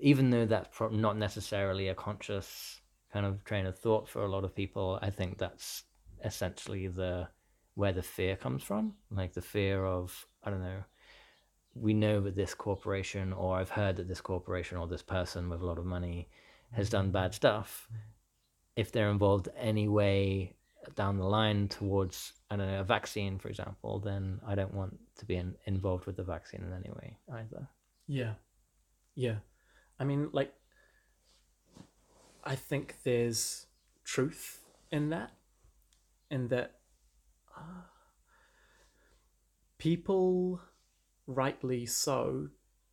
even 0.00 0.30
though 0.30 0.44
that's 0.44 0.76
not 0.90 1.16
necessarily 1.16 1.88
a 1.88 1.94
conscious 1.94 2.80
kind 3.12 3.24
of 3.24 3.44
train 3.44 3.64
of 3.64 3.78
thought 3.78 4.08
for 4.08 4.24
a 4.24 4.28
lot 4.28 4.44
of 4.44 4.54
people 4.54 4.98
i 5.02 5.10
think 5.10 5.38
that's 5.38 5.84
essentially 6.24 6.88
the 6.88 7.28
where 7.74 7.92
the 7.92 8.02
fear 8.02 8.36
comes 8.36 8.62
from. 8.62 8.92
Like 9.10 9.32
the 9.32 9.40
fear 9.40 9.86
of 9.86 10.26
i 10.42 10.50
don't 10.50 10.62
know 10.62 10.82
we 11.74 11.94
know 11.94 12.20
that 12.20 12.36
this 12.36 12.54
corporation 12.54 13.32
or 13.32 13.56
i've 13.56 13.70
heard 13.70 13.96
that 13.96 14.08
this 14.08 14.20
corporation 14.20 14.76
or 14.76 14.86
this 14.86 15.00
person 15.02 15.48
with 15.48 15.62
a 15.62 15.66
lot 15.66 15.78
of 15.78 15.86
money 15.86 16.28
has 16.72 16.90
done 16.90 17.10
bad 17.10 17.34
stuff. 17.34 17.88
If 18.76 18.90
they're 18.90 19.10
involved 19.10 19.48
any 19.56 19.88
way 19.88 20.54
down 20.94 21.16
the 21.16 21.24
line 21.24 21.68
towards 21.68 22.32
I 22.50 22.56
don't 22.56 22.66
know 22.66 22.80
a 22.80 22.84
vaccine, 22.84 23.38
for 23.38 23.48
example, 23.48 23.98
then 24.00 24.40
I 24.46 24.54
don't 24.54 24.74
want 24.74 24.98
to 25.18 25.24
be 25.24 25.36
in, 25.36 25.54
involved 25.66 26.06
with 26.06 26.16
the 26.16 26.22
vaccine 26.24 26.62
in 26.62 26.72
any 26.72 26.90
way 26.90 27.16
either. 27.32 27.68
Yeah. 28.06 28.34
Yeah. 29.14 29.36
I 29.98 30.04
mean, 30.04 30.28
like, 30.32 30.52
I 32.44 32.56
think 32.56 32.96
there's 33.04 33.66
truth 34.04 34.60
in 34.90 35.10
that, 35.10 35.30
in 36.30 36.48
that 36.48 36.80
uh, 37.56 37.82
people, 39.78 40.60
rightly 41.26 41.86
so, 41.86 42.48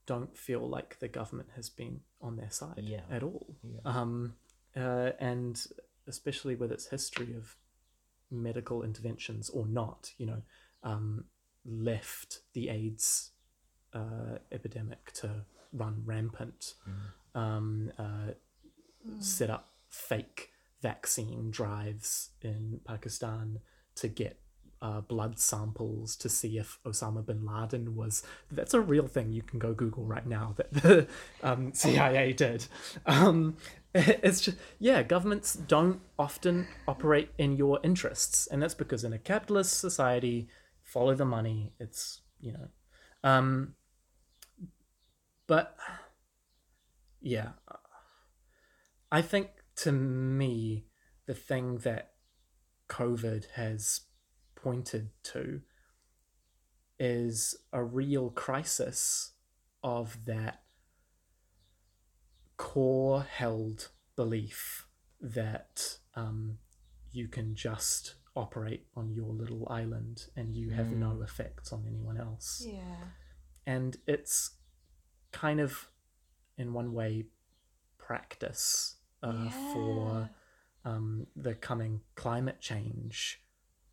don't 0.06 0.38
feel 0.38 0.68
like 0.68 1.00
the 1.00 1.08
government 1.08 1.50
has 1.56 1.70
been 1.70 2.02
on 2.22 2.36
their 2.36 2.52
side 2.52 2.80
Yeah. 2.84 3.02
at 3.12 3.24
all. 3.24 3.56
Yeah. 3.64 3.80
Um, 3.86 4.36
uh, 4.76 5.12
and 5.20 5.60
especially 6.08 6.56
with 6.56 6.72
its 6.72 6.88
history 6.88 7.34
of 7.36 7.56
medical 8.32 8.84
interventions 8.84 9.50
or 9.50 9.66
not, 9.68 10.12
you 10.18 10.26
know, 10.26 10.42
um, 10.84 11.26
left 11.66 12.40
the 12.54 12.70
AIDS 12.70 13.32
uh, 13.94 14.38
epidemic 14.52 15.12
to 15.14 15.46
run 15.74 16.02
rampant, 16.06 16.74
um, 17.36 17.92
uh, 17.98 18.32
set 19.20 19.50
up 19.50 19.70
fake 19.90 20.52
vaccine 20.82 21.52
drives 21.52 22.30
in 22.42 22.80
Pakistan 22.86 23.60
to 23.96 24.08
get 24.08 24.40
uh, 24.82 25.02
blood 25.02 25.38
samples 25.40 26.16
to 26.16 26.30
see 26.30 26.58
if 26.58 26.80
Osama 26.86 27.26
bin 27.26 27.46
Laden 27.46 27.96
was. 27.96 28.24
That's 28.52 28.74
a 28.74 28.80
real 28.80 29.08
thing. 29.08 29.32
You 29.32 29.42
can 29.42 29.60
go 29.60 29.74
Google 29.74 30.06
right 30.06 30.26
now 30.26 30.54
that 30.56 30.72
the 30.72 31.08
um, 31.44 31.74
CIA 31.74 32.34
did. 32.34 32.66
Um, 33.06 33.58
it's 33.96 34.42
just 34.42 34.58
yeah, 34.78 35.02
governments 35.02 35.54
don't 35.56 36.02
often 36.18 36.68
operate 36.88 37.32
in 37.38 37.56
your 37.56 37.80
interests, 37.84 38.48
and 38.48 38.62
that's 38.62 38.76
because 38.76 39.04
in 39.04 39.14
a 39.14 39.18
capitalist 39.18 39.80
society, 39.80 40.48
follow 40.84 41.16
the 41.16 41.26
money. 41.26 41.74
It's 41.80 42.22
you 42.40 42.54
know, 42.54 42.68
um, 43.24 43.74
but 45.48 45.76
yeah, 47.20 47.50
I 49.12 49.24
think 49.24 49.50
to 49.78 49.92
me 49.92 50.86
the 51.26 51.34
thing 51.34 51.80
that 51.80 52.12
COVID 52.90 53.52
has 53.56 54.02
pointed 54.56 55.10
to 55.24 55.62
is 57.00 57.56
a 57.72 57.84
real 57.84 58.30
crisis 58.30 59.32
of 59.82 60.26
that 60.26 60.62
core 62.60 63.24
held 63.24 63.88
belief 64.18 64.86
that 65.22 65.98
um, 66.14 66.58
you 67.10 67.30
can 67.30 67.56
just 67.56 68.16
operate 68.36 68.86
on 68.98 69.14
your 69.14 69.30
little 69.34 69.66
island 69.70 70.26
and 70.36 70.54
you 70.54 70.70
have 70.72 70.92
no 70.92 71.22
effects 71.22 71.72
on 71.72 71.86
anyone 71.88 72.20
else. 72.20 72.62
Yeah. 72.68 73.08
And 73.66 73.96
it's 74.06 74.52
kind 75.32 75.62
of, 75.62 75.88
in 76.58 76.74
one 76.74 76.94
way, 76.94 77.28
practice 77.98 78.98
uh, 79.24 79.50
for 79.74 80.30
um, 80.84 81.28
the 81.38 81.56
coming 81.56 82.02
climate 82.16 82.60
change 82.60 83.42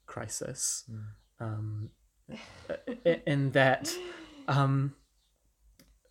crisis. 0.06 0.90
Um, 1.38 1.90
in 3.04 3.52
that 3.52 3.94
um, 4.48 4.96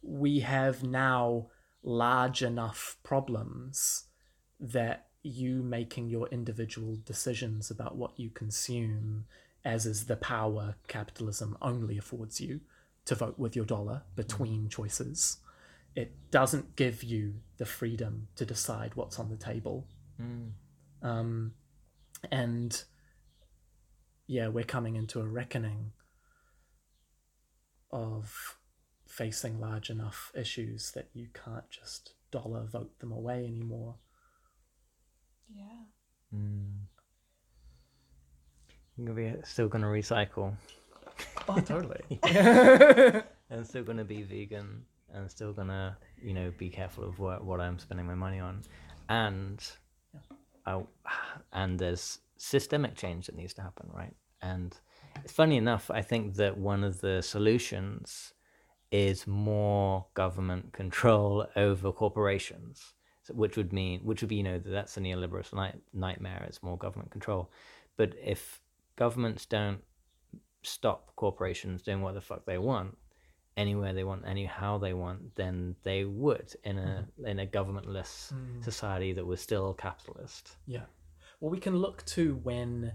we 0.01 0.39
have 0.39 0.83
now 0.83 1.47
large 1.85 2.41
enough 2.41 2.97
problems 3.03 4.05
that 4.59 5.07
you 5.21 5.61
making 5.63 6.09
your 6.09 6.27
individual 6.27 6.97
decisions 7.05 7.71
about 7.71 7.95
what 7.95 8.19
you 8.19 8.29
consume, 8.29 9.25
as 9.63 9.85
is 9.85 10.05
the 10.05 10.15
power 10.17 10.75
capitalism 10.87 11.55
only 11.61 11.97
affords 11.97 12.41
you 12.41 12.59
to 13.05 13.15
vote 13.15 13.37
with 13.37 13.55
your 13.55 13.65
dollar 13.65 14.01
between 14.15 14.67
choices. 14.67 15.37
It 15.95 16.11
doesn't 16.31 16.75
give 16.75 17.03
you 17.03 17.35
the 17.57 17.65
freedom 17.65 18.27
to 18.35 18.45
decide 18.45 18.95
what's 18.95 19.19
on 19.19 19.29
the 19.29 19.37
table. 19.37 19.87
Um, 21.07 21.53
and 22.31 22.83
yeah, 24.27 24.47
we're 24.47 24.63
coming 24.63 24.95
into 24.95 25.21
a 25.21 25.25
reckoning 25.27 25.91
of 27.91 28.57
facing 29.15 29.59
large 29.59 29.89
enough 29.89 30.31
issues 30.35 30.91
that 30.91 31.07
you 31.13 31.27
can't 31.33 31.69
just 31.69 32.13
dollar 32.31 32.65
vote 32.65 32.99
them 32.99 33.11
away 33.11 33.45
anymore. 33.45 33.95
Yeah. 35.55 35.63
Mm. 36.35 36.73
You're 38.97 39.07
gonna 39.07 39.33
be 39.33 39.41
still 39.43 39.67
gonna 39.69 39.87
recycle, 39.87 40.55
Oh, 41.47 41.59
totally. 41.59 42.01
and 43.49 43.65
still 43.65 43.83
gonna 43.83 44.03
be 44.03 44.23
vegan, 44.23 44.83
and 45.13 45.29
still 45.29 45.53
gonna 45.53 45.97
you 46.21 46.33
know 46.33 46.51
be 46.57 46.69
careful 46.69 47.03
of 47.03 47.19
what 47.19 47.43
what 47.43 47.61
I'm 47.61 47.79
spending 47.79 48.05
my 48.05 48.15
money 48.15 48.39
on, 48.39 48.63
and 49.09 49.63
I, 50.65 50.81
and 51.53 51.79
there's 51.79 52.19
systemic 52.37 52.95
change 52.95 53.27
that 53.27 53.35
needs 53.35 53.53
to 53.55 53.61
happen, 53.61 53.89
right? 53.93 54.13
And 54.41 54.77
it's 55.23 55.33
funny 55.33 55.57
enough, 55.57 55.89
I 55.89 56.01
think 56.01 56.35
that 56.35 56.57
one 56.57 56.83
of 56.83 57.01
the 57.01 57.21
solutions 57.21 58.33
is 58.91 59.27
more 59.27 60.05
government 60.13 60.73
control 60.73 61.47
over 61.55 61.91
corporations, 61.91 62.93
so, 63.23 63.33
which 63.33 63.57
would 63.57 63.73
mean, 63.73 64.01
which 64.01 64.21
would 64.21 64.29
be, 64.29 64.35
you 64.35 64.43
know, 64.43 64.59
that's 64.63 64.97
a 64.97 64.99
neoliberal 64.99 65.51
night, 65.53 65.75
nightmare. 65.93 66.43
It's 66.47 66.63
more 66.63 66.77
government 66.77 67.11
control. 67.11 67.51
But 67.97 68.13
if 68.21 68.61
governments 68.95 69.45
don't 69.45 69.81
stop 70.63 71.15
corporations 71.15 71.81
doing 71.81 72.01
what 72.01 72.13
the 72.13 72.21
fuck 72.21 72.45
they 72.45 72.57
want, 72.57 72.97
anywhere 73.57 73.93
they 73.93 74.03
want, 74.03 74.23
anyhow 74.27 74.77
they 74.77 74.93
want, 74.93 75.35
then 75.35 75.75
they 75.83 76.03
would 76.05 76.53
in 76.63 76.77
a 76.77 77.07
in 77.25 77.39
a 77.39 77.47
governmentless 77.47 78.33
society 78.61 79.13
that 79.13 79.25
was 79.25 79.41
still 79.41 79.73
capitalist. 79.73 80.55
Yeah. 80.67 80.85
Well, 81.39 81.51
we 81.51 81.59
can 81.59 81.77
look 81.77 82.05
to 82.07 82.35
when 82.43 82.93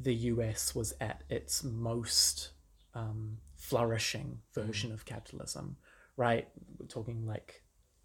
the 0.00 0.14
US 0.14 0.74
was 0.74 0.94
at 1.00 1.24
its 1.28 1.64
most 1.64 2.50
um, 2.94 3.38
flourishing 3.68 4.40
version 4.54 4.92
of 4.92 5.04
capitalism, 5.04 5.76
right? 6.16 6.48
We're 6.78 6.86
talking 6.86 7.26
like 7.26 7.62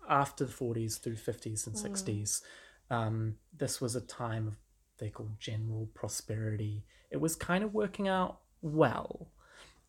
after 0.10 0.46
the 0.46 0.54
40s 0.54 1.00
through 1.00 1.16
50s 1.16 1.68
and 1.68 1.76
60s. 1.76 2.42
Um, 2.90 3.36
this 3.58 3.80
was 3.80 3.96
a 3.96 4.02
time 4.02 4.48
of 4.48 4.58
they 5.00 5.10
call 5.10 5.30
general 5.40 5.90
prosperity. 5.94 6.86
It 7.12 7.18
was 7.18 7.36
kind 7.36 7.64
of 7.64 7.74
working 7.74 8.08
out 8.08 8.40
well, 8.62 9.30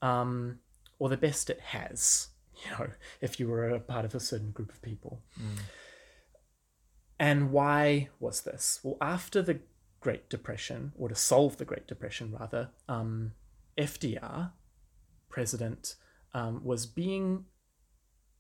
um, 0.02 0.58
or 0.98 1.08
the 1.08 1.16
best 1.16 1.50
it 1.50 1.60
has. 1.60 2.28
You 2.64 2.70
know, 2.70 2.86
if 3.20 3.40
you 3.40 3.48
were 3.48 3.68
a 3.70 3.80
part 3.80 4.04
of 4.04 4.14
a 4.14 4.20
certain 4.20 4.52
group 4.52 4.70
of 4.70 4.80
people. 4.80 5.20
And 7.18 7.50
why 7.50 8.10
was 8.20 8.42
this? 8.42 8.78
Well, 8.84 8.96
after 9.00 9.42
the 9.42 9.58
Great 10.00 10.30
Depression, 10.30 10.92
or 10.96 11.08
to 11.08 11.16
solve 11.16 11.56
the 11.56 11.64
Great 11.64 11.88
Depression 11.88 12.32
rather, 12.38 12.70
um, 12.88 13.32
FDR, 13.76 14.52
president, 15.34 15.96
um, 16.32 16.62
was 16.62 16.86
being 16.86 17.44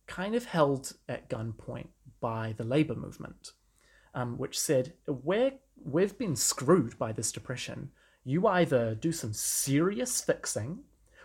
kind 0.06 0.36
of 0.36 0.44
held 0.44 0.92
at 1.08 1.28
gunpoint 1.28 1.88
by 2.20 2.54
the 2.56 2.62
labor 2.62 2.94
movement, 2.94 3.50
um, 4.14 4.38
which 4.38 4.56
said, 4.56 4.92
We're, 5.08 5.54
We've 5.84 6.16
been 6.16 6.36
screwed 6.36 6.96
by 6.96 7.10
this 7.10 7.32
depression. 7.32 7.90
You 8.22 8.46
either 8.46 8.94
do 8.94 9.10
some 9.10 9.32
serious 9.32 10.20
fixing, 10.20 10.84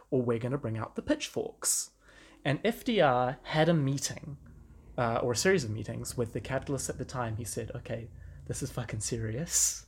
or 0.09 0.23
we're 0.23 0.39
going 0.39 0.53
to 0.53 0.57
bring 0.57 0.77
out 0.77 0.95
the 0.95 1.03
pitchforks. 1.03 1.91
And 2.43 2.63
FDR 2.63 3.37
had 3.43 3.69
a 3.69 3.73
meeting 3.75 4.37
uh, 4.97 5.19
or 5.21 5.33
a 5.33 5.35
series 5.35 5.63
of 5.63 5.69
meetings 5.69 6.17
with 6.17 6.33
the 6.33 6.41
capitalists 6.41 6.89
at 6.89 6.97
the 6.97 7.05
time, 7.05 7.37
he 7.37 7.45
said, 7.45 7.71
okay, 7.75 8.09
this 8.47 8.63
is 8.63 8.71
fucking 8.71 9.01
serious. 9.01 9.85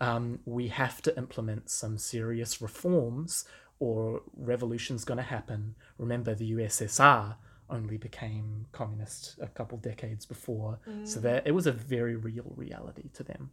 Um, 0.00 0.40
we 0.44 0.68
have 0.68 1.00
to 1.02 1.16
implement 1.16 1.70
some 1.70 1.96
serious 1.96 2.60
reforms 2.60 3.44
or 3.80 4.22
revolution's 4.36 5.04
going 5.04 5.18
to 5.18 5.24
happen. 5.24 5.74
Remember, 5.98 6.34
the 6.34 6.52
USSR 6.52 7.36
only 7.68 7.96
became 7.96 8.66
communist 8.72 9.38
a 9.40 9.48
couple 9.48 9.78
decades 9.78 10.26
before, 10.26 10.78
so 11.04 11.20
that 11.20 11.46
it 11.46 11.52
was 11.52 11.66
a 11.66 11.72
very 11.72 12.14
real 12.16 12.52
reality 12.56 13.08
to 13.14 13.24
them. 13.24 13.50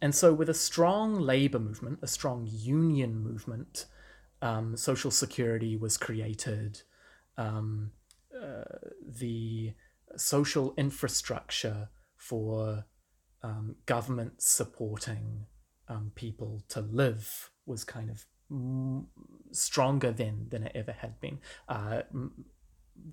And 0.00 0.14
so, 0.14 0.32
with 0.32 0.48
a 0.48 0.54
strong 0.54 1.14
labor 1.14 1.58
movement, 1.58 1.98
a 2.00 2.06
strong 2.06 2.48
union 2.50 3.18
movement, 3.18 3.86
um, 4.40 4.76
social 4.76 5.10
security 5.10 5.76
was 5.76 5.96
created. 5.96 6.82
Um, 7.36 7.90
uh, 8.34 8.62
the 9.04 9.74
social 10.16 10.74
infrastructure 10.76 11.88
for 12.16 12.84
um, 13.42 13.76
government 13.86 14.42
supporting 14.42 15.46
um, 15.88 16.12
people 16.14 16.62
to 16.68 16.80
live 16.80 17.50
was 17.66 17.84
kind 17.84 18.10
of 18.10 18.18
mm, 18.18 18.24
stronger 19.52 20.12
then 20.12 20.46
than 20.50 20.64
it 20.64 20.72
ever 20.74 20.92
had 20.92 21.20
been. 21.20 21.38
Uh, 21.68 22.02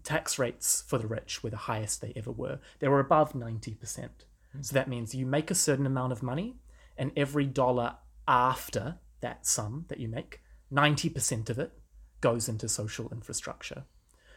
tax 0.03 0.39
rates 0.39 0.83
for 0.88 0.97
the 0.97 1.07
rich 1.07 1.43
were 1.43 1.49
the 1.49 1.57
highest 1.57 2.01
they 2.01 2.13
ever 2.15 2.31
were. 2.31 2.59
They 2.79 2.88
were 2.88 2.99
above 2.99 3.33
90%. 3.33 4.09
So 4.61 4.73
that 4.73 4.88
means 4.88 5.13
you 5.13 5.25
make 5.25 5.51
a 5.51 5.55
certain 5.55 5.86
amount 5.86 6.13
of 6.13 6.23
money, 6.23 6.55
and 6.97 7.11
every 7.17 7.45
dollar 7.45 7.97
after 8.27 8.99
that 9.19 9.45
sum 9.45 9.86
that 9.89 9.99
you 9.99 10.07
make, 10.07 10.39
90% 10.71 11.49
of 11.49 11.59
it 11.59 11.71
goes 12.21 12.47
into 12.47 12.69
social 12.69 13.09
infrastructure. 13.11 13.83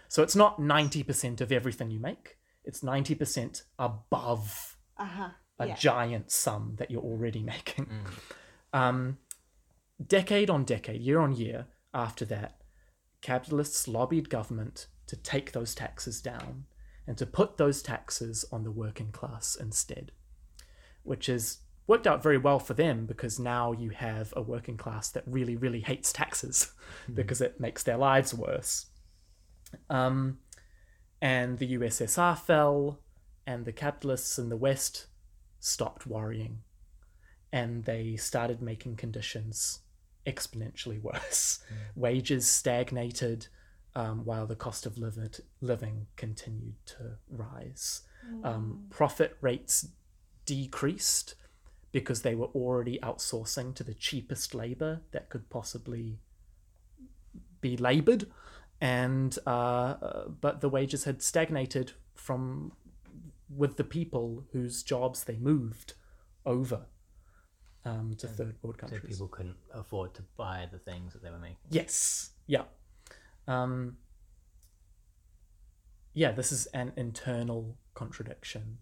So 0.09 0.22
it's 0.24 0.34
not 0.34 0.59
90% 0.61 1.40
of 1.40 1.53
everything 1.53 1.90
you 1.90 2.01
make, 2.01 2.36
it's 2.64 2.80
90% 2.80 3.62
above 3.78 4.76
Uh 4.96 5.05
huh. 5.05 5.28
a 5.61 5.68
Yeah. 5.68 5.74
giant 5.76 6.32
sum 6.32 6.74
that 6.78 6.90
you're 6.90 7.03
already 7.03 7.42
making. 7.55 7.88
Um, 8.72 9.18
decade 10.07 10.51
on 10.51 10.64
decade, 10.64 11.01
year 11.01 11.20
on 11.20 11.34
year 11.34 11.66
after 11.92 12.24
that, 12.26 12.62
capitalists 13.20 13.88
lobbied 13.88 14.30
government 14.30 14.86
to 15.07 15.16
take 15.16 15.53
those 15.53 15.74
taxes 15.74 16.20
down 16.20 16.64
and 17.07 17.16
to 17.18 17.26
put 17.26 17.57
those 17.57 17.82
taxes 17.82 18.44
on 18.53 18.64
the 18.64 18.70
working 18.70 19.11
class 19.11 19.57
instead, 19.57 20.12
which 21.03 21.26
has 21.26 21.59
worked 21.86 22.07
out 22.07 22.22
very 22.22 22.36
well 22.36 22.59
for 22.59 22.74
them 22.74 23.07
because 23.07 23.40
now 23.40 23.72
you 23.72 23.90
have 23.90 24.32
a 24.36 24.42
working 24.42 24.76
class 24.76 25.09
that 25.11 25.24
really, 25.26 25.57
really 25.57 25.80
hates 25.80 26.12
taxes 26.12 26.72
because 27.14 27.40
it 27.40 27.59
makes 27.59 27.82
their 27.82 27.96
lives 27.96 28.34
worse. 28.34 28.86
Um, 29.88 30.38
and 31.20 31.59
the 31.59 31.76
USSR 31.78 32.38
fell, 32.38 33.01
and 33.46 33.64
the 33.64 33.72
capitalists 33.72 34.38
in 34.38 34.51
the 34.51 34.57
West 34.57 35.07
stopped 35.59 36.07
worrying, 36.07 36.59
and 37.53 37.84
they 37.84 38.16
started 38.16 38.62
making 38.62 38.96
conditions 38.96 39.80
exponentially 40.29 41.01
worse. 41.01 41.61
Wages 41.97 42.47
stagnated 42.47 43.49
um, 43.95 44.24
while 44.24 44.47
the 44.47 44.57
cost 44.57 44.87
of 44.87 44.99
liv- 44.99 45.41
living 45.61 46.07
continued 46.16 46.76
to 46.87 47.18
rise. 47.29 48.03
Um, 48.45 48.85
profit 48.91 49.39
rates 49.41 49.89
decreased 50.45 51.35
because 51.93 52.22
they 52.22 52.35
were 52.35 52.47
already 52.47 52.99
outsourcing 53.03 53.74
to 53.74 53.83
the 53.83 53.95
cheapest 53.95 54.55
labor 54.55 55.01
that 55.12 55.31
could 55.31 55.49
possibly 55.49 56.18
be 57.61 57.76
labored 57.76 58.26
and 58.81 59.39
uh, 59.47 59.51
uh, 59.51 60.29
but 60.29 60.61
the 60.61 60.68
wages 60.68 61.05
had 61.05 61.22
stagnated 61.22 61.93
from 62.14 62.72
with 63.55 63.76
the 63.76 63.85
people 63.85 64.45
whose 64.53 64.83
jobs 64.83 65.24
they 65.24 65.37
moved 65.37 65.95
over 66.45 66.87
um, 67.89 68.14
to 68.18 68.26
third 68.26 68.57
world 68.62 68.78
countries. 68.78 69.03
So 69.03 69.09
people 69.09 69.28
couldn't 69.28 69.57
afford 69.72 70.14
to 70.14 70.22
buy 70.36 70.68
the 70.70 70.78
things 70.78 71.12
that 71.12 71.22
they 71.22 71.30
were 71.30 71.39
making. 71.39 71.57
Yes. 71.70 72.30
Yeah. 72.47 72.64
Um, 73.47 73.97
yeah, 76.14 76.32
this 76.32 76.53
is 76.53 76.66
an 76.66 76.93
internal 76.97 77.76
contradiction 77.95 78.78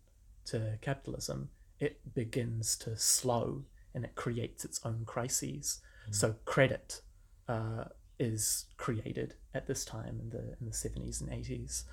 to 0.47 0.79
capitalism. 0.81 1.51
It 1.79 2.15
begins 2.15 2.77
to 2.79 2.97
slow 2.97 3.65
and 3.95 4.05
it 4.05 4.15
creates 4.15 4.65
its 4.65 4.81
own 4.85 5.05
crises. 5.05 5.81
So 6.11 6.37
credit 6.45 7.03
uh, 7.49 7.85
is 8.19 8.67
created 8.77 9.35
at 9.55 9.67
this 9.67 9.85
time 9.85 10.21
in 10.23 10.31
the 10.31 10.57
in 10.61 10.67
the 10.67 10.73
seventies 10.73 11.21
and 11.21 11.33
eighties, 11.33 11.85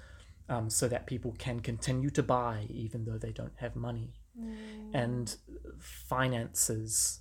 um, 0.49 0.69
so 0.69 0.87
that 0.87 1.07
people 1.07 1.33
can 1.39 1.59
continue 1.61 2.11
to 2.11 2.23
buy 2.23 2.67
even 2.69 3.05
though 3.05 3.17
they 3.17 3.31
don't 3.31 3.57
have 3.57 3.75
money, 3.75 4.13
Mm. 4.39 4.89
and 4.95 5.35
finances 5.79 7.19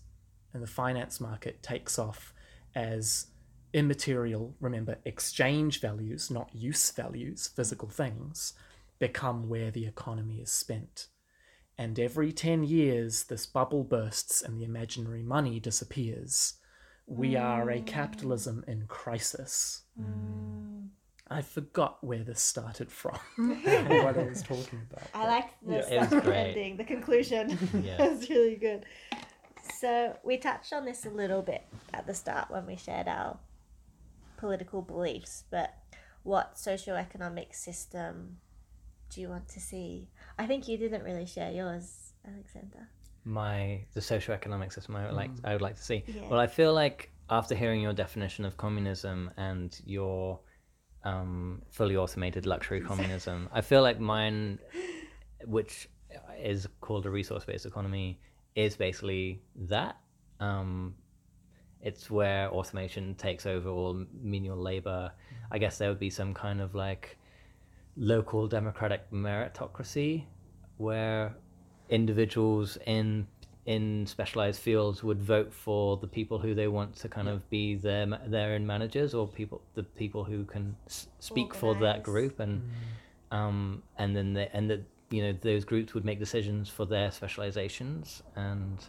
and 0.54 0.62
the 0.62 0.66
finance 0.66 1.20
market 1.20 1.62
takes 1.62 1.98
off 1.98 2.32
as 2.74 3.26
immaterial, 3.72 4.54
remember, 4.60 4.98
exchange 5.04 5.80
values, 5.80 6.30
not 6.30 6.54
use 6.54 6.90
values, 6.90 7.48
physical 7.48 7.88
things, 7.88 8.54
become 8.98 9.48
where 9.48 9.70
the 9.70 9.86
economy 9.86 10.40
is 10.40 10.52
spent. 10.52 11.08
And 11.78 11.98
every 11.98 12.32
10 12.32 12.64
years, 12.64 13.24
this 13.24 13.46
bubble 13.46 13.84
bursts 13.84 14.42
and 14.42 14.58
the 14.58 14.64
imaginary 14.64 15.22
money 15.22 15.58
disappears. 15.58 16.54
We 17.06 17.34
are 17.34 17.68
a 17.70 17.80
mm. 17.80 17.86
capitalism 17.86 18.64
in 18.68 18.86
crisis. 18.86 19.82
Mm. 20.00 20.88
I 21.28 21.40
forgot 21.42 22.02
where 22.04 22.22
this 22.22 22.40
started 22.42 22.90
from 22.90 23.18
and 23.38 24.04
what 24.04 24.18
I 24.18 24.24
was 24.24 24.42
talking 24.42 24.80
about. 24.90 25.04
I 25.14 25.26
liked 25.26 25.54
the 25.66 25.74
Yeah, 25.90 26.04
it 26.04 26.10
was 26.10 26.26
ending. 26.26 26.76
The 26.76 26.84
conclusion 26.84 27.58
Yeah. 27.84 27.96
was 28.10 28.28
really 28.28 28.56
good. 28.56 28.84
So 29.74 30.16
we 30.22 30.36
touched 30.36 30.72
on 30.72 30.84
this 30.84 31.06
a 31.06 31.10
little 31.10 31.42
bit 31.42 31.62
at 31.94 32.06
the 32.06 32.14
start 32.14 32.50
when 32.50 32.66
we 32.66 32.76
shared 32.76 33.08
our 33.08 33.38
political 34.36 34.82
beliefs, 34.82 35.44
but 35.50 35.74
what 36.22 36.56
socioeconomic 36.56 37.54
system 37.54 38.38
do 39.10 39.20
you 39.20 39.28
want 39.28 39.48
to 39.48 39.60
see? 39.60 40.08
I 40.38 40.46
think 40.46 40.68
you 40.68 40.76
didn't 40.76 41.02
really 41.02 41.26
share 41.26 41.50
yours, 41.52 42.12
Alexander. 42.26 42.88
my 43.24 43.80
the 43.94 44.00
socioeconomic 44.00 44.72
system 44.72 44.96
I 44.96 45.06
would 45.06 45.14
like 45.14 45.30
mm. 45.30 45.40
I 45.44 45.52
would 45.52 45.62
like 45.62 45.76
to 45.76 45.82
see. 45.82 46.04
Yeah. 46.06 46.28
Well, 46.28 46.40
I 46.40 46.46
feel 46.46 46.74
like 46.74 47.10
after 47.30 47.54
hearing 47.54 47.80
your 47.80 47.92
definition 47.92 48.44
of 48.44 48.56
communism 48.56 49.30
and 49.36 49.80
your 49.86 50.40
um, 51.04 51.62
fully 51.70 51.96
automated 51.96 52.46
luxury 52.46 52.80
communism, 52.80 53.48
I 53.52 53.60
feel 53.60 53.82
like 53.82 53.98
mine, 54.00 54.58
which 55.44 55.88
is 56.38 56.68
called 56.80 57.06
a 57.06 57.10
resource-based 57.10 57.66
economy, 57.66 58.20
is 58.54 58.76
basically 58.76 59.42
that. 59.56 59.96
Um, 60.40 60.94
it's 61.80 62.10
where 62.10 62.48
automation 62.50 63.14
takes 63.16 63.44
over 63.44 63.68
all 63.68 64.04
menial 64.22 64.56
labor. 64.56 65.12
I 65.50 65.58
guess 65.58 65.78
there 65.78 65.88
would 65.88 65.98
be 65.98 66.10
some 66.10 66.32
kind 66.32 66.60
of 66.60 66.74
like 66.74 67.18
local 67.96 68.46
democratic 68.46 69.10
meritocracy 69.10 70.24
where 70.76 71.34
individuals 71.88 72.78
in 72.86 73.26
in 73.66 74.06
specialized 74.06 74.60
fields 74.60 75.04
would 75.04 75.22
vote 75.22 75.52
for 75.52 75.96
the 75.98 76.06
people 76.06 76.38
who 76.38 76.54
they 76.54 76.66
want 76.66 76.96
to 76.96 77.08
kind 77.08 77.28
of 77.28 77.48
be 77.48 77.76
their 77.76 78.06
their 78.26 78.54
own 78.54 78.66
managers 78.66 79.14
or 79.14 79.28
people 79.28 79.62
the 79.74 79.82
people 79.84 80.24
who 80.24 80.44
can 80.44 80.74
s- 80.86 81.06
speak 81.20 81.54
for 81.54 81.74
that 81.76 82.02
group 82.02 82.40
and 82.40 82.60
um 83.30 83.82
and 83.98 84.16
then 84.16 84.32
they, 84.32 84.48
and 84.52 84.68
that 84.68 84.80
you 85.10 85.22
know 85.22 85.32
those 85.42 85.64
groups 85.64 85.94
would 85.94 86.04
make 86.04 86.18
decisions 86.18 86.68
for 86.68 86.84
their 86.86 87.10
specializations 87.12 88.22
and 88.34 88.86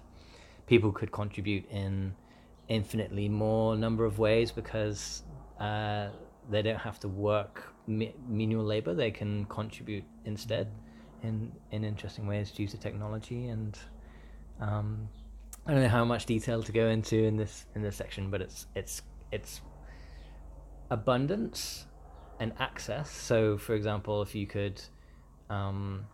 people 0.66 0.92
could 0.92 1.12
contribute 1.12 1.70
in 1.70 2.16
infinitely 2.70 3.30
more 3.30 3.76
number 3.76 4.06
of 4.06 4.18
ways 4.20 4.52
because 4.52 5.24
uh, 5.60 6.08
they 6.50 6.62
don't 6.62 6.80
have 6.80 7.00
to 7.00 7.08
work 7.08 7.74
me- 7.88 8.16
menial 8.28 8.64
labor. 8.64 8.94
They 8.94 9.12
can 9.12 9.46
contribute 9.46 10.04
instead 10.26 10.68
in 11.22 11.52
in 11.72 11.84
interesting 11.84 12.26
ways 12.28 12.52
due 12.52 12.68
to 12.68 12.78
technology 12.78 13.48
and 13.48 13.78
um, 14.64 15.10
I 15.66 15.74
don't 15.74 15.82
know 15.82 15.90
how 15.90 16.06
much 16.06 16.26
detail 16.26 16.64
to 16.64 16.72
go 16.72 16.88
into 16.88 17.18
in 17.24 17.38
this 17.38 17.66
in 17.76 17.82
this 17.82 17.96
section 17.96 18.30
but 18.30 18.42
it's 18.42 18.68
it's 18.76 19.02
it's 19.32 19.62
abundance 20.90 21.86
and 22.40 22.54
access. 22.60 23.10
So 23.10 23.58
for 23.58 23.74
example 23.76 24.22
if 24.22 24.36
you 24.36 24.48
could 24.48 24.82
um, 25.50 26.06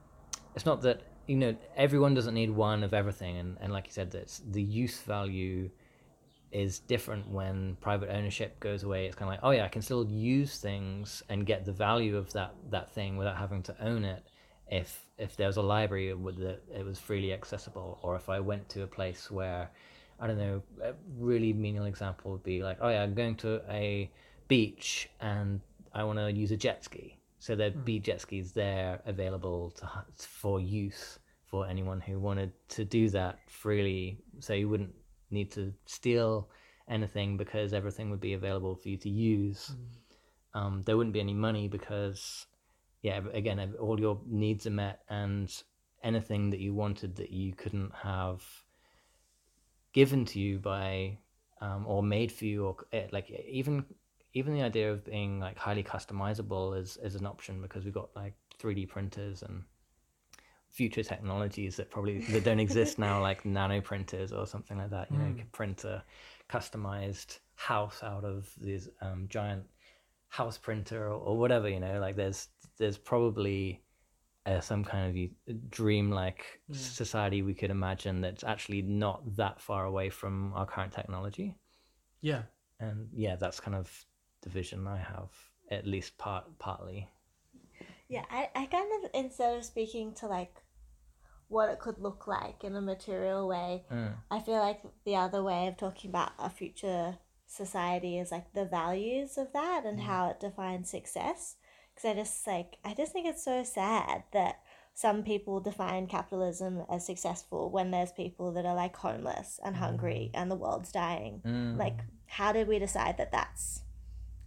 it's 0.55 0.65
not 0.65 0.81
that 0.81 1.03
you 1.27 1.35
know 1.35 1.55
everyone 1.75 2.13
doesn't 2.13 2.33
need 2.33 2.49
one 2.49 2.83
of 2.83 2.93
everything. 2.93 3.37
And, 3.37 3.57
and 3.61 3.71
like 3.71 3.87
you 3.87 3.93
said 3.93 4.11
that's 4.11 4.41
the 4.49 4.61
use 4.61 4.99
value 5.01 5.69
is 6.51 6.79
different 6.79 7.29
when 7.29 7.77
private 7.79 8.09
ownership 8.09 8.59
goes 8.59 8.81
away. 8.81 9.05
It's 9.05 9.15
kind 9.15 9.29
of 9.29 9.33
like 9.33 9.43
oh 9.43 9.51
yeah 9.51 9.65
i 9.65 9.67
can 9.67 9.83
still 9.83 10.05
use 10.05 10.59
things 10.59 11.21
and 11.29 11.45
get 11.45 11.65
the 11.65 11.71
value 11.71 12.17
of 12.17 12.33
that 12.33 12.55
that 12.71 12.89
thing 12.91 13.17
without 13.17 13.37
having 13.37 13.61
to 13.63 13.75
own 13.83 14.03
it 14.05 14.23
if 14.69 15.05
if 15.17 15.35
there 15.35 15.47
was 15.47 15.57
a 15.57 15.61
library 15.61 16.13
with 16.13 16.37
uh, 16.37 16.39
the, 16.39 16.79
it 16.79 16.85
was 16.85 16.99
freely 16.99 17.33
accessible. 17.33 17.99
Or 18.01 18.15
if 18.15 18.29
i 18.29 18.39
went 18.39 18.69
to 18.69 18.83
a 18.83 18.87
place 18.87 19.29
where 19.31 19.69
i 20.19 20.27
don't 20.27 20.37
know 20.37 20.61
a 20.83 20.93
really 21.17 21.53
menial 21.53 21.85
example 21.85 22.31
would 22.31 22.43
be 22.43 22.61
like 22.61 22.77
oh 22.81 22.89
yeah 22.89 23.03
i'm 23.03 23.13
going 23.13 23.35
to 23.35 23.61
a 23.69 24.11
beach 24.47 25.09
and 25.21 25.61
i 25.93 26.03
want 26.03 26.19
to 26.19 26.31
use 26.31 26.51
a 26.51 26.57
jet 26.57 26.83
ski. 26.83 27.17
So 27.39 27.55
there'd 27.55 27.73
hmm. 27.73 27.83
be 27.83 27.99
jet 27.99 28.21
skis 28.21 28.51
there 28.51 29.01
available 29.05 29.71
to 29.77 29.89
for 30.17 30.59
use 30.59 31.19
for 31.45 31.65
anyone 31.67 31.99
who 31.99 32.19
wanted 32.19 32.51
to 32.69 32.85
do 32.85 33.09
that 33.09 33.39
freely. 33.49 34.19
So 34.39 34.53
you 34.53 34.69
wouldn't 34.69 34.93
need 35.31 35.51
to 35.53 35.73
steal 35.85 36.49
anything 36.87 37.37
because 37.37 37.73
everything 37.73 38.09
would 38.11 38.19
be 38.19 38.33
available 38.33 38.75
for 38.75 38.89
you 38.89 38.97
to 38.97 39.09
use. 39.09 39.67
Hmm. 39.67 40.59
Um, 40.59 40.83
there 40.85 40.97
wouldn't 40.97 41.13
be 41.13 41.19
any 41.19 41.33
money 41.33 41.67
because 41.67 42.45
yeah 43.01 43.21
again 43.33 43.73
all 43.79 43.99
your 43.99 44.19
needs 44.27 44.67
are 44.67 44.71
met 44.71 45.01
and 45.09 45.63
anything 46.03 46.49
that 46.49 46.59
you 46.59 46.73
wanted 46.73 47.15
that 47.15 47.31
you 47.31 47.53
couldn't 47.53 47.93
have 47.93 48.43
given 49.93 50.25
to 50.25 50.39
you 50.39 50.59
by 50.59 51.17
um, 51.61 51.85
or 51.87 52.01
made 52.01 52.31
for 52.31 52.45
you 52.45 52.65
or 52.65 52.75
eh, 52.93 53.07
like 53.11 53.29
even 53.47 53.85
even 54.33 54.53
the 54.53 54.61
idea 54.61 54.91
of 54.91 55.03
being 55.03 55.39
like 55.39 55.57
highly 55.57 55.83
customizable 55.83 56.79
is 56.79 56.97
is 57.03 57.15
an 57.15 57.25
option 57.25 57.61
because 57.61 57.83
we've 57.83 57.93
got 57.93 58.09
like 58.15 58.33
3d 58.61 58.87
printers 58.87 59.41
and 59.41 59.63
future 60.71 61.03
technologies 61.03 61.75
that 61.77 61.89
probably 61.89 62.19
that 62.19 62.43
don't 62.43 62.59
exist 62.59 62.99
now 62.99 63.21
like 63.29 63.43
nano 63.45 63.81
printers 63.81 64.31
or 64.31 64.45
something 64.45 64.77
like 64.77 64.91
that. 64.91 65.11
You 65.11 65.17
know 65.17 65.27
you 65.27 65.33
could 65.35 65.51
print 65.51 65.83
a 65.83 66.03
customized 66.49 67.39
house 67.55 68.01
out 68.03 68.23
of 68.23 68.49
these 68.61 68.89
um, 69.01 69.27
giant 69.29 69.63
house 70.29 70.57
printer 70.57 71.07
or, 71.07 71.13
or 71.13 71.37
whatever 71.37 71.67
you 71.67 71.79
know 71.79 71.99
like 71.99 72.15
there's 72.15 72.49
there's 72.79 72.97
probably 72.97 73.83
uh, 74.45 74.59
some 74.61 74.83
kind 74.83 75.09
of 75.09 75.15
u- 75.15 75.29
dream-like 75.69 76.61
society 76.71 77.41
we 77.41 77.53
could 77.53 77.69
imagine 77.71 78.21
that's 78.21 78.43
actually 78.43 78.81
not 78.81 79.35
that 79.35 79.61
far 79.61 79.85
away 79.85 80.09
from 80.09 80.53
our 80.53 80.65
current 80.65 80.91
technology 80.93 81.55
Yeah. 82.21 82.43
and 82.79 83.09
yeah 83.13 83.35
that's 83.35 83.59
kind 83.59 83.75
of 83.75 84.05
the 84.41 84.49
vision 84.49 84.87
i 84.87 84.97
have 84.97 85.29
at 85.69 85.85
least 85.85 86.17
part 86.17 86.45
partly 86.59 87.07
Yeah, 88.07 88.25
I, 88.31 88.49
I 88.55 88.65
kind 88.65 88.89
of 89.03 89.11
instead 89.13 89.55
of 89.57 89.63
speaking 89.63 90.13
to 90.15 90.27
like 90.27 90.55
what 91.47 91.69
it 91.69 91.79
could 91.79 91.99
look 91.99 92.25
like 92.27 92.63
in 92.63 92.75
a 92.75 92.81
material 92.81 93.47
way, 93.47 93.83
Mm. 93.91 94.13
I 94.31 94.39
feel 94.39 94.59
like 94.59 94.81
the 95.05 95.15
other 95.15 95.43
way 95.43 95.67
of 95.67 95.77
talking 95.77 96.09
about 96.09 96.31
a 96.39 96.49
future 96.49 97.17
society 97.45 98.17
is 98.17 98.31
like 98.31 98.53
the 98.53 98.65
values 98.65 99.37
of 99.37 99.53
that 99.53 99.83
and 99.85 99.99
how 100.01 100.29
it 100.29 100.39
defines 100.39 100.89
success. 100.89 101.55
Because 101.99 102.17
I 102.17 102.21
just 102.21 102.47
like 102.47 102.77
I 102.85 102.93
just 102.93 103.11
think 103.11 103.27
it's 103.27 103.43
so 103.43 103.63
sad 103.63 104.23
that 104.31 104.59
some 104.93 105.23
people 105.23 105.59
define 105.59 106.07
capitalism 106.07 106.83
as 106.89 107.05
successful 107.05 107.69
when 107.69 107.91
there's 107.91 108.11
people 108.11 108.51
that 108.53 108.65
are 108.65 108.75
like 108.75 108.95
homeless 108.95 109.59
and 109.63 109.75
hungry 109.75 110.31
and 110.33 110.51
the 110.51 110.55
world's 110.55 110.91
dying. 110.91 111.41
Mm. 111.45 111.77
Like, 111.77 111.99
how 112.25 112.51
did 112.51 112.67
we 112.67 112.79
decide 112.79 113.17
that 113.17 113.31
that's 113.31 113.81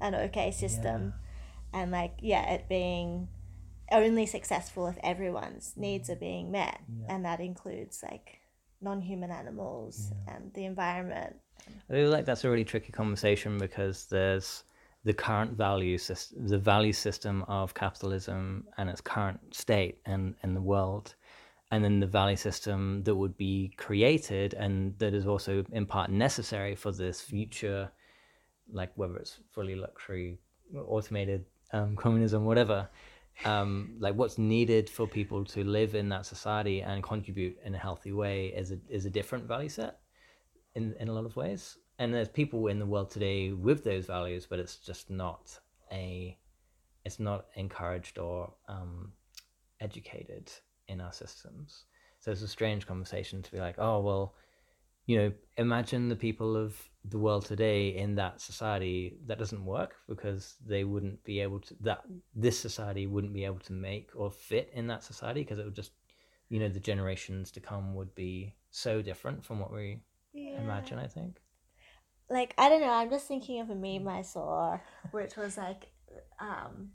an 0.00 0.14
okay 0.14 0.50
system? 0.50 1.14
And 1.72 1.90
like, 1.90 2.14
yeah, 2.20 2.52
it 2.52 2.68
being 2.68 3.28
only 3.90 4.26
successful 4.26 4.86
if 4.88 4.98
everyone's 5.02 5.74
needs 5.76 6.10
are 6.10 6.16
being 6.16 6.50
met, 6.50 6.80
and 7.08 7.24
that 7.24 7.40
includes 7.40 8.02
like 8.02 8.40
non-human 8.80 9.30
animals 9.30 10.12
and 10.26 10.52
the 10.54 10.64
environment. 10.64 11.36
I 11.88 11.92
feel 11.92 12.10
like 12.10 12.24
that's 12.24 12.44
a 12.44 12.50
really 12.50 12.64
tricky 12.64 12.92
conversation 12.92 13.56
because 13.56 14.06
there's 14.06 14.64
the 15.04 15.12
current 15.12 15.52
value 15.52 15.98
system, 15.98 16.46
the 16.46 16.58
value 16.58 16.92
system 16.92 17.44
of 17.48 17.74
capitalism 17.74 18.64
and 18.78 18.88
its 18.88 19.00
current 19.00 19.40
state 19.54 19.98
and 20.06 20.34
in 20.42 20.54
the 20.54 20.60
world, 20.60 21.14
and 21.72 21.84
then 21.84 21.98
the 21.98 22.06
value 22.06 22.36
system 22.36 23.02
that 23.04 23.14
would 23.14 23.36
be 23.36 23.72
created 23.76 24.54
and 24.54 24.96
that 24.98 25.14
is 25.14 25.26
also 25.26 25.64
in 25.72 25.86
part 25.86 26.10
necessary 26.10 26.74
for 26.76 26.92
this 26.92 27.20
future, 27.20 27.90
like 28.72 28.92
whether 28.94 29.16
it's 29.16 29.40
fully 29.50 29.74
luxury, 29.74 30.38
automated 30.86 31.44
um, 31.72 31.96
communism, 32.04 32.44
whatever. 32.44 32.88
Um, 33.46 33.96
like 33.98 34.14
what's 34.14 34.36
needed 34.36 34.90
for 34.90 35.06
people 35.06 35.42
to 35.46 35.64
live 35.64 35.94
in 35.94 36.10
that 36.10 36.26
society 36.26 36.82
and 36.82 37.02
contribute 37.02 37.56
in 37.64 37.74
a 37.74 37.78
healthy 37.78 38.12
way 38.12 38.48
is 38.48 38.72
a 38.72 38.78
is 38.90 39.06
a 39.06 39.10
different 39.10 39.48
value 39.48 39.70
set 39.70 40.00
in 40.74 40.94
in 41.00 41.08
a 41.08 41.12
lot 41.12 41.24
of 41.24 41.34
ways. 41.34 41.78
And 42.02 42.12
there's 42.12 42.28
people 42.28 42.66
in 42.66 42.80
the 42.80 42.84
world 42.84 43.12
today 43.12 43.52
with 43.52 43.84
those 43.84 44.06
values, 44.06 44.44
but 44.44 44.58
it's 44.58 44.74
just 44.74 45.08
not 45.08 45.56
a, 45.92 46.36
it's 47.04 47.20
not 47.20 47.46
encouraged 47.54 48.18
or 48.18 48.52
um, 48.66 49.12
educated 49.80 50.50
in 50.88 51.00
our 51.00 51.12
systems. 51.12 51.84
So 52.18 52.32
it's 52.32 52.42
a 52.42 52.48
strange 52.48 52.88
conversation 52.88 53.40
to 53.40 53.52
be 53.52 53.60
like, 53.60 53.76
oh 53.78 54.00
well, 54.00 54.34
you 55.06 55.16
know, 55.16 55.32
imagine 55.58 56.08
the 56.08 56.16
people 56.16 56.56
of 56.56 56.74
the 57.04 57.18
world 57.18 57.44
today 57.44 57.90
in 57.90 58.16
that 58.16 58.40
society. 58.40 59.18
That 59.28 59.38
doesn't 59.38 59.64
work 59.64 59.94
because 60.08 60.56
they 60.66 60.82
wouldn't 60.82 61.22
be 61.22 61.38
able 61.38 61.60
to. 61.60 61.76
That 61.82 62.02
this 62.34 62.58
society 62.58 63.06
wouldn't 63.06 63.32
be 63.32 63.44
able 63.44 63.60
to 63.60 63.72
make 63.72 64.10
or 64.16 64.32
fit 64.32 64.72
in 64.74 64.88
that 64.88 65.04
society 65.04 65.42
because 65.42 65.60
it 65.60 65.64
would 65.66 65.76
just, 65.76 65.92
you 66.48 66.58
know, 66.58 66.68
the 66.68 66.80
generations 66.80 67.52
to 67.52 67.60
come 67.60 67.94
would 67.94 68.12
be 68.16 68.56
so 68.72 69.02
different 69.02 69.44
from 69.44 69.60
what 69.60 69.72
we 69.72 70.00
imagine. 70.34 70.98
I 70.98 71.06
think. 71.06 71.36
Like 72.32 72.54
I 72.56 72.70
don't 72.70 72.80
know. 72.80 72.90
I'm 72.90 73.10
just 73.10 73.28
thinking 73.28 73.60
of 73.60 73.68
a 73.68 73.74
meme 73.74 74.08
I 74.08 74.22
saw, 74.22 74.78
which 75.10 75.36
was 75.36 75.58
like, 75.58 75.88
um, 76.40 76.92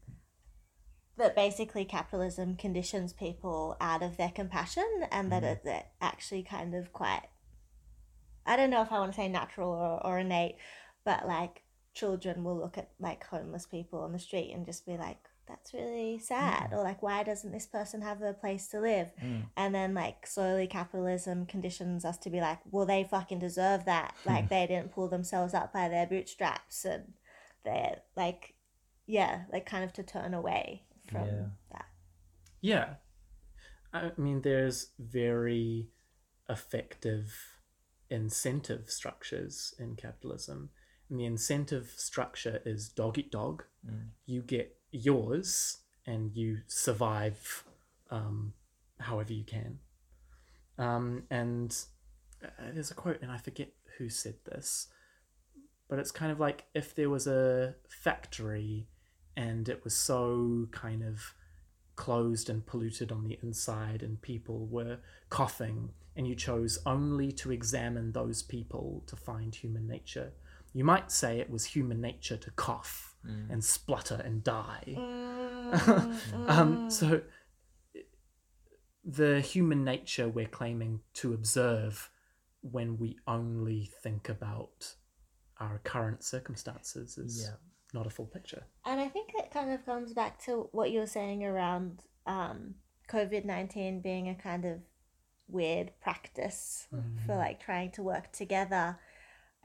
that 1.18 1.36
basically 1.36 1.86
capitalism 1.86 2.56
conditions 2.56 3.14
people 3.14 3.78
out 3.80 4.02
of 4.02 4.18
their 4.18 4.32
compassion, 4.32 5.06
and 5.12 5.32
that 5.32 5.44
it's 5.44 5.68
actually 6.02 6.42
kind 6.42 6.74
of 6.74 6.92
quite. 6.92 7.22
I 8.48 8.56
don't 8.56 8.72
know 8.72 8.82
if 8.82 8.92
I 8.92 9.00
want 9.00 9.12
to 9.12 9.16
say 9.16 9.28
natural 9.28 9.70
or, 9.70 10.06
or 10.06 10.20
innate, 10.20 10.56
but 11.06 11.28
like 11.28 11.62
children 11.94 12.44
will 12.44 12.58
look 12.58 12.78
at 12.78 12.90
like 13.00 13.24
homeless 13.26 13.68
people 13.68 14.00
on 14.00 14.14
the 14.14 14.20
street 14.20 14.52
and 14.54 14.66
just 14.66 14.86
be 14.88 14.98
like, 14.98 15.20
"That's 15.48 15.74
really 15.74 16.20
sad," 16.20 16.74
or 16.74 16.84
like, 16.84 17.02
"Why 17.02 17.24
doesn't 17.24 17.52
this 17.52 17.66
person 17.66 18.02
have 18.02 18.22
a 18.22 18.34
place 18.34 18.68
to 18.70 18.80
live?" 18.80 19.12
Mm. 19.22 19.46
And 19.56 19.74
then 19.74 19.94
like 19.94 20.28
slowly 20.28 20.68
capitalism 20.68 21.46
conditions 21.46 22.06
us 22.06 22.18
to 22.20 22.30
be 22.30 22.42
like, 22.42 22.60
well, 22.70 22.86
they 22.86 23.04
fucking 23.04 23.40
deserve 23.40 23.86
that. 23.86 24.16
Like 24.26 24.50
they 24.50 24.68
didn't 24.68 24.92
pull 24.92 25.08
themselves 25.08 25.54
up 25.54 25.72
by 25.74 25.88
their 25.90 26.06
bootstraps, 26.06 26.86
and 26.86 27.14
they're 27.64 28.02
like, 28.16 28.56
yeah, 29.06 29.44
like 29.52 29.66
kind 29.66 29.84
of 29.84 29.94
to 29.94 30.04
turn 30.04 30.34
away 30.34 30.84
from 31.10 31.26
Yeah. 31.26 31.46
that. 31.72 31.86
Yeah. 32.62 32.94
I 33.94 34.12
mean, 34.18 34.42
there's 34.42 34.92
very 35.00 35.90
effective 36.50 37.58
incentive 38.10 38.90
structures 38.90 39.74
in 39.80 39.96
capitalism. 39.96 40.70
And 41.10 41.20
the 41.20 41.26
incentive 41.26 41.94
structure 41.96 42.62
is 42.66 42.90
dog 42.90 43.18
eat 43.18 43.32
dog. 43.32 43.64
Mm. 43.86 44.10
You 44.26 44.42
get 44.42 44.77
yours 44.92 45.78
and 46.06 46.36
you 46.36 46.60
survive 46.68 47.64
um, 48.10 48.54
however 49.00 49.34
you 49.34 49.44
can. 49.44 49.80
Um, 50.78 51.24
and 51.30 51.76
uh, 52.44 52.50
there's 52.74 52.92
a 52.92 52.96
quote, 52.96 53.22
and 53.22 53.32
I 53.32 53.38
forget 53.38 53.70
who 53.98 54.10
said 54.10 54.36
this, 54.46 54.88
but 55.90 56.00
it's 56.00 56.12
kind 56.12 56.32
of 56.32 56.40
like 56.40 56.66
if 56.74 56.94
there 56.96 57.10
was 57.10 57.28
a 57.28 57.76
factory 57.90 58.88
and 59.36 59.70
it 59.70 59.84
was 59.84 59.96
so 59.96 60.68
kind 60.72 61.04
of 61.04 61.34
closed 61.96 62.50
and 62.50 62.66
polluted 62.66 63.12
on 63.12 63.24
the 63.24 63.38
inside, 63.44 64.02
and 64.04 64.22
people 64.22 64.68
were 64.68 65.00
coughing, 65.30 65.90
and 66.16 66.28
you 66.28 66.36
chose 66.36 66.80
only 66.86 67.32
to 67.32 67.52
examine 67.52 68.12
those 68.12 68.42
people 68.42 69.04
to 69.08 69.16
find 69.16 69.54
human 69.54 69.88
nature. 69.88 70.32
You 70.74 70.84
might 70.84 71.12
say 71.12 71.40
it 71.40 71.50
was 71.50 71.66
human 71.66 72.00
nature 72.00 72.38
to 72.38 72.52
cough 72.52 73.16
and 73.50 73.64
splutter 73.64 74.22
and 74.24 74.44
die. 74.44 74.96
um, 76.48 76.90
so 76.90 77.22
the 79.04 79.40
human 79.42 79.84
nature 79.84 80.28
we're 80.28 80.48
claiming 80.48 81.00
to 81.16 81.34
observe 81.34 82.10
when 82.62 82.98
we 82.98 83.18
only 83.28 83.90
think 84.04 84.28
about 84.30 84.96
our 85.60 85.80
current 85.84 86.24
circumstances 86.24 87.18
is 87.18 87.44
Yeah. 87.44 87.56
not 87.94 88.06
a 88.06 88.10
full 88.10 88.26
picture. 88.26 88.64
And 88.86 89.00
I 89.00 89.08
think 89.08 89.32
it 89.36 89.52
kind 89.52 89.72
of 89.72 89.86
comes 89.86 90.14
back 90.14 90.40
to 90.46 90.70
what 90.72 90.92
you 90.92 91.00
were 91.00 91.08
saying 91.08 91.44
around 91.46 92.04
um, 92.26 92.76
COVID 93.10 93.46
19 93.46 94.02
being 94.02 94.28
a 94.30 94.36
kind 94.36 94.66
of 94.66 94.80
weird 95.48 95.92
practice 96.02 96.88
for 97.26 97.36
like 97.38 97.60
trying 97.62 97.92
to 97.92 98.04
work 98.04 98.32
together, 98.34 99.00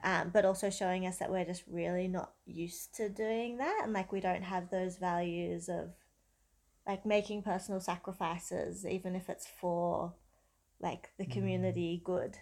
um, 0.03 0.31
but 0.33 0.45
also 0.45 0.69
showing 0.69 1.07
us 1.07 1.17
that 1.17 1.31
we're 1.31 1.45
just 1.45 1.63
really 1.67 2.07
not 2.07 2.33
used 2.45 2.93
to 2.95 3.07
doing 3.07 3.57
that. 3.57 3.81
And 3.83 3.93
like 3.93 4.11
we 4.11 4.19
don't 4.19 4.43
have 4.43 4.69
those 4.69 4.97
values 4.97 5.69
of 5.69 5.93
like 6.85 7.05
making 7.05 7.43
personal 7.43 7.79
sacrifices, 7.79 8.85
even 8.85 9.15
if 9.15 9.29
it's 9.29 9.47
for 9.47 10.13
like 10.81 11.11
the 11.17 11.25
community 11.25 12.01
good. 12.03 12.37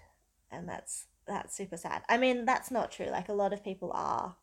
And 0.51 0.67
that's 0.67 1.05
that's 1.27 1.55
super 1.55 1.77
sad. 1.77 2.01
I 2.09 2.17
mean, 2.17 2.45
that's 2.45 2.71
not 2.71 2.91
true. 2.91 3.05
Like 3.05 3.29
a 3.29 3.33
lot 3.33 3.53
of 3.53 3.63
people 3.63 3.91
are 3.93 4.35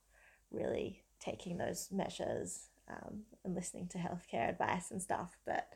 really 0.52 1.02
taking 1.18 1.58
those 1.58 1.88
measures 1.90 2.68
um, 2.88 3.22
and 3.44 3.54
listening 3.54 3.88
to 3.88 3.98
healthcare 3.98 4.48
advice 4.48 4.92
and 4.92 5.02
stuff. 5.02 5.36
But 5.44 5.68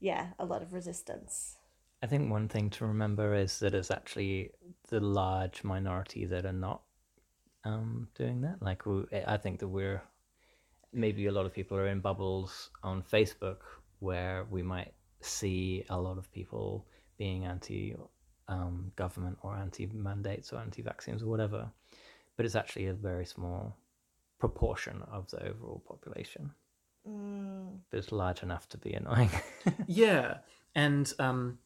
yeah, 0.00 0.28
a 0.38 0.44
lot 0.44 0.60
of 0.60 0.74
resistance. 0.74 1.56
I 2.02 2.06
think 2.06 2.30
one 2.30 2.48
thing 2.48 2.70
to 2.70 2.86
remember 2.86 3.34
is 3.34 3.58
that 3.60 3.74
it's 3.74 3.90
actually 3.90 4.50
the 4.88 5.00
large 5.00 5.64
minority 5.64 6.26
that 6.26 6.46
are 6.46 6.52
not 6.52 6.82
um, 7.64 8.08
doing 8.14 8.40
that. 8.42 8.62
Like, 8.62 8.82
I 9.26 9.36
think 9.36 9.60
that 9.60 9.68
we're 9.68 10.02
maybe 10.92 11.26
a 11.26 11.32
lot 11.32 11.46
of 11.46 11.52
people 11.52 11.76
are 11.76 11.86
in 11.86 12.00
bubbles 12.00 12.70
on 12.82 13.02
Facebook 13.02 13.58
where 14.00 14.46
we 14.50 14.62
might 14.62 14.92
see 15.20 15.84
a 15.90 16.00
lot 16.00 16.18
of 16.18 16.32
people 16.32 16.86
being 17.18 17.44
anti 17.44 17.94
um, 18.48 18.90
government 18.96 19.38
or 19.42 19.54
anti 19.54 19.86
mandates 19.86 20.52
or 20.52 20.58
anti 20.58 20.82
vaccines 20.82 21.22
or 21.22 21.26
whatever, 21.26 21.70
but 22.36 22.46
it's 22.46 22.56
actually 22.56 22.86
a 22.86 22.94
very 22.94 23.24
small 23.26 23.76
proportion 24.38 25.02
of 25.12 25.30
the 25.30 25.42
overall 25.48 25.82
population. 25.86 26.50
Mm, 27.08 27.78
But 27.90 27.98
it's 27.98 28.12
large 28.12 28.42
enough 28.42 28.68
to 28.70 28.78
be 28.78 28.92
annoying. 28.92 29.30
Yeah, 29.86 30.38
and 30.74 31.12
um, 31.18 31.58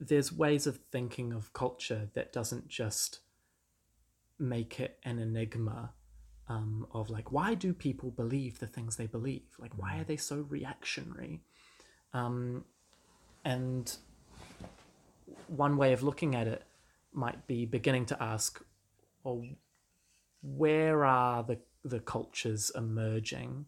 there's 0.00 0.32
ways 0.32 0.66
of 0.66 0.78
thinking 0.90 1.32
of 1.32 1.52
culture 1.52 2.08
that 2.14 2.32
doesn't 2.32 2.68
just 2.68 3.20
make 4.38 4.80
it 4.80 4.98
an 5.04 5.18
enigma 5.18 5.92
um, 6.48 6.86
of 6.92 7.10
like 7.10 7.30
why 7.30 7.54
do 7.54 7.72
people 7.72 8.10
believe 8.10 8.58
the 8.58 8.66
things 8.66 8.96
they 8.96 9.06
believe 9.06 9.42
like 9.58 9.72
why 9.76 9.98
are 9.98 10.04
they 10.04 10.16
so 10.16 10.46
reactionary 10.48 11.40
um, 12.14 12.64
and 13.44 13.96
one 15.48 15.76
way 15.76 15.92
of 15.92 16.02
looking 16.02 16.34
at 16.34 16.46
it 16.46 16.62
might 17.12 17.46
be 17.46 17.66
beginning 17.66 18.06
to 18.06 18.22
ask 18.22 18.62
well 19.24 19.44
where 20.42 21.04
are 21.04 21.42
the 21.42 21.58
the 21.84 22.00
cultures 22.00 22.70
emerging 22.74 23.66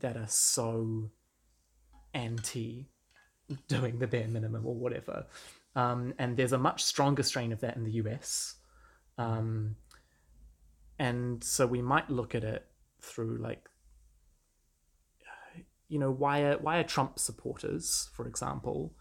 that 0.00 0.16
are 0.16 0.28
so 0.28 1.10
anti 2.12 2.86
doing 3.68 3.98
the 3.98 4.06
bare 4.06 4.28
minimum 4.28 4.66
or 4.66 4.74
whatever. 4.74 5.26
Um, 5.76 6.14
and 6.18 6.36
there's 6.36 6.52
a 6.52 6.58
much 6.58 6.84
stronger 6.84 7.22
strain 7.22 7.52
of 7.52 7.60
that 7.60 7.76
in 7.76 7.84
the 7.84 7.92
US. 7.92 8.56
Um, 9.18 9.76
and 10.98 11.42
so 11.42 11.66
we 11.66 11.82
might 11.82 12.10
look 12.10 12.34
at 12.34 12.44
it 12.44 12.66
through 13.00 13.38
like, 13.38 13.68
you 15.88 15.98
know, 15.98 16.10
why 16.10 16.42
are, 16.42 16.58
why 16.58 16.78
are 16.78 16.84
Trump 16.84 17.18
supporters, 17.18 18.08
for 18.14 18.26
example, 18.26 18.94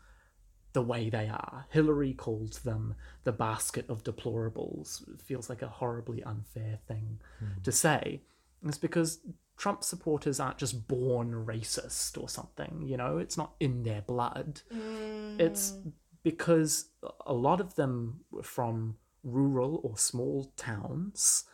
the 0.73 0.81
way 0.81 1.09
they 1.09 1.27
are? 1.27 1.65
Hillary 1.69 2.13
called 2.13 2.53
them 2.63 2.95
the 3.23 3.31
basket 3.31 3.85
of 3.89 4.03
deplorables. 4.03 5.07
It 5.13 5.21
feels 5.21 5.49
like 5.49 5.61
a 5.61 5.67
horribly 5.67 6.23
unfair 6.23 6.79
thing 6.87 7.19
hmm. 7.39 7.61
to 7.63 7.71
say. 7.71 8.21
And 8.61 8.69
it's 8.69 8.77
because 8.77 9.19
Trump 9.57 9.83
supporters 9.83 10.39
aren't 10.39 10.57
just 10.57 10.87
born 10.87 11.45
racist 11.45 12.21
or 12.21 12.27
something, 12.27 12.83
you 12.85 12.97
know, 12.97 13.17
it's 13.17 13.37
not 13.37 13.53
in 13.59 13.83
their 13.83 14.01
blood. 14.01 14.61
Mm. 14.73 15.39
It's 15.39 15.73
because 16.23 16.89
a 17.25 17.33
lot 17.33 17.61
of 17.61 17.75
them 17.75 18.21
were 18.31 18.43
from 18.43 18.97
rural 19.23 19.79
or 19.83 19.97
small 19.97 20.51
towns 20.57 21.45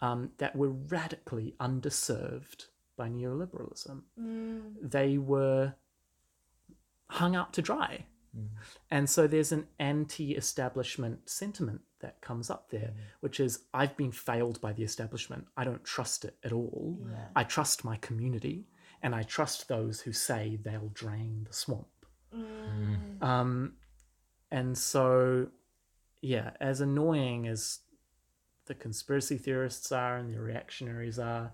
um, 0.00 0.30
that 0.38 0.54
were 0.54 0.70
radically 0.70 1.54
underserved 1.60 2.66
by 2.96 3.08
neoliberalism. 3.08 4.02
They 4.82 5.18
were 5.18 5.74
hung 7.08 7.36
out 7.36 7.52
to 7.54 7.62
dry. 7.62 8.06
And 8.90 9.08
so 9.08 9.26
there's 9.26 9.52
an 9.52 9.66
anti 9.78 10.34
establishment 10.34 11.28
sentiment 11.28 11.80
that 12.00 12.20
comes 12.20 12.50
up 12.50 12.70
there, 12.70 12.92
which 13.20 13.40
is 13.40 13.60
I've 13.72 13.96
been 13.96 14.12
failed 14.12 14.60
by 14.60 14.72
the 14.74 14.82
establishment. 14.82 15.46
I 15.56 15.64
don't 15.64 15.84
trust 15.84 16.24
it 16.24 16.36
at 16.44 16.52
all. 16.52 16.98
I 17.34 17.44
trust 17.44 17.84
my 17.84 17.96
community 17.96 18.66
and 19.02 19.14
I 19.14 19.22
trust 19.22 19.68
those 19.68 20.00
who 20.00 20.12
say 20.12 20.58
they'll 20.62 20.90
drain 20.92 21.44
the 21.46 21.54
swamp. 21.54 21.86
Um, 23.22 23.74
and 24.50 24.76
so, 24.76 25.48
yeah, 26.20 26.50
as 26.60 26.80
annoying 26.80 27.46
as 27.48 27.80
the 28.66 28.74
conspiracy 28.74 29.38
theorists 29.38 29.92
are 29.92 30.16
and 30.16 30.32
the 30.32 30.40
reactionaries 30.40 31.18
are, 31.18 31.52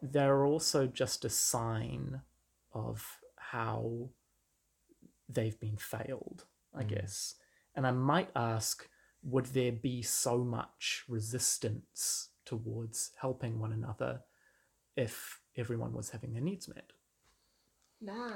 they're 0.00 0.44
also 0.44 0.86
just 0.86 1.24
a 1.24 1.30
sign 1.30 2.20
of 2.72 3.18
how 3.36 4.08
they've 5.28 5.58
been 5.60 5.76
failed, 5.76 6.44
I 6.74 6.82
mm. 6.82 6.88
guess. 6.88 7.36
And 7.74 7.86
I 7.86 7.90
might 7.90 8.30
ask 8.36 8.88
would 9.24 9.46
there 9.46 9.72
be 9.72 10.02
so 10.02 10.38
much 10.38 11.04
resistance 11.08 12.30
towards 12.44 13.12
helping 13.20 13.60
one 13.60 13.72
another 13.72 14.20
if 14.96 15.40
everyone 15.56 15.92
was 15.92 16.10
having 16.10 16.32
their 16.32 16.42
needs 16.42 16.68
met? 16.68 16.92
nah. 18.02 18.32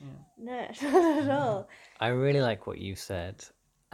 Yeah. 0.00 0.06
No, 0.36 0.68
not 0.90 1.22
at 1.22 1.30
all. 1.30 1.62
Mm. 1.62 1.66
I 2.00 2.08
really 2.08 2.40
like 2.40 2.66
what 2.66 2.78
you 2.78 2.96
said, 2.96 3.44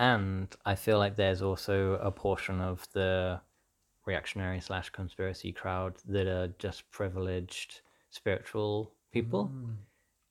and 0.01 0.48
I 0.64 0.76
feel 0.76 0.98
like 0.98 1.16
there's 1.16 1.42
also 1.42 1.98
a 2.03 2.11
portion 2.11 2.59
of 2.59 2.88
the 2.94 3.38
reactionary 4.07 4.59
slash 4.59 4.88
conspiracy 4.88 5.53
crowd 5.53 5.96
that 6.09 6.26
are 6.26 6.48
just 6.59 6.90
privileged 6.90 7.82
spiritual 8.09 8.94
people, 9.12 9.51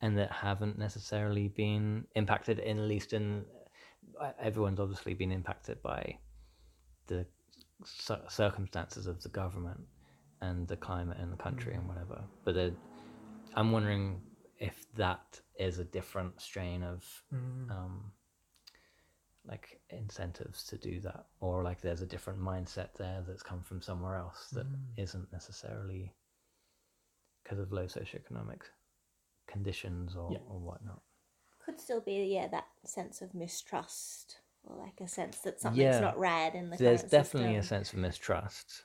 and 0.01 0.17
that 0.17 0.31
haven't 0.31 0.79
necessarily 0.79 1.49
been 1.49 2.07
impacted. 2.15 2.57
In 2.57 2.79
at 2.79 2.85
least 2.85 3.13
in 3.13 3.45
uh, 4.19 4.31
everyone's 4.41 4.79
obviously 4.79 5.13
been 5.13 5.31
impacted 5.31 5.79
by 5.83 6.17
the 7.05 7.27
circumstances 8.27 9.05
of 9.05 9.21
the 9.21 9.29
government 9.29 9.81
and 10.41 10.67
the 10.67 10.77
climate 10.77 11.19
in 11.21 11.29
the 11.29 11.37
country 11.37 11.75
and 11.75 11.87
whatever. 11.87 12.23
But 12.43 12.73
I'm 13.53 13.71
wondering 13.71 14.21
if 14.57 14.87
that 14.95 15.39
is 15.59 15.77
a 15.77 15.83
different 15.83 16.41
strain 16.41 16.81
of 16.81 17.05
um, 17.69 18.11
like 19.49 19.79
incentives 19.89 20.63
to 20.65 20.77
do 20.77 20.99
that, 21.01 21.25
or 21.39 21.63
like 21.63 21.81
there's 21.81 22.01
a 22.01 22.05
different 22.05 22.39
mindset 22.39 22.93
there 22.97 23.23
that's 23.27 23.43
come 23.43 23.61
from 23.61 23.81
somewhere 23.81 24.15
else 24.15 24.47
that 24.53 24.67
mm. 24.67 25.13
not 25.15 25.31
necessarily 25.33 26.13
because 27.43 27.59
of 27.59 27.71
low 27.71 27.85
socioeconomic 27.85 28.61
conditions 29.47 30.15
or, 30.15 30.31
Yeah. 30.31 30.39
or 30.47 30.59
whatnot. 30.59 31.01
Could 31.65 31.81
still 31.81 32.01
be, 32.01 32.25
yeah, 32.25 32.47
that 32.47 32.67
sense 32.85 33.21
of 33.21 33.33
mistrust 33.33 34.39
or 34.63 34.75
like 34.77 35.01
a 35.01 35.07
sense 35.07 35.39
that 35.39 35.59
something's 35.59 35.95
Yeah. 35.95 35.99
not 35.99 36.17
right 36.17 36.53
in 36.53 36.69
the 36.69 36.77
There's 36.77 37.01
current 37.01 37.11
definitely 37.11 37.55
a 37.55 37.63
sense 37.63 37.91
of 37.93 37.99
mistrust 37.99 38.83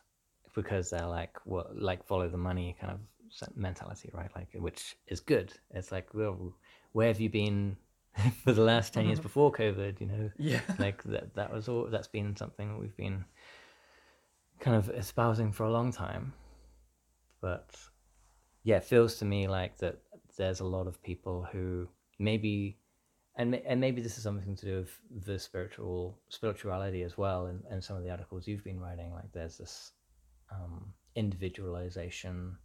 because 0.54 0.90
they're 0.90 1.06
like 1.06 1.44
what 1.44 1.76
like 1.76 2.04
follow 2.06 2.28
the 2.28 2.38
money 2.38 2.76
kind 2.80 2.92
of 2.92 3.00
mentality, 3.56 4.10
right? 4.14 4.30
Like 4.34 4.48
which 4.54 4.96
is 5.08 5.20
good. 5.20 5.52
It's 5.70 5.92
like 5.92 6.14
well, 6.14 6.54
where 6.92 7.08
have 7.08 7.20
you 7.20 7.28
been 7.28 7.76
for 8.44 8.52
the 8.52 8.62
last 8.62 8.94
10 8.94 9.06
years 9.06 9.20
before 9.20 9.52
COVID, 9.52 10.00
you 10.00 10.06
know, 10.06 10.30
Yeah. 10.38 10.60
like 10.78 11.02
that, 11.04 11.34
that 11.34 11.52
was 11.52 11.68
all, 11.68 11.86
that's 11.90 12.08
been 12.08 12.36
something 12.36 12.68
that 12.68 12.78
we've 12.78 12.96
been 12.96 13.24
kind 14.60 14.76
of 14.76 14.88
espousing 14.90 15.52
for 15.52 15.64
a 15.64 15.70
long 15.70 15.92
time. 15.92 16.32
But 17.40 17.76
yeah, 18.62 18.76
it 18.76 18.84
feels 18.84 19.16
to 19.16 19.24
me 19.24 19.48
like 19.48 19.78
that 19.78 19.98
there's 20.36 20.60
a 20.60 20.64
lot 20.64 20.86
of 20.86 21.02
people 21.02 21.46
who 21.50 21.88
maybe, 22.18 22.78
and, 23.36 23.54
and 23.54 23.80
maybe 23.80 24.00
this 24.00 24.16
is 24.16 24.22
something 24.22 24.56
to 24.56 24.66
do 24.66 24.76
with 24.78 25.24
the 25.26 25.38
spiritual 25.38 26.18
spirituality 26.28 27.02
as 27.02 27.18
well. 27.18 27.46
And, 27.46 27.62
and 27.70 27.82
some 27.82 27.96
of 27.96 28.04
the 28.04 28.10
articles 28.10 28.46
you've 28.46 28.64
been 28.64 28.80
writing, 28.80 29.12
like 29.12 29.32
there's 29.32 29.58
this 29.58 29.92
um, 30.52 30.92
individualization 31.16 32.56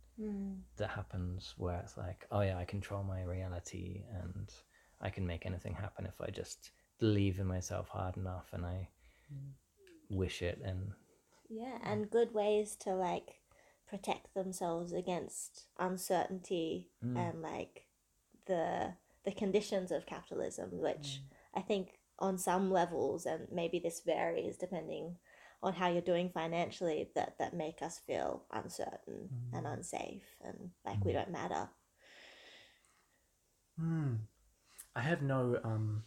that 0.77 0.89
happens 0.89 1.53
where 1.57 1.79
it's 1.79 1.97
like, 1.97 2.27
oh 2.31 2.41
yeah, 2.41 2.57
I 2.57 2.65
control 2.65 3.03
my 3.03 3.23
reality 3.23 4.03
and 4.21 4.53
I 5.01 5.09
can 5.09 5.25
make 5.25 5.45
anything 5.45 5.73
happen 5.73 6.05
if 6.05 6.19
I 6.21 6.29
just 6.29 6.71
believe 6.99 7.39
in 7.39 7.47
myself 7.47 7.87
hard 7.89 8.17
enough 8.17 8.47
and 8.51 8.65
I 8.65 8.89
wish 10.09 10.41
it 10.41 10.59
and 10.63 10.91
Yeah, 11.49 11.77
and 11.83 12.09
good 12.09 12.33
ways 12.33 12.75
to 12.81 12.93
like 12.93 13.39
protect 13.87 14.33
themselves 14.33 14.93
against 14.93 15.65
uncertainty 15.77 16.89
mm. 17.03 17.17
and 17.17 17.41
like 17.41 17.85
the 18.45 18.93
the 19.25 19.31
conditions 19.31 19.91
of 19.91 20.05
capitalism, 20.05 20.69
which 20.71 21.21
mm. 21.21 21.21
I 21.55 21.61
think 21.61 21.99
on 22.19 22.37
some 22.37 22.71
levels, 22.71 23.25
and 23.25 23.47
maybe 23.51 23.79
this 23.79 24.01
varies 24.05 24.57
depending 24.57 25.15
on 25.61 25.73
how 25.73 25.89
you're 25.89 26.01
doing 26.01 26.29
financially, 26.29 27.09
that 27.15 27.37
that 27.39 27.53
make 27.53 27.81
us 27.81 27.99
feel 28.05 28.43
uncertain 28.51 29.29
and 29.53 29.65
mm. 29.65 29.73
unsafe 29.73 30.35
and 30.43 30.71
like 30.85 31.03
we 31.03 31.13
don't 31.13 31.31
matter. 31.31 31.69
Hmm. 33.79 34.15
I 34.95 35.01
have 35.01 35.21
no 35.21 35.59
um, 35.63 36.03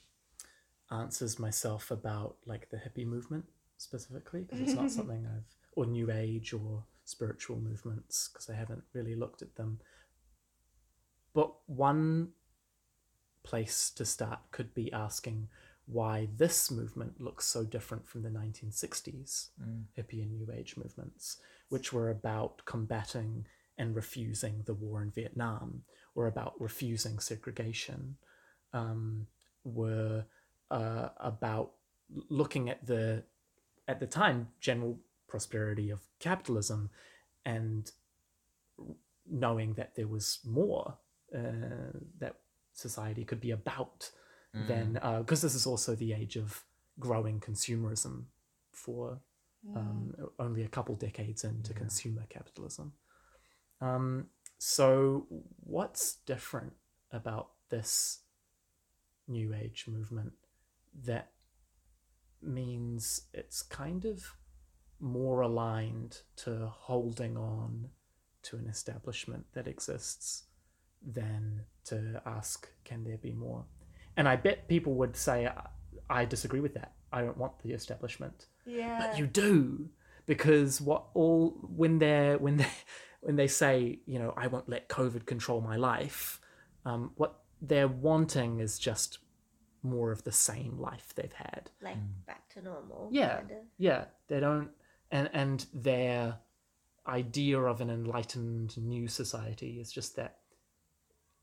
answers 0.90 1.38
myself 1.38 1.90
about 1.90 2.36
like 2.46 2.70
the 2.70 2.76
hippie 2.76 3.06
movement 3.06 3.44
specifically 3.78 4.42
because 4.42 4.60
it's 4.60 4.74
not 4.74 4.90
something 4.98 5.26
I've 5.26 5.56
or 5.74 5.86
New 5.86 6.10
Age 6.10 6.52
or 6.52 6.84
spiritual 7.04 7.56
movements 7.56 8.28
because 8.32 8.48
I 8.48 8.54
haven't 8.54 8.82
really 8.92 9.14
looked 9.14 9.42
at 9.42 9.56
them. 9.56 9.80
But 11.34 11.52
one 11.66 12.28
place 13.42 13.90
to 13.90 14.04
start 14.04 14.40
could 14.50 14.74
be 14.74 14.92
asking 14.92 15.48
why 15.86 16.28
this 16.36 16.70
movement 16.70 17.20
looks 17.20 17.46
so 17.46 17.64
different 17.64 18.06
from 18.06 18.22
the 18.22 18.28
1960s 18.28 19.48
hippie 19.98 20.22
and 20.22 20.32
New 20.32 20.48
Age 20.52 20.76
movements, 20.76 21.38
which 21.70 21.92
were 21.92 22.10
about 22.10 22.62
combating 22.64 23.46
and 23.78 23.96
refusing 23.96 24.62
the 24.64 24.74
war 24.74 25.02
in 25.02 25.10
Vietnam, 25.10 25.82
or 26.14 26.26
about 26.26 26.60
refusing 26.60 27.18
segregation, 27.18 28.16
um, 28.72 29.26
were 29.64 30.24
uh, 30.70 31.08
about 31.18 31.72
looking 32.28 32.68
at 32.68 32.86
the 32.86 33.22
at 33.88 34.00
the 34.00 34.06
time 34.06 34.48
general 34.60 34.98
prosperity 35.28 35.90
of 35.90 36.00
capitalism 36.18 36.90
and 37.44 37.92
knowing 39.30 39.74
that 39.74 39.94
there 39.94 40.06
was 40.06 40.40
more 40.44 40.98
uh, 41.34 41.98
that 42.18 42.36
society 42.74 43.24
could 43.24 43.40
be 43.40 43.50
about 43.50 44.10
than 44.66 44.92
because 45.20 45.40
this 45.40 45.54
is 45.54 45.66
also 45.66 45.94
the 45.94 46.12
age 46.12 46.36
of 46.36 46.64
growing 46.98 47.40
consumerism 47.40 48.24
for 48.72 49.18
um, 49.76 50.14
only 50.38 50.62
a 50.62 50.68
couple 50.68 50.94
decades 50.94 51.44
into 51.44 51.72
consumer 51.72 52.24
capitalism. 52.28 52.92
Um, 53.80 54.26
so, 54.58 55.26
what's 55.60 56.16
different 56.26 56.72
about 57.10 57.50
this 57.70 58.20
new 59.32 59.54
age 59.54 59.86
movement 59.88 60.32
that 61.04 61.30
means 62.42 63.22
it's 63.32 63.62
kind 63.62 64.04
of 64.04 64.36
more 65.00 65.40
aligned 65.40 66.18
to 66.36 66.66
holding 66.66 67.36
on 67.36 67.88
to 68.42 68.56
an 68.56 68.66
establishment 68.66 69.44
that 69.54 69.66
exists 69.66 70.44
than 71.04 71.62
to 71.84 72.20
ask, 72.26 72.68
can 72.84 73.04
there 73.04 73.16
be 73.16 73.32
more? 73.32 73.64
And 74.16 74.28
I 74.28 74.36
bet 74.36 74.68
people 74.68 74.94
would 74.94 75.16
say, 75.16 75.46
I- 75.46 76.24
disagree 76.26 76.60
with 76.60 76.74
that. 76.74 76.92
I 77.12 77.22
don't 77.22 77.38
want 77.38 77.58
the 77.62 77.72
establishment 77.72 78.46
Yeah. 78.66 78.98
but 79.00 79.18
you 79.18 79.26
do 79.26 79.88
because 80.26 80.80
what 80.80 81.04
all 81.14 81.50
when 81.76 81.98
they're 81.98 82.36
when 82.38 82.56
they 82.58 82.66
when 83.20 83.36
they 83.36 83.48
say 83.48 83.98
you 84.06 84.18
know 84.18 84.32
i 84.36 84.46
won't 84.46 84.68
let 84.68 84.88
covid 84.88 85.26
control 85.26 85.60
my 85.60 85.76
life 85.76 86.40
um, 86.84 87.10
what 87.16 87.41
they're 87.62 87.88
wanting 87.88 88.58
is 88.58 88.78
just 88.78 89.18
more 89.82 90.12
of 90.12 90.24
the 90.24 90.32
same 90.32 90.78
life 90.78 91.14
they've 91.14 91.32
had 91.32 91.70
like 91.80 91.96
back 92.26 92.48
to 92.48 92.60
normal. 92.62 93.08
yeah 93.10 93.38
kinda. 93.38 93.54
yeah 93.78 94.04
they 94.28 94.40
don't 94.40 94.70
and 95.10 95.30
and 95.32 95.66
their 95.72 96.36
idea 97.06 97.58
of 97.58 97.80
an 97.80 97.90
enlightened 97.90 98.76
new 98.76 99.08
society 99.08 99.80
is 99.80 99.90
just 99.90 100.14
that 100.16 100.38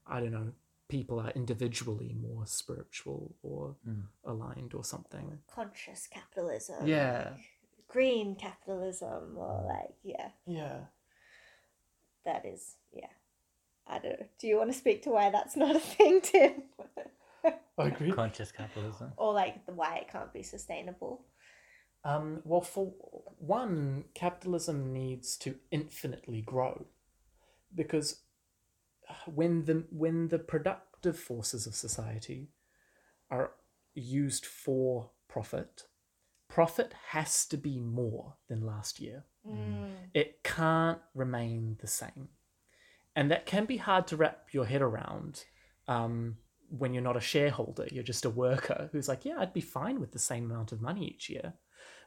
i 0.07 0.19
don't 0.19 0.31
know 0.31 0.51
people 0.87 1.19
are 1.19 1.31
individually 1.31 2.15
more 2.19 2.45
spiritual 2.45 3.35
or 3.43 3.75
mm. 3.87 4.01
aligned 4.25 4.73
or 4.73 4.83
something 4.83 5.37
Conscious 5.53 6.07
capitalism. 6.07 6.85
yeah 6.85 7.29
Green 7.87 8.35
capitalism, 8.35 9.35
or 9.35 9.65
like 9.67 9.95
yeah. 10.03 10.29
yeah 10.45 10.77
that 12.23 12.45
is 12.45 12.75
yeah 12.93 13.07
i 13.89 13.99
don't 13.99 14.19
know. 14.19 14.25
Do 14.39 14.47
you 14.47 14.57
want 14.57 14.71
to 14.71 14.77
speak 14.77 15.03
to 15.03 15.09
why 15.09 15.29
that's 15.29 15.55
not 15.57 15.75
a 15.75 15.79
thing 15.79 16.21
tim? 16.21 16.63
I 17.77 17.87
agree. 17.87 18.11
Conscious 18.11 18.51
capitalism. 18.51 19.13
or 19.17 19.33
like 19.33 19.65
the 19.65 19.73
why 19.73 19.97
it 19.97 20.09
can't 20.11 20.33
be 20.33 20.43
sustainable? 20.43 21.25
Um, 22.03 22.41
well, 22.45 22.61
for 22.61 22.93
one, 23.39 24.05
capitalism 24.13 24.93
needs 24.93 25.35
to 25.37 25.55
infinitely 25.71 26.41
grow, 26.41 26.85
because 27.75 28.21
when 29.25 29.65
the 29.65 29.85
when 29.91 30.27
the 30.29 30.39
productive 30.39 31.17
forces 31.17 31.65
of 31.67 31.75
society 31.75 32.49
are 33.29 33.51
used 33.95 34.45
for 34.45 35.11
profit, 35.27 35.83
profit 36.47 36.93
has 37.09 37.45
to 37.47 37.57
be 37.57 37.79
more 37.79 38.35
than 38.47 38.65
last 38.65 38.99
year. 38.99 39.23
It 40.13 40.43
can't 40.43 40.99
remain 41.15 41.77
the 41.81 41.87
same, 41.87 42.29
and 43.19 43.29
that 43.31 43.45
can 43.45 43.65
be 43.65 43.75
hard 43.75 44.07
to 44.07 44.15
wrap 44.15 44.45
your 44.53 44.63
head 44.63 44.81
around. 44.81 45.43
Um, 45.89 46.37
when 46.69 46.93
you're 46.93 47.03
not 47.03 47.17
a 47.17 47.19
shareholder, 47.19 47.85
you're 47.91 48.01
just 48.01 48.23
a 48.23 48.29
worker 48.29 48.87
who's 48.93 49.09
like, 49.09 49.25
yeah, 49.25 49.35
I'd 49.39 49.51
be 49.51 49.59
fine 49.59 49.99
with 49.99 50.13
the 50.13 50.19
same 50.19 50.49
amount 50.49 50.71
of 50.71 50.81
money 50.81 51.05
each 51.05 51.29
year. 51.29 51.55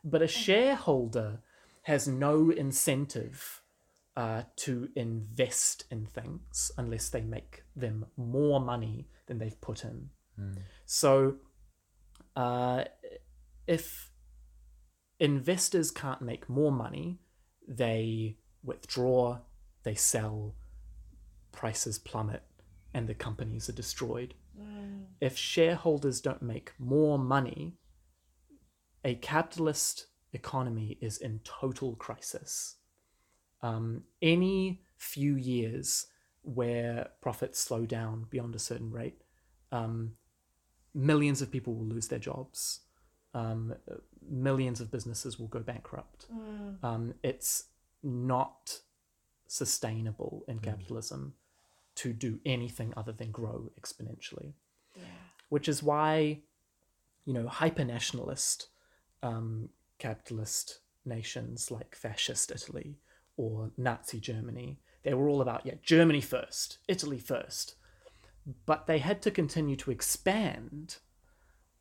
But 0.03 0.23
a 0.23 0.27
shareholder 0.27 1.41
has 1.83 2.09
no 2.09 2.49
incentive 2.49 3.61
uh, 4.17 4.45
to 4.57 4.89
invest 4.97 5.85
in 5.91 6.07
things 6.07 6.73
unless 6.79 7.11
they 7.11 7.21
make 7.21 7.65
them 7.77 8.07
more 8.17 8.59
money 8.59 9.07
than 9.27 9.37
they've 9.37 9.61
put 9.61 9.85
in. 9.85 10.09
So, 10.87 11.35
uh, 12.37 12.85
if 13.67 14.11
investors 15.21 15.91
can't 15.91 16.23
make 16.23 16.49
more 16.49 16.73
money, 16.73 17.19
they 17.69 18.39
withdraw, 18.65 19.41
they 19.83 19.95
sell, 19.95 20.55
prices 21.53 21.99
plummet, 21.99 22.43
and 22.95 23.09
the 23.09 23.15
companies 23.15 23.69
are 23.69 23.73
destroyed. 23.75 24.35
If 25.21 25.37
shareholders 25.37 26.21
don't 26.21 26.43
make 26.43 26.73
more 26.79 27.19
money, 27.19 27.75
a 29.05 29.15
capitalist 29.15 30.07
economy 30.33 30.99
is 31.01 31.19
in 31.19 31.41
total 31.45 31.95
crisis. 31.97 32.77
Um, 33.63 34.03
any 34.21 34.83
few 34.97 35.37
years 35.37 36.07
where 36.43 37.11
profits 37.21 37.59
slow 37.61 37.87
down 37.87 38.27
beyond 38.31 38.55
a 38.55 38.59
certain 38.59 38.91
rate, 38.91 39.23
um, 39.71 40.13
millions 40.95 41.41
of 41.41 41.51
people 41.51 41.75
will 41.75 41.87
lose 41.87 42.09
their 42.09 42.19
jobs. 42.19 42.81
Um, 43.35 43.75
millions 44.29 44.81
of 44.81 44.91
businesses 44.91 45.39
will 45.39 45.49
go 45.49 45.61
bankrupt. 45.61 46.27
Um, 46.83 47.15
it's 47.23 47.65
not 48.03 48.81
sustainable 49.47 50.45
in 50.49 50.59
capitalism 50.59 51.35
to 51.97 52.13
do 52.13 52.39
anything 52.45 52.93
other 52.97 53.13
than 53.13 53.31
grow 53.31 53.71
exponentially. 53.81 54.53
Which 55.49 55.69
is 55.69 55.83
why 55.83 56.41
you 57.25 57.35
know 57.35 57.47
hyper 57.47 57.85
nationalist 57.85 58.69
um, 59.23 59.69
capitalist 59.99 60.81
nations 61.05 61.71
like 61.71 61.95
fascist 61.95 62.51
Italy 62.51 62.99
or 63.37 63.71
Nazi 63.77 64.21
Germany 64.21 64.79
they 65.03 65.15
were 65.15 65.29
all 65.29 65.41
about 65.41 65.67
yeah 65.67 65.75
Germany 65.83 66.21
first 66.21 66.79
Italy 66.89 67.19
first. 67.19 67.77
But 68.67 68.87
they 68.89 68.99
had 68.99 69.23
to 69.23 69.31
continue 69.31 69.77
to 69.77 69.93
expand 69.93 70.97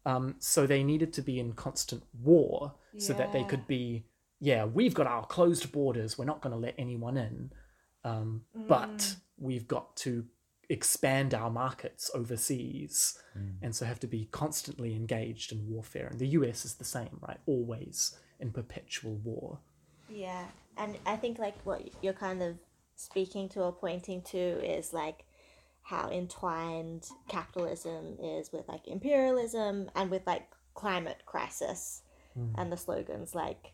um, 0.06 0.36
so 0.40 0.66
they 0.66 0.84
needed 0.84 1.14
to 1.14 1.22
be 1.22 1.40
in 1.40 1.54
constant 1.54 2.04
war 2.24 2.76
so 2.98 3.14
that 3.14 3.32
they 3.32 3.44
could 3.44 3.68
be 3.68 4.06
yeah 4.40 4.66
we've 4.66 4.94
got 4.94 5.08
our 5.08 5.26
closed 5.26 5.72
borders 5.72 6.18
we're 6.18 6.26
not 6.26 6.42
going 6.42 6.54
to 6.54 6.60
let 6.60 6.76
anyone 6.78 7.18
in. 7.18 7.52
Um, 8.04 8.42
but 8.68 9.16
we've 9.42 9.68
got 9.68 9.96
to 9.98 10.26
expand 10.70 11.34
our 11.34 11.50
markets 11.50 12.10
overseas. 12.14 13.20
Hmm. 13.34 13.50
And 13.62 13.76
so 13.76 13.86
have 13.86 14.00
to 14.02 14.08
be 14.08 14.30
constantly 14.32 14.96
engaged 14.96 15.52
in 15.52 15.68
warfare. 15.68 16.08
And 16.08 16.20
the 16.20 16.28
US 16.28 16.64
is 16.64 16.76
the 16.76 16.86
same 16.86 17.20
right? 17.28 17.40
Always 17.46 18.18
in 18.40 18.52
perpetual 18.52 19.16
war. 19.24 19.60
Yeah, 20.10 20.46
and 20.78 20.98
I 21.06 21.16
think 21.16 21.40
like 21.40 21.56
what 21.64 21.82
you're 22.02 22.14
kind 22.14 22.42
of 22.42 22.56
speaking 22.96 23.50
to 23.50 23.62
or 23.62 23.72
pointing 23.72 24.22
to 24.22 24.38
is 24.38 24.94
like 24.94 25.26
how 25.84 26.10
entwined 26.10 27.08
capitalism 27.28 28.18
is 28.22 28.52
with 28.52 28.68
like 28.68 28.88
imperialism 28.88 29.90
and 29.96 30.12
with 30.12 30.26
like 30.28 30.48
climate 30.74 31.24
crisis 31.26 32.04
hmm. 32.34 32.54
and 32.58 32.72
the 32.72 32.78
slogans 32.78 33.34
like 33.34 33.74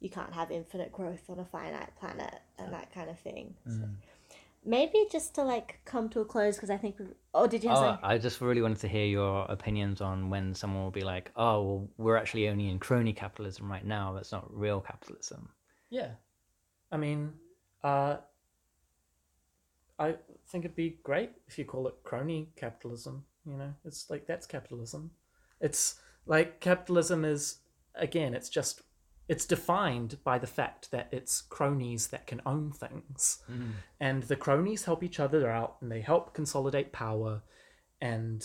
you 0.00 0.10
can't 0.10 0.34
have 0.34 0.50
infinite 0.50 0.92
growth 0.92 1.30
on 1.30 1.38
a 1.38 1.44
finite 1.44 1.96
planet 1.98 2.40
and 2.58 2.72
that 2.72 2.92
kind 2.92 3.08
of 3.08 3.18
thing. 3.18 3.54
So 3.66 3.88
maybe 4.64 5.06
just 5.10 5.34
to 5.34 5.42
like 5.42 5.80
come 5.84 6.08
to 6.10 6.20
a 6.20 6.24
close 6.24 6.56
because 6.56 6.70
I 6.70 6.76
think 6.76 6.96
oh 7.34 7.46
did 7.46 7.62
you 7.62 7.68
have 7.70 7.78
Oh, 7.78 7.82
something? 7.82 8.04
I 8.04 8.18
just 8.18 8.40
really 8.40 8.62
wanted 8.62 8.80
to 8.80 8.88
hear 8.88 9.06
your 9.06 9.44
opinions 9.46 10.00
on 10.00 10.30
when 10.30 10.54
someone 10.54 10.82
will 10.84 10.90
be 10.90 11.02
like, 11.02 11.30
"Oh, 11.36 11.62
well, 11.62 11.88
we're 11.98 12.16
actually 12.16 12.48
only 12.48 12.68
in 12.68 12.78
crony 12.78 13.12
capitalism 13.12 13.70
right 13.70 13.84
now. 13.84 14.12
That's 14.12 14.32
not 14.32 14.52
real 14.54 14.80
capitalism." 14.80 15.48
Yeah. 15.90 16.10
I 16.92 16.96
mean, 16.96 17.32
uh, 17.82 18.18
I 19.98 20.16
think 20.48 20.64
it'd 20.64 20.76
be 20.76 20.98
great 21.02 21.30
if 21.46 21.58
you 21.58 21.64
call 21.64 21.86
it 21.88 21.94
crony 22.02 22.50
capitalism. 22.56 23.24
You 23.44 23.56
know, 23.56 23.74
it's 23.84 24.08
like 24.10 24.26
that's 24.26 24.46
capitalism. 24.46 25.10
It's 25.60 26.00
like 26.26 26.60
capitalism 26.60 27.24
is, 27.24 27.58
again, 27.94 28.34
it's 28.34 28.48
just, 28.48 28.82
it's 29.28 29.46
defined 29.46 30.18
by 30.22 30.38
the 30.38 30.46
fact 30.46 30.90
that 30.90 31.08
it's 31.10 31.40
cronies 31.40 32.08
that 32.08 32.26
can 32.26 32.42
own 32.44 32.72
things. 32.72 33.42
Hmm. 33.46 33.70
And 33.98 34.22
the 34.24 34.36
cronies 34.36 34.84
help 34.84 35.02
each 35.02 35.18
other 35.18 35.50
out 35.50 35.76
and 35.80 35.90
they 35.90 36.02
help 36.02 36.34
consolidate 36.34 36.92
power. 36.92 37.42
And, 38.00 38.44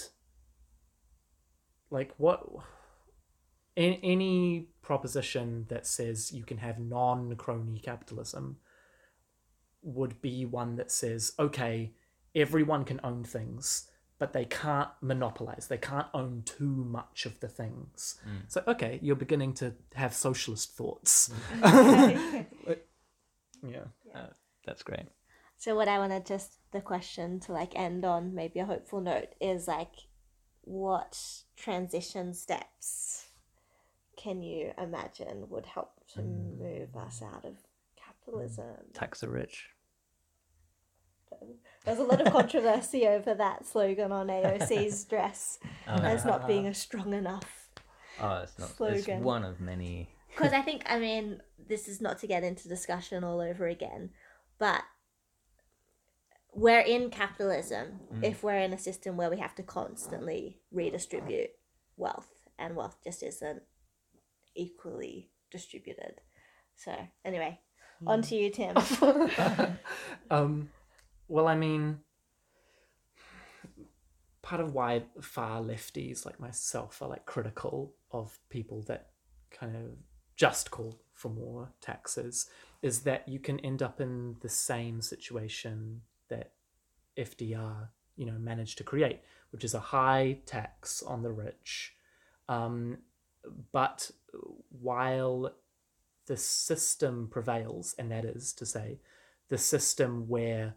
like, 1.90 2.14
what 2.18 2.46
a- 3.80 4.00
any 4.04 4.70
proposition 4.82 5.66
that 5.70 5.88
says 5.88 6.32
you 6.32 6.44
can 6.44 6.58
have 6.58 6.80
non-crony 6.80 7.80
capitalism 7.80 8.58
would 9.82 10.22
be 10.22 10.44
one 10.46 10.76
that 10.76 10.92
says 10.92 11.32
okay 11.40 11.94
everyone 12.36 12.84
can 12.84 13.00
own 13.04 13.24
things 13.24 13.89
but 14.20 14.34
they 14.34 14.46
can't 14.46 14.90
monopolize. 15.02 15.68
They 15.68 15.78
can't 15.78 16.08
own 16.14 16.44
too 16.46 16.66
much 16.66 17.26
of 17.26 17.40
the 17.40 17.48
things. 17.48 18.20
Mm. 18.28 18.52
So 18.52 18.64
okay 18.68 19.00
you're 19.02 19.16
beginning 19.16 19.54
to 19.56 19.74
have 19.96 20.14
socialist 20.14 20.76
thoughts. 20.76 21.32
Mm. 21.60 22.46
Yeah. 23.62 23.86
Uh, 24.16 24.28
that's 24.66 24.84
great. 24.84 25.08
So 25.58 25.76
what 25.76 25.88
I 25.88 26.00
want 26.00 26.12
to 26.12 26.22
just 26.22 26.60
the 26.72 26.82
question 26.82 27.40
to 27.42 27.52
like 27.52 27.76
end 27.76 28.06
on 28.06 28.34
maybe 28.34 28.60
a 28.60 28.66
hopeful 28.66 29.02
note 29.02 29.36
is 29.42 29.68
like 29.68 29.96
what 30.62 31.20
transition 31.58 32.34
steps 32.34 33.26
can 34.16 34.42
you 34.42 34.72
imagine 34.78 35.50
would 35.50 35.66
help 35.66 35.92
to 36.14 36.20
mm. 36.20 36.60
move 36.60 36.96
us 36.96 37.22
out 37.22 37.46
of 37.46 37.58
capitalism? 37.96 38.66
Tax 38.94 39.22
the 39.22 39.30
rich. 39.30 39.70
There's 41.86 42.00
a 42.00 42.04
lot 42.04 42.26
of 42.26 42.32
controversy 42.32 43.08
over 43.08 43.34
that 43.34 43.66
slogan 43.66 44.12
on 44.12 44.28
AOC's 44.28 45.06
dress 45.06 45.60
as 45.88 46.26
not 46.26 46.48
being 46.48 46.68
a 46.68 46.74
strong 46.74 47.14
enough. 47.14 47.70
Oh, 48.22 48.42
it's 48.44 48.60
not. 48.60 48.70
Slogan. 48.70 49.18
It's 49.18 49.24
one 49.24 49.44
of 49.44 49.60
many. 49.60 50.10
Because 50.30 50.54
I 50.54 50.62
think, 50.62 50.84
I 50.86 51.00
mean, 51.00 51.42
this 51.68 51.88
is 51.88 52.02
not 52.02 52.20
to 52.20 52.28
get 52.28 52.44
into 52.44 52.68
discussion 52.68 53.24
all 53.24 53.40
over 53.40 53.68
again, 53.68 54.12
but 54.60 54.84
we're 56.54 56.82
in 56.82 57.10
capitalism 57.10 58.02
if 58.22 58.44
we're 58.44 58.60
in 58.60 58.74
a 58.74 58.78
system 58.78 59.18
where 59.18 59.30
we 59.30 59.38
have 59.38 59.56
to 59.56 59.64
constantly 59.64 60.60
redistribute 60.72 61.52
wealth, 61.96 62.30
and 62.58 62.76
wealth 62.76 62.98
just 63.04 63.24
isn't 63.24 63.62
equally 64.56 65.30
distributed. 65.52 66.22
So, 66.76 66.96
anyway, 67.24 67.60
on 68.06 68.22
to 68.24 68.36
you, 68.36 68.50
Tim. 68.50 68.76
um 70.32 70.70
well 71.30 71.48
i 71.48 71.56
mean 71.56 72.00
part 74.42 74.62
of 74.62 74.74
why 74.74 75.04
far 75.22 75.62
lefties 75.62 76.26
like 76.26 76.40
myself 76.40 77.02
are 77.02 77.10
like 77.10 77.26
critical 77.26 77.94
of 78.12 78.40
people 78.50 78.82
that 78.84 79.12
kind 79.52 79.76
of 79.76 79.84
just 80.36 80.72
call 80.72 81.00
for 81.14 81.30
more 81.30 81.72
taxes 81.82 82.50
is 82.82 83.02
that 83.02 83.28
you 83.28 83.40
can 83.40 83.60
end 83.60 83.84
up 83.84 84.00
in 84.00 84.36
the 84.42 84.50
same 84.50 85.02
situation 85.02 86.02
that 86.30 86.54
FDR 87.18 87.90
you 88.16 88.26
know 88.26 88.38
managed 88.40 88.78
to 88.78 88.84
create 88.84 89.20
which 89.52 89.64
is 89.64 89.74
a 89.74 89.80
high 89.80 90.40
tax 90.46 91.02
on 91.02 91.24
the 91.24 91.32
rich. 91.32 91.96
Um, 92.48 93.00
but 93.72 94.12
while 94.82 95.54
the 96.28 96.38
system 96.38 97.28
prevails 97.32 97.96
and 97.98 98.12
that 98.12 98.26
is 98.26 98.54
to 98.54 98.66
say 98.66 99.00
the 99.50 99.58
system 99.58 100.28
where 100.28 100.76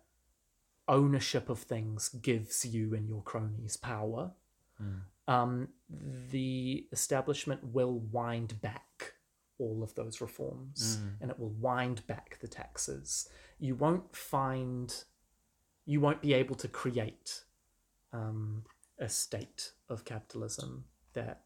ownership 0.89 1.49
of 1.49 1.61
things 1.61 2.09
gives 2.09 2.65
you 2.65 2.95
and 2.95 3.09
your 3.09 3.23
cronies 3.23 3.77
power, 3.77 4.33
um, 5.29 5.69
the 6.31 6.87
establishment 6.93 7.61
will 7.63 8.01
wind 8.11 8.61
back 8.61 9.15
all 9.59 9.83
of 9.83 9.95
those 9.95 10.21
reforms 10.21 10.99
and 11.21 11.31
it 11.31 11.39
will 11.39 11.51
wind 11.61 12.05
back 12.07 12.39
the 12.41 12.49
taxes. 12.49 13.29
You 13.61 13.77
won't 13.77 14.17
find, 14.17 14.93
you 15.87 16.01
won't 16.01 16.21
be 16.21 16.33
able 16.35 16.57
to 16.57 16.69
create 16.69 17.45
um, 18.13 18.65
a 18.99 19.09
state 19.09 19.73
of 19.89 20.05
capitalism 20.05 20.85
that 21.15 21.43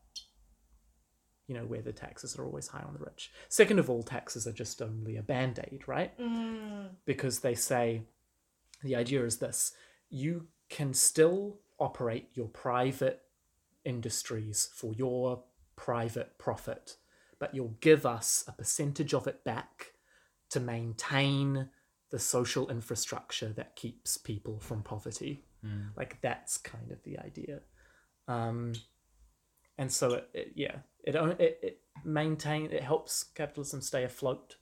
you 1.49 1.55
know, 1.55 1.64
where 1.64 1.82
the 1.82 1.93
taxes 1.93 2.37
are 2.37 2.45
always 2.45 2.66
high 2.66 2.82
on 2.82 2.93
the 2.93 2.99
rich. 2.99 3.30
Second 3.49 3.78
of 3.78 3.89
all, 3.89 4.03
taxes 4.03 4.49
are 4.49 4.53
just 4.53 4.82
only 4.82 5.16
a 5.16 5.22
band 5.22 5.61
aid, 5.70 5.84
right? 5.87 6.12
Because 7.05 7.39
they 7.39 7.55
say 7.55 8.03
the 8.83 8.97
idea 8.97 9.24
is 9.24 9.39
this 9.39 9.72
you 10.11 10.47
can 10.68 10.95
still 10.95 11.59
operate 11.79 12.29
your 12.35 12.49
private 12.49 13.22
industries 13.85 14.68
for 14.74 14.93
your 14.95 15.43
private 15.77 16.39
profit, 16.39 16.97
but 17.39 17.55
you'll 17.55 17.77
give 17.81 18.07
us 18.07 18.45
a 18.49 18.53
percentage 18.53 19.12
of 19.14 19.27
it 19.27 19.45
back 19.45 19.93
to 20.51 20.61
maintain 20.61 21.68
the 22.11 22.18
social 22.18 22.68
infrastructure 22.70 23.49
that 23.49 23.74
keeps 23.77 24.16
people 24.16 24.59
from 24.61 24.83
poverty. 24.83 25.45
Like 25.97 26.20
that's 26.22 26.57
kind 26.59 26.93
of 26.93 27.03
the 27.03 27.18
idea. 27.18 27.61
Um, 28.29 28.74
and 29.79 29.93
so 29.93 30.14
it, 30.14 30.29
it 30.33 30.53
yeah 30.55 30.77
it, 31.05 31.16
o- 31.16 31.37
it 31.39 31.59
it 31.62 31.81
maintain 32.05 32.70
it 32.72 32.83
helps 32.83 33.22
capitalism 33.22 33.81
stay 33.81 34.05
afloat 34.05 34.57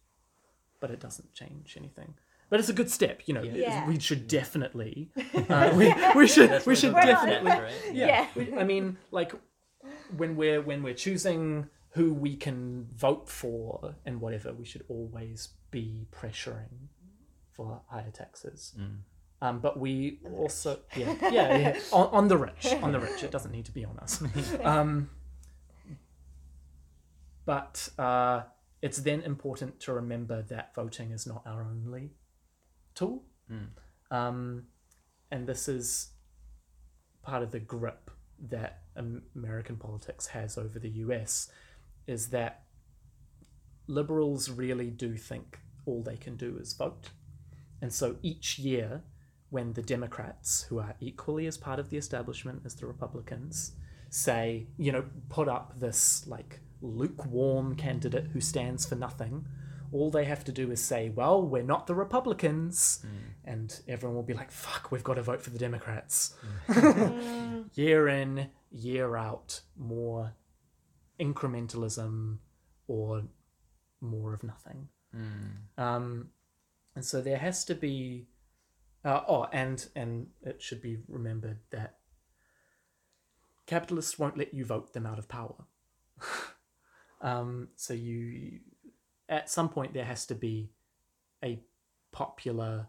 but 0.81 0.91
it 0.91 1.01
doesn't 1.01 1.33
change 1.35 1.77
anything 1.79 2.15
but 2.55 2.61
it's 2.61 2.69
a 2.69 2.79
good 2.81 2.89
step 2.99 3.17
you 3.27 3.35
know 3.35 3.43
Yeah. 3.43 3.85
we 3.89 3.99
should 3.99 4.29
definitely 4.29 5.11
uh, 5.49 5.73
we, 5.75 5.93
we 6.15 6.29
should 6.29 6.65
we 6.65 6.77
should 6.77 6.95
definitely 6.95 7.51
right? 7.51 7.73
yeah, 7.93 8.07
Yeah. 8.07 8.27
we- 8.37 8.55
i 8.63 8.63
mean 8.63 8.97
like 9.11 9.33
when 10.17 10.37
we're 10.37 10.63
when 10.63 10.85
we're 10.85 10.95
choosing 11.07 11.67
who 11.97 12.15
we 12.15 12.37
can 12.37 12.87
vote 12.95 13.29
for 13.29 13.97
and 14.07 14.21
whatever 14.21 14.53
we 14.53 14.65
should 14.65 14.85
always 14.89 15.49
be 15.73 16.07
pressuring 16.13 16.77
for 17.51 17.81
higher 17.89 18.11
taxes. 18.13 18.75
Um, 19.43 19.59
but 19.59 19.75
we 19.79 20.21
also 20.39 20.79
yeah 20.97 21.15
yeah, 21.39 21.57
yeah. 21.59 21.79
On, 21.93 22.07
on 22.19 22.29
the 22.29 22.37
rich 22.37 22.67
on 22.85 22.93
the 22.93 23.01
rich. 23.01 23.25
It 23.25 23.33
doesn't 23.33 23.51
need 23.51 23.65
to 23.67 23.73
be 23.81 23.85
on 23.85 23.97
us. 23.99 24.23
Um, 24.63 25.11
but 27.45 27.89
uh, 27.99 28.43
it's 28.83 28.99
then 28.99 29.21
important 29.23 29.81
to 29.81 29.93
remember 29.93 30.43
that 30.43 30.75
voting 30.75 31.11
is 31.13 31.27
not 31.27 31.43
our 31.47 31.63
only 31.63 32.11
tool 32.95 33.25
um, 34.11 34.65
and 35.31 35.47
this 35.47 35.69
is 35.69 36.11
part 37.23 37.43
of 37.43 37.51
the 37.51 37.61
grip 37.61 38.11
that 38.49 38.83
American 38.97 39.77
politics 39.77 40.29
has 40.29 40.59
over 40.59 40.79
the 40.79 40.91
US 40.91 41.51
is 42.07 42.29
that 42.29 42.65
liberals 43.87 44.51
really 44.51 44.91
do 44.91 45.17
think 45.17 45.59
all 45.87 46.03
they 46.03 46.17
can 46.17 46.37
do 46.37 46.57
is 46.59 46.73
vote. 46.73 47.11
And 47.81 47.93
so 47.93 48.17
each 48.23 48.59
year, 48.59 49.03
when 49.51 49.75
the 49.75 49.83
Democrats, 49.83 50.63
who 50.69 50.79
are 50.79 50.95
equally 51.01 51.47
as 51.47 51.59
part 51.59 51.79
of 51.79 51.91
the 51.91 51.97
establishment 51.97 52.63
as 52.65 52.75
the 52.75 52.87
Republicans, 52.87 53.73
say, 54.11 54.67
you 54.79 54.93
know, 54.93 55.05
put 55.29 55.49
up 55.49 55.79
this 55.79 56.27
like 56.27 56.61
lukewarm 56.81 57.75
candidate 57.77 58.29
who 58.33 58.41
stands 58.41 58.87
for 58.87 58.95
nothing, 58.95 59.47
all 59.95 60.11
they 60.11 60.25
have 60.25 60.45
to 60.45 60.53
do 60.53 60.71
is 60.73 60.83
say, 60.83 61.09
well, 61.09 61.41
we're 61.41 61.63
not 61.63 61.87
the 61.87 61.95
Republicans. 61.95 63.05
And 63.45 63.81
everyone 63.87 64.17
will 64.17 64.25
be 64.25 64.35
like, 64.35 64.51
fuck, 64.51 64.91
we've 64.91 65.05
got 65.05 65.15
to 65.15 65.23
vote 65.23 65.41
for 65.41 65.51
the 65.51 65.59
Democrats. 65.59 66.35
year 67.75 68.09
in, 68.09 68.49
year 68.73 69.17
out, 69.17 69.61
more 69.79 70.35
incrementalism 71.21 72.39
or 72.89 73.23
more 74.01 74.35
of 74.35 74.43
nothing. 74.43 74.89
Um, 75.79 76.31
and 76.97 77.05
so 77.05 77.21
there 77.21 77.39
has 77.39 77.65
to 77.67 77.75
be 77.75 78.27
Uh, 79.05 79.21
oh, 79.29 79.47
and 79.53 79.89
and 79.95 80.29
it 80.43 80.63
should 80.63 80.81
be 80.81 80.97
remembered 81.09 81.59
that 81.71 81.99
capitalists 83.67 84.19
won't 84.19 84.39
let 84.39 84.55
you 84.55 84.65
vote 84.65 84.93
them 84.95 85.07
out 85.07 85.19
of 85.19 85.29
power. 85.29 85.67
um, 87.21 87.69
so 87.77 87.93
you, 87.95 88.61
at 89.29 89.51
some 89.51 89.69
point, 89.69 89.95
there 89.95 90.05
has 90.05 90.27
to 90.27 90.35
be 90.35 90.71
a 91.43 91.61
popular. 92.13 92.89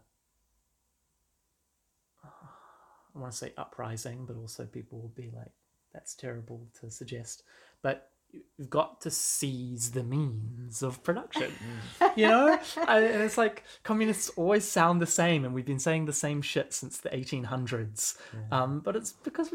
I 2.24 3.18
want 3.18 3.32
to 3.32 3.38
say 3.38 3.52
uprising, 3.56 4.26
but 4.26 4.36
also 4.36 4.64
people 4.66 5.00
will 5.00 5.12
be 5.14 5.30
like, 5.34 5.52
"That's 5.92 6.14
terrible 6.14 6.68
to 6.80 6.90
suggest." 6.90 7.42
But 7.82 8.10
you've 8.58 8.70
got 8.70 9.00
to 9.02 9.10
seize 9.10 9.92
the 9.92 10.02
means 10.02 10.82
of 10.82 11.02
production. 11.02 11.52
you 12.16 12.28
know, 12.28 12.58
I, 12.86 13.00
and 13.00 13.22
it's 13.22 13.38
like 13.38 13.64
communists 13.82 14.28
always 14.30 14.64
sound 14.64 15.00
the 15.00 15.06
same, 15.06 15.44
and 15.44 15.54
we've 15.54 15.66
been 15.66 15.78
saying 15.78 16.06
the 16.06 16.12
same 16.12 16.42
shit 16.42 16.72
since 16.72 16.98
the 16.98 17.10
1800s. 17.10 18.16
Um, 18.50 18.80
but 18.80 18.96
it's 18.96 19.12
because 19.12 19.50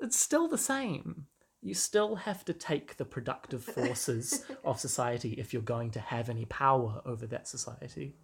it's 0.00 0.18
still 0.18 0.48
the 0.48 0.58
same. 0.58 1.26
You 1.62 1.74
still 1.74 2.16
have 2.16 2.44
to 2.46 2.52
take 2.54 2.96
the 2.96 3.04
productive 3.04 3.62
forces 3.62 4.44
of 4.64 4.80
society 4.80 5.32
if 5.34 5.52
you're 5.52 5.62
going 5.62 5.90
to 5.92 6.00
have 6.00 6.28
any 6.30 6.46
power 6.46 7.02
over 7.04 7.26
that 7.26 7.46
society. 7.48 8.14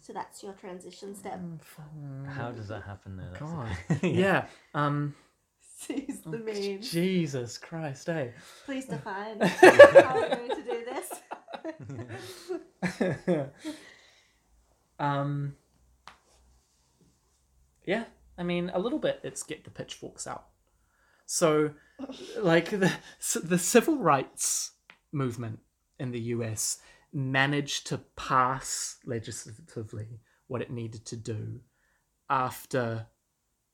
So 0.00 0.12
that's 0.12 0.42
your 0.42 0.52
transition 0.52 1.14
step. 1.14 1.40
How 2.28 2.50
does 2.52 2.68
that 2.68 2.82
happen 2.82 3.16
though? 3.16 3.32
That's- 3.32 3.76
God, 3.88 4.02
yeah. 4.02 4.46
Um, 4.74 5.14
Seize 5.78 6.20
the 6.24 6.38
means. 6.38 6.90
Jesus 6.90 7.58
Christ, 7.58 8.08
eh? 8.08 8.28
Please 8.64 8.86
define 8.86 9.40
how 9.40 10.14
we're 10.14 10.36
going 10.36 10.48
to 10.50 10.62
do 10.62 10.84
this. 10.84 11.12
um, 14.98 15.54
yeah, 17.84 18.04
I 18.38 18.42
mean, 18.42 18.70
a 18.74 18.78
little 18.78 18.98
bit. 18.98 19.20
It's 19.22 19.42
get 19.42 19.64
the 19.64 19.70
pitchforks 19.70 20.26
out. 20.26 20.46
So, 21.26 21.72
like 22.38 22.70
the 22.70 22.92
the 23.42 23.58
civil 23.58 23.98
rights 23.98 24.72
movement 25.12 25.60
in 25.98 26.10
the 26.10 26.20
U.S. 26.20 26.78
managed 27.12 27.86
to 27.88 27.98
pass 28.16 28.96
legislatively 29.04 30.20
what 30.46 30.62
it 30.62 30.70
needed 30.70 31.04
to 31.06 31.16
do 31.16 31.60
after 32.28 33.06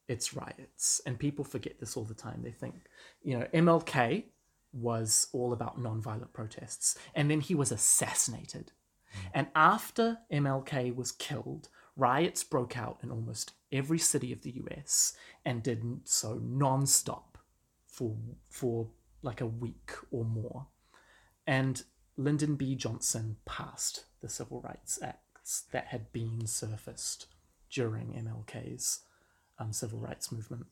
its 0.09 0.35
riots, 0.35 1.01
and 1.07 1.18
people 1.18 1.45
forget 1.45 1.81
this 1.81 1.97
all 1.97 2.05
the 2.05 2.14
time. 2.14 2.41
They 2.43 2.51
think, 2.51 2.75
you 3.23 3.39
know, 3.39 3.47
MLK 3.55 4.25
was 4.73 5.29
all 5.33 5.53
about 5.53 5.81
nonviolent 5.81 6.33
protests, 6.33 6.97
and 7.14 7.31
then 7.31 7.41
he 7.41 7.55
was 7.55 7.73
assassinated. 7.73 8.73
Hmm. 9.12 9.29
And 9.35 9.47
after 9.55 10.18
MLK 10.33 10.95
was 10.95 11.12
killed, 11.12 11.68
riots 11.97 12.43
broke 12.45 12.77
out 12.77 12.99
in 13.03 13.11
almost 13.11 13.53
every 13.70 13.99
city 13.99 14.33
of 14.33 14.43
the 14.43 14.62
US 14.66 15.14
and 15.45 15.62
did 15.62 15.83
so 16.05 16.41
non-stop 16.43 17.32
for 17.93 18.16
for 18.51 18.88
like 19.22 19.40
a 19.40 19.47
week 19.47 19.93
or 20.11 20.24
more. 20.24 20.66
And 21.47 21.82
Lyndon 22.16 22.57
B. 22.57 22.74
Johnson 22.74 23.36
passed 23.45 24.07
the 24.20 24.28
Civil 24.28 24.61
Rights 24.61 24.99
Acts 25.03 25.64
that 25.72 25.86
had 25.86 26.12
been 26.12 26.47
surfaced 26.47 27.26
during 27.70 28.12
MLK's 28.12 29.01
um, 29.59 29.72
civil 29.72 29.99
rights 29.99 30.32
movement. 30.32 30.66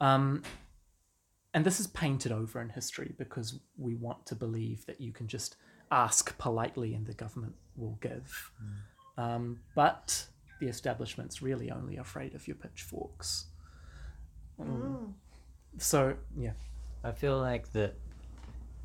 Um, 0.00 0.42
and 1.52 1.64
this 1.64 1.80
is 1.80 1.86
painted 1.88 2.32
over 2.32 2.60
in 2.60 2.70
history 2.70 3.14
because 3.18 3.58
we 3.76 3.94
want 3.94 4.26
to 4.26 4.34
believe 4.34 4.86
that 4.86 5.00
you 5.00 5.12
can 5.12 5.26
just 5.26 5.56
ask 5.90 6.36
politely 6.38 6.94
and 6.94 7.06
the 7.06 7.14
government 7.14 7.54
will 7.76 7.98
give. 8.00 8.52
Um, 9.18 9.60
but 9.74 10.26
the 10.60 10.68
establishment's 10.68 11.42
really 11.42 11.70
only 11.70 11.96
afraid 11.96 12.34
of 12.34 12.46
your 12.46 12.56
pitchforks. 12.56 13.46
Um, 14.60 15.14
So, 15.78 16.14
yeah. 16.36 16.52
I 17.04 17.12
feel 17.12 17.38
like 17.38 17.72
that 17.72 17.94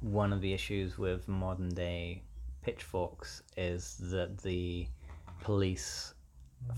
one 0.02 0.32
of 0.32 0.42
the 0.42 0.54
issues 0.54 0.98
with 0.98 1.28
modern 1.28 1.70
day 1.70 2.22
pitchforks 2.62 3.44
is 3.58 3.98
that 4.12 4.38
the 4.40 4.88
police 5.42 6.14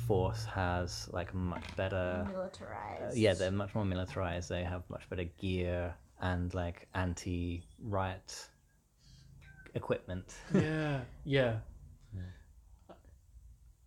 force 0.07 0.43
has 0.45 1.07
like 1.13 1.33
much 1.33 1.63
better 1.77 2.27
Militarized. 2.29 3.03
uh, 3.03 3.15
yeah 3.15 3.33
they're 3.33 3.51
much 3.51 3.73
more 3.73 3.85
militarized 3.85 4.49
they 4.49 4.63
have 4.63 4.83
much 4.89 5.09
better 5.09 5.23
gear 5.39 5.93
and 6.19 6.53
like 6.53 6.87
anti 6.93 7.63
riot 7.81 8.49
equipment 9.75 10.33
yeah, 10.53 11.01
yeah. 11.23 11.53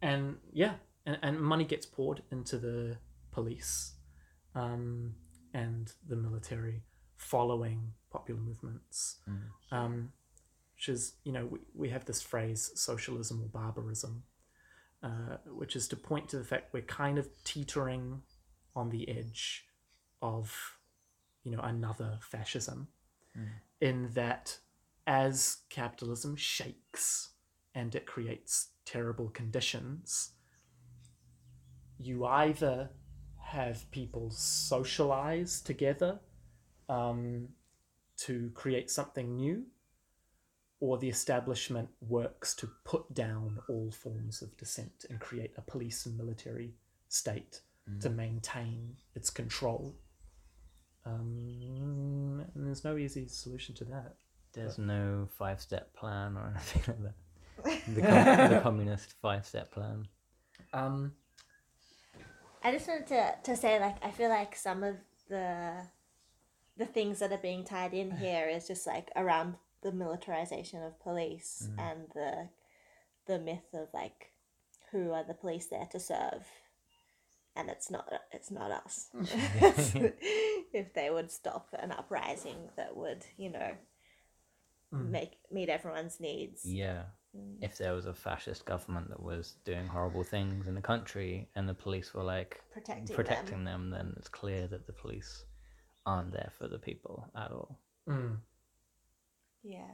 And 0.02 0.36
yeah, 0.52 0.74
and, 1.04 1.18
and 1.22 1.38
money 1.40 1.64
gets 1.64 1.84
poured 1.84 2.22
into 2.30 2.56
the 2.56 2.96
police 3.32 3.92
um, 4.54 5.14
and 5.54 5.92
the 6.06 6.16
military 6.16 6.82
following 7.16 7.92
popular 8.10 8.40
movements. 8.40 9.16
Um, 9.72 10.12
which 10.74 10.88
is, 10.88 11.14
you 11.24 11.32
know, 11.32 11.46
we, 11.46 11.58
we 11.74 11.88
have 11.90 12.06
this 12.06 12.22
phrase, 12.22 12.70
socialism 12.74 13.42
or 13.42 13.48
barbarism, 13.48 14.22
uh, 15.02 15.36
which 15.46 15.76
is 15.76 15.86
to 15.88 15.96
point 15.96 16.28
to 16.30 16.38
the 16.38 16.44
fact 16.44 16.72
we're 16.72 16.80
kind 16.82 17.18
of 17.18 17.28
teetering 17.44 18.22
on 18.74 18.88
the 18.88 19.08
edge 19.10 19.66
of, 20.22 20.78
you 21.44 21.52
know, 21.52 21.60
another 21.60 22.18
fascism 22.22 22.88
in 23.80 24.10
that 24.14 24.58
as 25.06 25.58
capitalism 25.68 26.36
shakes 26.36 27.30
and 27.74 27.94
it 27.94 28.06
creates 28.06 28.68
terrible 28.84 29.28
conditions, 29.28 30.32
you 31.98 32.24
either 32.24 32.90
have 33.50 33.90
people 33.90 34.30
socialize 34.30 35.60
together 35.60 36.18
um, 36.88 37.48
to 38.18 38.50
create 38.54 38.90
something 38.90 39.36
new, 39.36 39.64
or 40.80 40.98
the 40.98 41.08
establishment 41.08 41.88
works 42.00 42.54
to 42.54 42.68
put 42.84 43.12
down 43.14 43.58
all 43.68 43.90
forms 43.90 44.42
of 44.42 44.56
dissent 44.56 45.04
and 45.10 45.20
create 45.20 45.52
a 45.56 45.60
police 45.62 46.06
and 46.06 46.16
military 46.16 46.74
state 47.08 47.60
to 48.00 48.08
maintain 48.08 48.96
its 49.16 49.30
control. 49.30 49.96
Um, 51.04 52.44
and 52.54 52.66
there's 52.66 52.84
no 52.84 52.96
easy 52.96 53.26
solution 53.26 53.74
to 53.76 53.84
that. 53.86 54.14
there's 54.52 54.78
no 54.78 55.28
five 55.38 55.60
step 55.60 55.92
plan 55.94 56.36
or 56.36 56.50
anything 56.54 56.82
like 56.86 57.14
that 57.64 57.84
the, 57.94 58.00
com- 58.02 58.50
the 58.54 58.60
communist 58.62 59.14
five 59.20 59.44
step 59.46 59.70
plan 59.72 60.06
Um, 60.72 61.12
I 62.62 62.72
just 62.72 62.88
wanted 62.88 63.06
to, 63.08 63.34
to 63.44 63.56
say 63.56 63.80
like 63.80 63.96
I 64.04 64.10
feel 64.10 64.28
like 64.28 64.54
some 64.54 64.82
of 64.82 64.96
the 65.28 65.72
the 66.76 66.86
things 66.86 67.18
that 67.18 67.32
are 67.32 67.38
being 67.38 67.64
tied 67.64 67.94
in 67.94 68.10
here 68.18 68.48
is 68.48 68.66
just 68.66 68.86
like 68.86 69.10
around 69.16 69.54
the 69.82 69.92
militarization 69.92 70.82
of 70.82 71.00
police 71.00 71.68
mm-hmm. 71.70 71.80
and 71.80 72.00
the 72.14 72.48
the 73.26 73.38
myth 73.38 73.74
of 73.74 73.88
like 73.94 74.32
who 74.90 75.12
are 75.12 75.24
the 75.24 75.34
police 75.34 75.66
there 75.66 75.86
to 75.90 76.00
serve. 76.00 76.46
And 77.56 77.68
it's 77.68 77.90
not 77.90 78.10
it's 78.32 78.50
not 78.50 78.70
us. 78.70 79.08
If 80.72 80.94
they 80.94 81.10
would 81.10 81.32
stop 81.32 81.74
an 81.76 81.90
uprising 81.90 82.68
that 82.76 82.96
would 82.96 83.24
you 83.36 83.50
know 83.50 83.72
mm. 84.94 85.10
make 85.10 85.32
meet 85.50 85.68
everyone's 85.68 86.20
needs. 86.20 86.64
Yeah 86.64 87.04
if 87.60 87.78
there 87.78 87.92
was 87.94 88.06
a 88.06 88.14
fascist 88.14 88.64
government 88.64 89.08
that 89.08 89.22
was 89.22 89.54
doing 89.64 89.86
horrible 89.86 90.24
things 90.24 90.66
in 90.66 90.74
the 90.74 90.80
country 90.80 91.48
and 91.54 91.68
the 91.68 91.74
police 91.74 92.12
were 92.12 92.24
like 92.24 92.60
protecting, 92.72 93.64
them. 93.64 93.64
them, 93.64 93.90
then 93.90 94.14
it's 94.16 94.28
clear 94.28 94.66
that 94.66 94.86
the 94.86 94.92
police 94.92 95.44
aren't 96.06 96.32
there 96.32 96.50
for 96.58 96.66
the 96.68 96.78
people 96.78 97.26
at 97.36 97.50
all. 97.52 97.78
mm, 98.08 98.36
Yeah. 99.62 99.90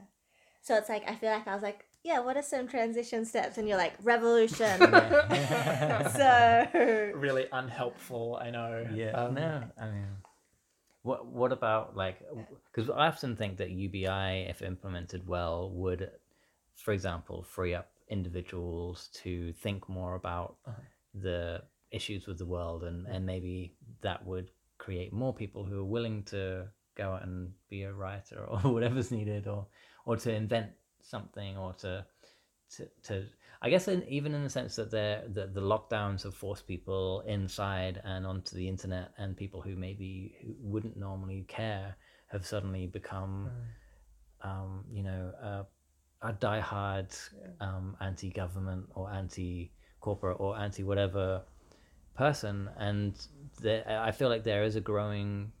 So 0.61 0.75
it's 0.75 0.89
like 0.89 1.07
I 1.09 1.15
feel 1.15 1.31
like 1.31 1.47
I 1.47 1.53
was 1.53 1.63
like, 1.63 1.85
yeah, 2.03 2.19
what 2.19 2.37
are 2.37 2.41
some 2.41 2.67
transition 2.67 3.25
steps? 3.25 3.57
And 3.57 3.67
you're 3.67 3.77
like, 3.77 3.93
revolution. 4.01 4.79
so 4.79 6.67
really 7.15 7.45
unhelpful, 7.51 8.39
I 8.41 8.49
know. 8.49 8.87
Yeah. 8.93 9.11
Um, 9.11 9.33
no, 9.35 9.63
I 9.79 9.85
mean, 9.85 10.07
what 11.03 11.25
what 11.25 11.51
about 11.51 11.95
like? 11.95 12.19
Because 12.71 12.89
I 12.89 13.07
often 13.07 13.35
think 13.35 13.57
that 13.57 13.71
UBI, 13.71 14.47
if 14.49 14.61
implemented 14.61 15.27
well, 15.27 15.69
would, 15.71 16.11
for 16.77 16.93
example, 16.93 17.43
free 17.43 17.73
up 17.73 17.89
individuals 18.09 19.09
to 19.13 19.51
think 19.53 19.89
more 19.89 20.15
about 20.15 20.57
the 21.13 21.61
issues 21.91 22.27
with 22.27 22.37
the 22.37 22.45
world, 22.45 22.83
and 22.83 23.07
and 23.07 23.25
maybe 23.25 23.75
that 24.01 24.25
would 24.25 24.51
create 24.77 25.11
more 25.11 25.33
people 25.33 25.65
who 25.65 25.79
are 25.79 25.85
willing 25.85 26.23
to 26.23 26.67
go 26.95 27.13
out 27.13 27.23
and 27.23 27.51
be 27.69 27.83
a 27.83 27.93
writer 27.93 28.43
or 28.47 28.59
whatever's 28.73 29.11
needed, 29.11 29.47
or 29.47 29.67
or 30.05 30.17
to 30.17 30.33
invent 30.33 30.71
something, 31.01 31.57
or 31.57 31.73
to 31.73 32.05
to, 32.75 32.87
to 33.03 33.25
I 33.61 33.69
guess 33.69 33.87
in, 33.87 34.03
even 34.07 34.35
in 34.35 34.43
the 34.43 34.49
sense 34.49 34.75
that 34.75 34.91
the 34.91 35.23
the 35.33 35.47
the 35.47 35.61
lockdowns 35.61 36.23
have 36.23 36.35
forced 36.35 36.67
people 36.67 37.23
inside 37.27 38.01
and 38.03 38.25
onto 38.25 38.55
the 38.55 38.67
internet, 38.67 39.11
and 39.17 39.35
people 39.35 39.61
who 39.61 39.75
maybe 39.75 40.35
who 40.43 40.55
wouldn't 40.59 40.97
normally 40.97 41.45
care 41.47 41.95
have 42.27 42.45
suddenly 42.45 42.87
become, 42.87 43.49
um, 44.41 44.83
you 44.91 45.01
know, 45.01 45.31
a, 45.41 45.65
a 46.21 46.33
diehard 46.33 47.15
um, 47.59 47.95
anti-government 48.01 48.85
or 48.95 49.11
anti 49.11 49.71
corporate 49.99 50.37
or 50.39 50.57
anti 50.57 50.83
whatever 50.83 51.43
person, 52.15 52.69
and 52.77 53.15
there, 53.61 53.85
I 53.87 54.11
feel 54.11 54.29
like 54.29 54.43
there 54.43 54.63
is 54.63 54.75
a 54.75 54.81
growing 54.81 55.51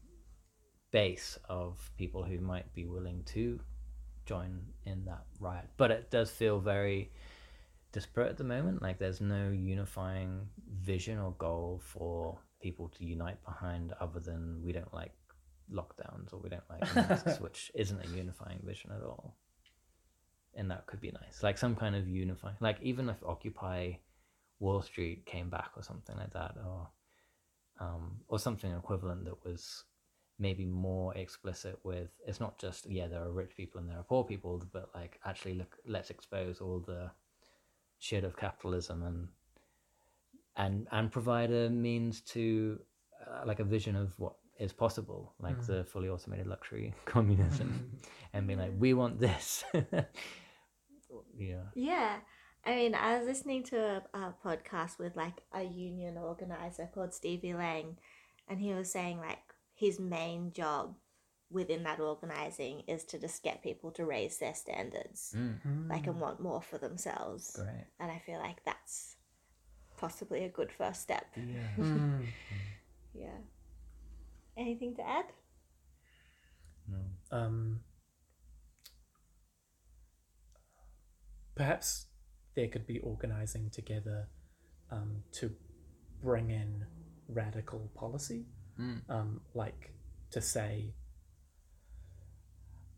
base 0.91 1.37
of 1.49 1.91
people 1.97 2.23
who 2.23 2.39
might 2.39 2.73
be 2.73 2.85
willing 2.85 3.23
to 3.25 3.59
join 4.25 4.61
in 4.85 5.05
that 5.05 5.25
riot, 5.39 5.69
but 5.77 5.91
it 5.91 6.09
does 6.09 6.31
feel 6.31 6.59
very 6.59 7.11
disparate 7.91 8.29
at 8.29 8.37
the 8.37 8.43
moment. 8.43 8.81
Like 8.81 8.99
there's 8.99 9.21
no 9.21 9.49
unifying 9.49 10.47
vision 10.81 11.19
or 11.19 11.31
goal 11.33 11.81
for 11.83 12.39
people 12.61 12.89
to 12.97 13.05
unite 13.05 13.43
behind, 13.45 13.93
other 13.99 14.19
than 14.19 14.61
we 14.63 14.71
don't 14.71 14.93
like 14.93 15.13
lockdowns 15.71 16.33
or 16.33 16.39
we 16.39 16.49
don't 16.49 16.69
like 16.69 16.95
masks, 16.95 17.39
which 17.45 17.71
isn't 17.75 18.03
a 18.03 18.07
unifying 18.09 18.59
vision 18.63 18.91
at 18.91 19.03
all. 19.03 19.35
And 20.57 20.71
that 20.71 20.87
could 20.87 20.99
be 20.99 21.11
nice, 21.11 21.43
like 21.43 21.57
some 21.57 21.75
kind 21.75 21.95
of 21.95 22.07
unifying, 22.07 22.55
like 22.59 22.77
even 22.81 23.09
if 23.09 23.23
Occupy 23.23 23.93
Wall 24.59 24.81
Street 24.81 25.23
came 25.25 25.49
back 25.51 25.69
or 25.77 25.83
something 25.83 26.17
like 26.17 26.33
that, 26.33 26.55
or 26.65 26.89
um, 27.79 28.21
or 28.27 28.39
something 28.39 28.71
equivalent 28.71 29.25
that 29.25 29.45
was 29.45 29.83
maybe 30.39 30.65
more 30.65 31.15
explicit 31.15 31.79
with 31.83 32.09
it's 32.27 32.39
not 32.39 32.59
just 32.59 32.87
yeah 32.89 33.07
there 33.07 33.21
are 33.21 33.31
rich 33.31 33.51
people 33.57 33.79
and 33.79 33.89
there 33.89 33.97
are 33.97 34.03
poor 34.03 34.23
people, 34.23 34.63
but 34.73 34.89
like 34.95 35.19
actually 35.25 35.53
look 35.53 35.77
let's 35.87 36.09
expose 36.09 36.59
all 36.59 36.79
the 36.79 37.11
shit 37.99 38.23
of 38.23 38.37
capitalism 38.37 39.03
and 39.03 39.27
and 40.55 40.87
and 40.91 41.11
provide 41.11 41.51
a 41.51 41.69
means 41.69 42.21
to 42.21 42.79
uh, 43.25 43.45
like 43.45 43.59
a 43.59 43.63
vision 43.63 43.95
of 43.95 44.17
what 44.19 44.33
is 44.59 44.73
possible 44.73 45.33
like 45.39 45.63
the 45.67 45.83
fully 45.83 46.09
automated 46.09 46.47
luxury 46.47 46.93
communism 47.05 47.91
and 48.33 48.47
being 48.47 48.57
like 48.57 48.71
we 48.79 48.93
want 48.93 49.19
this 49.19 49.63
yeah 51.37 51.63
Yeah. 51.75 52.17
I 52.65 52.75
mean, 52.75 52.95
I 52.95 53.17
was 53.17 53.27
listening 53.27 53.63
to 53.65 53.77
a, 53.77 54.17
a 54.17 54.33
podcast 54.43 54.99
with 54.99 55.15
like 55.15 55.41
a 55.53 55.63
union 55.63 56.17
organizer 56.17 56.89
called 56.93 57.13
Stevie 57.13 57.53
Lang, 57.53 57.97
and 58.49 58.59
he 58.59 58.73
was 58.73 58.91
saying 58.91 59.19
like 59.19 59.39
his 59.73 59.99
main 59.99 60.51
job 60.51 60.95
within 61.49 61.83
that 61.83 61.99
organizing 62.01 62.81
is 62.87 63.05
to 63.05 63.17
just 63.19 63.41
get 63.43 63.63
people 63.63 63.91
to 63.91 64.03
raise 64.05 64.37
their 64.39 64.53
standards, 64.55 65.33
Mm, 65.37 65.89
like 65.89 66.07
and 66.07 66.19
want 66.19 66.41
more 66.41 66.61
for 66.61 66.77
themselves. 66.77 67.55
great 67.55 67.85
And 68.01 68.11
I 68.11 68.19
feel 68.25 68.39
like 68.39 68.65
that's 68.65 69.15
possibly 69.97 70.43
a 70.43 70.49
good 70.49 70.71
first 70.71 71.01
step. 71.01 71.25
yeah 71.35 71.67
Mm. 71.77 72.25
Yeah. 73.13 73.39
Anything 74.57 74.95
to 74.95 75.07
add? 75.07 75.25
no. 76.87 76.97
um, 77.37 77.79
perhaps 81.57 82.05
there 82.55 82.67
could 82.67 82.85
be 82.87 82.99
organizing 82.99 83.69
together 83.69 84.27
um, 84.91 85.23
to 85.33 85.51
bring 86.23 86.49
in 86.49 86.85
radical 87.27 87.91
policy, 87.95 88.45
Mm. 88.79 89.01
um, 89.09 89.41
like 89.55 89.91
to 90.29 90.39
say, 90.39 90.93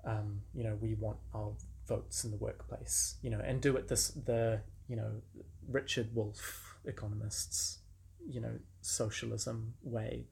um, 0.06 0.41
you 0.53 0.64
know, 0.64 0.76
we 0.81 0.94
want 0.95 1.18
our 1.34 1.53
votes 1.88 2.26
in 2.26 2.31
the 2.31 2.38
workplace, 2.38 3.15
you 3.22 3.30
know, 3.30 3.40
and 3.40 3.61
do 3.61 3.77
it 3.77 3.88
this 3.88 4.10
the 4.10 4.61
you 4.90 4.95
know 4.98 5.22
Richard 5.69 6.14
Wolff 6.14 6.76
economists, 6.86 7.80
you 8.27 8.41
know, 8.41 8.60
socialism 8.81 9.73
way, 9.84 10.26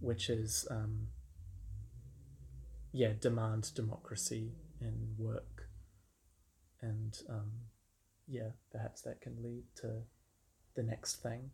which 0.00 0.28
is 0.30 0.66
um, 0.70 1.08
yeah, 2.92 3.12
demand 3.20 3.70
democracy 3.74 4.52
in 4.80 5.14
work, 5.18 5.67
and 6.80 7.18
um, 7.28 7.50
yeah, 8.26 8.50
perhaps 8.70 9.02
that 9.02 9.20
can 9.20 9.42
lead 9.42 9.64
to 9.76 10.02
the 10.74 10.82
next 10.82 11.16
thing. 11.16 11.50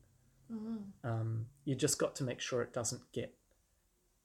Mm-hmm. 0.52 1.08
Um, 1.08 1.46
you 1.64 1.74
just 1.74 1.98
got 1.98 2.14
to 2.16 2.24
make 2.24 2.40
sure 2.40 2.62
it 2.62 2.72
doesn't 2.72 3.02
get 3.12 3.34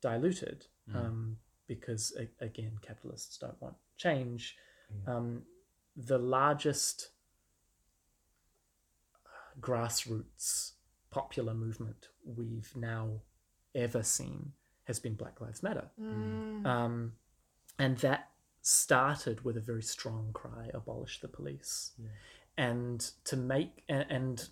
diluted, 0.02 0.66
um, 0.94 1.38
because 1.68 2.14
a- 2.20 2.44
again, 2.44 2.74
capitalists 2.82 3.38
don't 3.38 3.62
want 3.62 3.76
change. 3.98 4.56
Yeah. 5.06 5.16
Um, 5.16 5.44
the 5.96 6.18
largest 6.18 7.10
uh, 9.26 9.60
grassroots 9.60 10.72
popular 11.12 11.54
movement 11.54 12.08
we've 12.26 12.76
now 12.76 13.22
ever 13.76 14.04
seen 14.04 14.54
has 14.86 15.00
been 15.00 15.16
Black 15.16 15.40
Lives 15.40 15.62
Matter. 15.64 15.90
Mm. 16.02 16.66
Um, 16.66 17.14
and 17.78 17.98
that 18.00 18.30
started 18.62 19.44
with 19.46 19.58
a 19.58 19.62
very 19.62 19.82
strong 19.84 20.32
cry 20.34 20.70
abolish 20.74 21.20
the 21.22 21.28
police. 21.28 21.92
Yeah. 21.98 22.10
And 22.58 23.00
to 23.26 23.38
make, 23.38 23.84
and, 23.88 24.06
and 24.10 24.50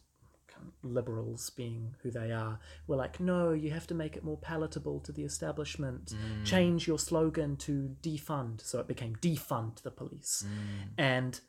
liberals 0.81 1.49
being 1.51 1.95
who 2.01 2.09
they 2.11 2.31
are, 2.31 2.59
were 2.87 2.95
like, 2.95 3.19
no, 3.19 3.51
you 3.51 3.71
have 3.71 3.85
to 3.87 3.93
make 3.93 4.15
it 4.15 4.23
more 4.23 4.37
palatable 4.37 4.99
to 5.01 5.11
the 5.11 5.23
establishment. 5.23 6.13
Mm. 6.13 6.45
Change 6.45 6.87
your 6.87 6.97
slogan 6.99 7.57
to 7.57 7.95
defund. 8.01 8.61
So 8.61 8.79
it 8.79 8.87
became 8.87 9.15
defund 9.17 9.81
the 9.83 9.91
police. 9.91 10.45
Mm. 10.47 10.89
And 10.97 11.39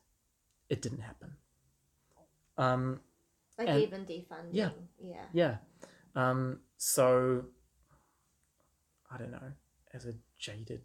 it 0.68 0.82
didn't 0.82 1.00
happen. 1.02 1.36
Um, 2.56 3.00
Like 3.56 3.68
And- 3.68 3.82
even 3.82 4.04
defunding. 4.04 4.50
yeah. 4.52 4.70
Yeah. 5.00 5.24
yeah. 5.32 5.56
Um, 6.14 6.60
so 6.76 7.44
I 9.10 9.16
don't 9.16 9.30
know. 9.30 9.52
As 9.94 10.04
a 10.06 10.14
jaded 10.38 10.82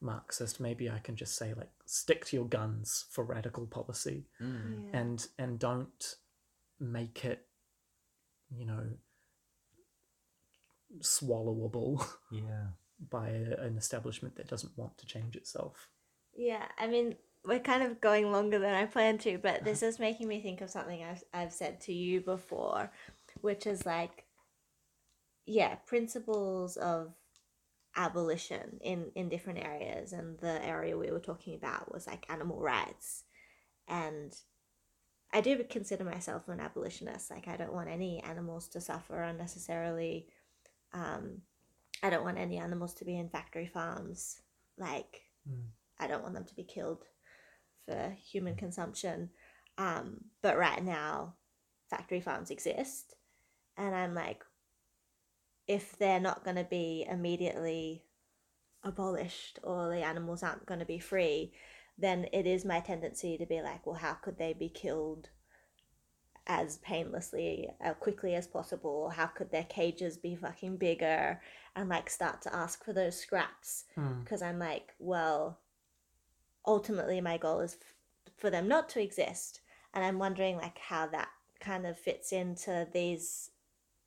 Marxist, 0.00 0.60
maybe 0.60 0.90
I 0.90 0.98
can 0.98 1.16
just 1.16 1.36
say 1.36 1.54
like 1.54 1.70
stick 1.86 2.24
to 2.26 2.36
your 2.36 2.46
guns 2.46 3.06
for 3.10 3.24
radical 3.24 3.66
policy 3.66 4.26
Mm. 4.40 4.84
Yeah. 4.92 5.00
and 5.00 5.26
and 5.38 5.58
don't 5.58 6.16
make 6.80 7.24
it, 7.24 7.46
you 8.50 8.66
know, 8.66 8.84
swallowable 11.00 12.04
yeah 12.32 12.66
by 13.10 13.28
a, 13.28 13.60
an 13.62 13.76
establishment 13.76 14.36
that 14.36 14.48
doesn't 14.48 14.76
want 14.78 14.96
to 14.98 15.06
change 15.06 15.36
itself. 15.36 15.88
Yeah, 16.36 16.64
I 16.78 16.86
mean, 16.86 17.16
we're 17.44 17.58
kind 17.60 17.82
of 17.82 18.00
going 18.00 18.30
longer 18.32 18.58
than 18.58 18.74
I 18.74 18.86
planned 18.86 19.20
to, 19.20 19.38
but 19.38 19.64
this 19.64 19.82
is 19.88 19.98
making 19.98 20.28
me 20.28 20.40
think 20.40 20.60
of 20.60 20.70
something 20.70 21.02
I've, 21.02 21.22
I've 21.32 21.52
said 21.52 21.80
to 21.82 21.92
you 21.92 22.20
before, 22.20 22.90
which 23.40 23.66
is 23.66 23.84
like, 23.84 24.24
yeah, 25.46 25.74
principles 25.86 26.76
of 26.76 27.12
abolition 27.96 28.78
in, 28.80 29.10
in 29.14 29.28
different 29.28 29.64
areas. 29.64 30.12
And 30.12 30.38
the 30.38 30.64
area 30.64 30.96
we 30.96 31.10
were 31.10 31.20
talking 31.20 31.54
about 31.54 31.92
was 31.92 32.06
like 32.06 32.26
animal 32.28 32.60
rights. 32.60 33.24
And 33.88 34.34
I 35.32 35.40
do 35.40 35.62
consider 35.64 36.04
myself 36.04 36.48
an 36.48 36.60
abolitionist. 36.60 37.30
Like, 37.30 37.48
I 37.48 37.56
don't 37.56 37.72
want 37.72 37.88
any 37.88 38.22
animals 38.22 38.68
to 38.68 38.80
suffer 38.80 39.22
unnecessarily. 39.22 40.28
Um, 40.92 41.42
I 42.02 42.10
don't 42.10 42.24
want 42.24 42.38
any 42.38 42.58
animals 42.58 42.94
to 42.94 43.04
be 43.04 43.18
in 43.18 43.28
factory 43.28 43.66
farms. 43.66 44.40
Like, 44.78 45.22
Mm. 45.48 45.66
I 45.98 46.06
don't 46.06 46.22
want 46.22 46.34
them 46.34 46.44
to 46.44 46.54
be 46.54 46.64
killed 46.64 47.04
for 47.86 48.16
human 48.22 48.56
consumption. 48.56 49.30
Um, 49.78 50.24
but 50.42 50.56
right 50.56 50.82
now, 50.82 51.34
factory 51.90 52.20
farms 52.20 52.50
exist. 52.50 53.14
And 53.76 53.94
I'm 53.94 54.14
like, 54.14 54.44
if 55.66 55.96
they're 55.98 56.20
not 56.20 56.44
going 56.44 56.56
to 56.56 56.64
be 56.64 57.06
immediately 57.08 58.04
abolished 58.82 59.58
or 59.62 59.88
the 59.88 60.04
animals 60.04 60.42
aren't 60.42 60.66
going 60.66 60.80
to 60.80 60.86
be 60.86 60.98
free, 60.98 61.52
then 61.98 62.26
it 62.32 62.46
is 62.46 62.64
my 62.64 62.80
tendency 62.80 63.38
to 63.38 63.46
be 63.46 63.62
like, 63.62 63.86
well, 63.86 63.96
how 63.96 64.14
could 64.14 64.38
they 64.38 64.52
be 64.52 64.68
killed 64.68 65.30
as 66.46 66.76
painlessly, 66.78 67.70
uh, 67.82 67.94
quickly 67.94 68.34
as 68.34 68.46
possible? 68.46 69.08
How 69.08 69.26
could 69.26 69.50
their 69.50 69.64
cages 69.64 70.16
be 70.18 70.36
fucking 70.36 70.76
bigger? 70.76 71.40
And 71.76 71.88
like 71.88 72.10
start 72.10 72.42
to 72.42 72.54
ask 72.54 72.84
for 72.84 72.92
those 72.92 73.18
scraps 73.18 73.84
because 74.22 74.42
I'm 74.42 74.58
like, 74.58 74.92
well, 74.98 75.60
ultimately 76.66 77.20
my 77.20 77.38
goal 77.38 77.60
is 77.60 77.76
f- 77.80 78.32
for 78.36 78.50
them 78.50 78.68
not 78.68 78.88
to 78.90 79.02
exist, 79.02 79.60
and 79.94 80.04
I'm 80.04 80.18
wondering 80.18 80.56
like 80.56 80.78
how 80.78 81.06
that 81.08 81.28
kind 81.60 81.86
of 81.86 81.98
fits 81.98 82.32
into 82.32 82.86
these 82.92 83.50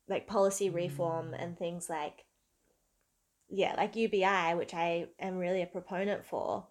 like 0.08 0.26
policy 0.26 0.70
reform 0.70 1.34
and 1.34 1.58
things 1.58 1.88
like 1.90 2.24
yeah, 3.50 3.74
like 3.76 3.96
UBI, 3.96 4.54
which 4.56 4.74
I 4.74 5.06
am 5.18 5.38
really 5.38 5.62
a 5.62 5.66
proponent 5.66 6.26
for, 6.26 6.66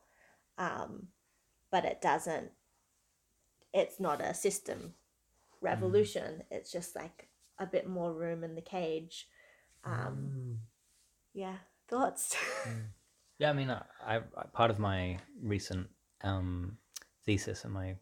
um, 0.60 1.08
but 1.72 1.86
it 1.86 2.02
doesn't. 2.02 2.52
It's 3.74 4.00
not 4.00 4.22
a 4.22 4.34
system 4.34 4.94
revolution. 5.60 6.44
It's 6.52 6.72
just 6.72 6.96
like 6.96 7.30
a 7.60 7.66
bit 7.66 7.88
more 7.88 8.14
room 8.14 8.44
in 8.44 8.56
the 8.56 8.62
cage. 8.62 9.28
Um, 9.84 10.32
Mm. 10.36 10.58
yeah, 11.34 11.58
thoughts. 11.88 12.36
Yeah, 13.40 13.52
I 13.52 13.54
mean, 13.54 13.70
I, 13.70 13.84
I 14.04 14.16
I- 14.18 14.48
part 14.52 14.72
of 14.72 14.80
my 14.80 15.20
recent 15.44 15.88
um, 16.22 16.78
thesis 17.24 17.66
and 17.66 17.74
my 17.74 17.96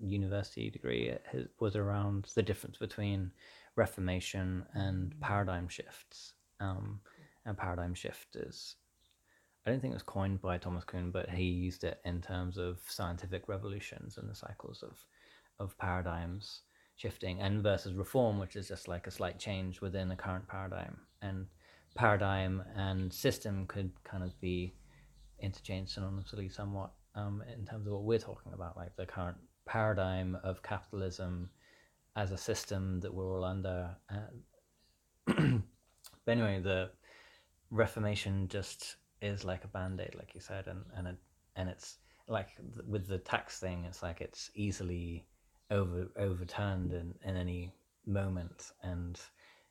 university 0.00 0.70
degree 0.70 1.14
has, 1.30 1.46
was 1.60 1.76
around 1.76 2.30
the 2.34 2.42
difference 2.42 2.78
between 2.78 3.30
reformation 3.78 4.64
and 4.74 5.18
paradigm 5.20 5.68
shifts. 5.68 6.34
Um, 6.60 7.00
and 7.46 7.56
paradigm 7.56 7.94
shift 7.94 8.36
is, 8.36 8.76
I 9.64 9.70
don't 9.70 9.80
think 9.80 9.92
it 9.92 9.94
was 9.94 10.02
coined 10.02 10.42
by 10.42 10.58
Thomas 10.58 10.84
Kuhn, 10.84 11.10
but 11.10 11.30
he 11.30 11.44
used 11.44 11.84
it 11.84 12.00
in 12.04 12.20
terms 12.20 12.58
of 12.58 12.80
scientific 12.88 13.48
revolutions 13.48 14.18
and 14.18 14.28
the 14.28 14.34
cycles 14.34 14.82
of 14.82 14.98
of 15.60 15.76
paradigms 15.78 16.62
shifting 16.96 17.40
and 17.40 17.62
versus 17.62 17.94
reform 17.94 18.38
which 18.38 18.56
is 18.56 18.68
just 18.68 18.88
like 18.88 19.06
a 19.06 19.10
slight 19.10 19.38
change 19.38 19.80
within 19.80 20.10
a 20.10 20.16
current 20.16 20.46
paradigm 20.48 20.96
and 21.22 21.46
paradigm 21.94 22.62
and 22.76 23.12
system 23.12 23.66
could 23.66 23.90
kind 24.04 24.22
of 24.22 24.38
be 24.40 24.74
interchanged 25.40 25.96
synonymously 25.96 26.52
somewhat 26.52 26.92
um, 27.14 27.42
in 27.56 27.64
terms 27.64 27.86
of 27.86 27.92
what 27.92 28.02
we're 28.02 28.18
talking 28.18 28.52
about 28.52 28.76
like 28.76 28.94
the 28.96 29.06
current 29.06 29.36
paradigm 29.66 30.36
of 30.42 30.62
capitalism 30.62 31.50
as 32.18 32.32
a 32.32 32.36
system 32.36 33.00
that 33.00 33.12
we're 33.14 33.32
all 33.36 33.44
under 33.44 33.96
uh, 34.10 35.34
but 36.24 36.30
anyway 36.36 36.60
the 36.60 36.90
reformation 37.70 38.48
just 38.48 38.96
is 39.20 39.44
like 39.44 39.64
a 39.64 39.68
band-aid 39.68 40.14
like 40.16 40.34
you 40.34 40.40
said 40.40 40.66
and 40.66 40.82
and 40.96 41.06
it, 41.06 41.16
and 41.56 41.68
it's 41.68 41.98
like 42.26 42.48
th- 42.56 42.86
with 42.86 43.06
the 43.06 43.18
tax 43.18 43.60
thing 43.60 43.84
it's 43.84 44.02
like 44.02 44.20
it's 44.20 44.50
easily 44.54 45.24
over 45.70 46.08
overturned 46.16 46.92
in, 46.92 47.14
in 47.24 47.36
any 47.36 47.72
moment. 48.06 48.72
And 48.82 49.20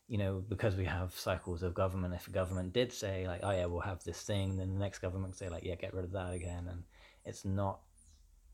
you 0.07 0.17
know 0.17 0.43
because 0.47 0.75
we 0.75 0.85
have 0.85 1.13
cycles 1.13 1.63
of 1.63 1.73
government 1.73 2.13
if 2.13 2.27
a 2.27 2.31
government 2.31 2.71
did 2.71 2.93
say 2.93 3.27
like 3.27 3.41
oh 3.43 3.51
yeah 3.51 3.65
we'll 3.65 3.81
have 3.81 4.01
this 4.05 4.21
thing 4.21 4.55
then 4.55 4.73
the 4.73 4.79
next 4.79 4.99
government 4.99 5.35
say 5.35 5.49
like 5.49 5.65
yeah 5.65 5.75
get 5.75 5.93
rid 5.93 6.05
of 6.05 6.13
that 6.13 6.33
again 6.33 6.65
and 6.69 6.83
it's 7.25 7.43
not 7.43 7.81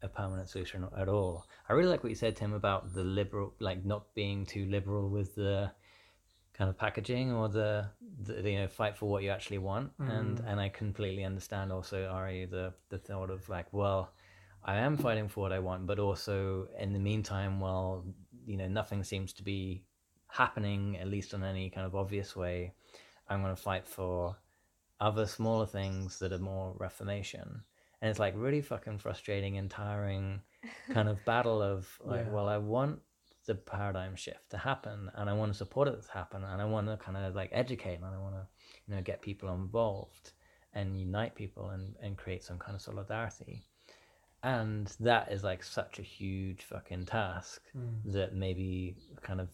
a 0.04 0.08
permanent 0.08 0.50
solution 0.50 0.86
at 0.98 1.08
all. 1.08 1.46
I 1.70 1.74
really 1.74 1.90
like 1.90 2.04
what 2.04 2.10
you 2.10 2.16
said 2.16 2.36
tim 2.36 2.54
about 2.54 2.94
the 2.94 3.04
liberal 3.04 3.54
like 3.60 3.86
not 3.86 4.14
being 4.14 4.46
too 4.46 4.66
liberal 4.66 5.10
with 5.10 5.34
the 5.36 5.72
kind 6.54 6.70
of 6.70 6.78
packaging 6.78 7.32
or 7.32 7.50
the, 7.50 7.88
the 8.20 8.50
you 8.50 8.60
know 8.60 8.68
fight 8.68 8.96
for 8.96 9.10
what 9.10 9.24
you 9.24 9.30
actually 9.30 9.58
want. 9.58 9.92
And 10.00 10.38
mm. 10.38 10.52
and 10.52 10.60
i 10.60 10.70
completely 10.70 11.24
understand 11.24 11.72
also 11.72 12.08
ari 12.08 12.46
the 12.46 12.74
the 12.90 12.98
thought 12.98 13.30
of 13.30 13.48
like 13.50 13.68
well 13.72 14.14
i 14.64 14.76
am 14.78 14.98
fighting 14.98 15.28
for 15.28 15.42
what 15.42 15.52
i 15.52 15.60
want 15.60 15.88
but 15.88 16.00
also 16.00 16.68
in 16.80 16.94
the 16.94 17.00
meantime 17.00 17.60
well 17.60 18.06
you 18.46 18.58
know 18.58 18.68
nothing 18.68 19.04
seems 19.04 19.34
to 19.34 19.44
be 19.44 19.84
happening 20.28 20.98
at 20.98 21.08
least 21.08 21.34
in 21.34 21.44
any 21.44 21.70
kind 21.70 21.86
of 21.86 21.96
obvious 21.96 22.36
way 22.36 22.74
i'm 23.30 23.42
going 23.42 23.56
to 23.56 23.62
fight 23.62 23.88
for 23.88 24.36
other 25.00 25.26
smaller 25.26 25.66
things 25.66 26.20
that 26.20 26.32
are 26.32 26.40
more 26.40 26.76
reformation 26.80 27.64
and 28.04 28.10
it's 28.10 28.20
like 28.20 28.34
really 28.36 28.62
fucking 28.62 29.00
frustrating 29.00 29.58
and 29.58 29.72
tiring 29.72 30.42
kind 30.92 31.08
of 31.08 31.24
battle 31.24 31.62
of 31.62 31.88
like 32.04 32.26
Yeah. 32.26 32.34
well 32.34 32.50
i 32.50 32.58
want 32.58 33.00
the 33.46 33.56
paradigm 33.56 34.16
shift 34.16 34.50
to 34.52 34.58
happen 34.58 35.10
and 35.16 35.30
i 35.30 35.34
want 35.34 35.52
to 35.54 35.58
support 35.58 35.88
it 35.88 36.02
to 36.02 36.12
happen 36.12 36.44
and 36.44 36.62
i 36.62 36.66
want 36.66 36.88
to 36.88 36.98
kind 36.98 37.18
of 37.18 37.34
like 37.34 37.50
educate 37.54 37.96
and 37.96 38.06
i 38.06 38.18
want 38.18 38.36
to 38.36 38.46
you 38.88 38.96
know 38.96 39.02
get 39.02 39.22
people 39.22 39.54
involved 39.54 40.34
and 40.74 41.00
unite 41.00 41.34
people 41.34 41.70
and, 41.70 41.96
and 42.02 42.18
create 42.18 42.44
some 42.44 42.58
kind 42.60 42.76
of 42.76 42.82
solidarity 42.82 43.64
and 44.44 44.94
that 45.00 45.32
is 45.32 45.44
like 45.44 45.64
such 45.64 46.00
a 46.00 46.02
huge 46.02 46.64
fucking 46.64 47.06
task 47.06 47.62
mm. 47.78 48.12
that 48.12 48.36
maybe 48.36 48.98
kind 49.22 49.40
of 49.40 49.48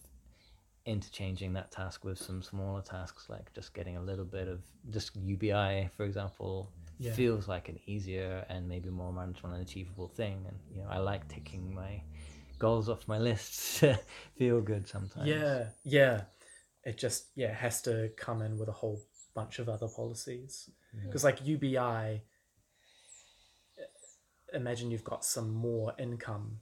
interchanging 0.86 1.52
that 1.52 1.70
task 1.70 2.04
with 2.04 2.18
some 2.18 2.42
smaller 2.42 2.82
tasks 2.82 3.28
like 3.28 3.52
just 3.54 3.74
getting 3.74 3.96
a 3.96 4.02
little 4.02 4.24
bit 4.24 4.48
of 4.48 4.60
just 4.90 5.14
ubi 5.16 5.88
for 5.96 6.04
example 6.04 6.72
Yeah. 7.00 7.12
feels 7.14 7.48
like 7.48 7.68
an 7.70 7.78
easier 7.86 8.44
and 8.50 8.68
maybe 8.68 8.90
more 8.90 9.12
manageable 9.12 9.52
and 9.54 9.62
achievable 9.62 10.08
thing 10.08 10.44
and 10.46 10.58
you 10.70 10.82
know 10.82 10.88
i 10.90 10.98
like 10.98 11.26
ticking 11.28 11.74
my 11.74 12.02
goals 12.58 12.88
off 12.90 13.08
my 13.08 13.18
list 13.18 13.50
to 13.80 13.98
feel 14.36 14.60
good 14.60 14.86
sometimes 14.86 15.26
Yeah, 15.26 15.68
yeah. 15.82 16.22
It 16.84 16.96
just 16.98 17.26
yeah 17.34 17.54
has 17.54 17.82
to 17.82 18.10
come 18.16 18.40
in 18.42 18.58
with 18.58 18.68
a 18.68 18.72
whole 18.80 19.00
bunch 19.34 19.58
of 19.58 19.68
other 19.68 19.88
policies 19.88 20.70
because 21.04 21.24
like 21.24 21.38
UBI. 21.44 22.22
Imagine 24.52 24.90
you've 24.90 25.04
got 25.04 25.24
some 25.24 25.50
more 25.54 25.92
income. 25.98 26.58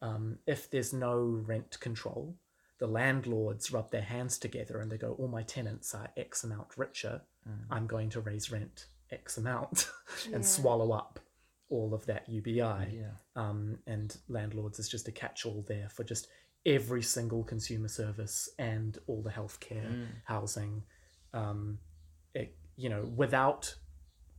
Um, 0.00 0.38
if 0.46 0.70
there's 0.70 0.92
no 0.92 1.18
rent 1.18 1.80
control, 1.80 2.36
the 2.78 2.86
landlords 2.86 3.72
rub 3.72 3.90
their 3.90 4.02
hands 4.02 4.38
together 4.38 4.78
and 4.80 4.90
they 4.92 4.98
go, 4.98 5.14
"All 5.18 5.26
my 5.28 5.42
tenants 5.42 5.94
are 5.94 6.10
X 6.16 6.44
amount 6.44 6.76
richer. 6.76 7.22
I'm 7.70 7.86
going 7.86 8.10
to 8.10 8.20
raise 8.20 8.52
rent 8.52 8.86
X 9.10 9.38
amount 9.38 9.90
and 10.26 10.34
Yeah. 10.34 10.40
swallow 10.42 10.92
up 10.92 11.20
all 11.70 11.92
of 11.94 12.06
that 12.06 12.28
UBI." 12.28 12.60
yeah 12.92 13.10
um, 13.36 13.78
and 13.86 14.16
landlords 14.28 14.78
is 14.78 14.88
just 14.88 15.06
a 15.08 15.12
catch-all 15.12 15.64
there 15.68 15.88
for 15.88 16.02
just 16.04 16.26
every 16.66 17.02
single 17.02 17.44
consumer 17.44 17.88
service 17.88 18.48
and 18.58 18.98
all 19.06 19.22
the 19.22 19.30
healthcare, 19.30 20.06
housing. 20.24 20.82
Um, 21.32 21.78
it, 22.34 22.56
you 22.76 22.88
know, 22.88 23.04
without 23.16 23.76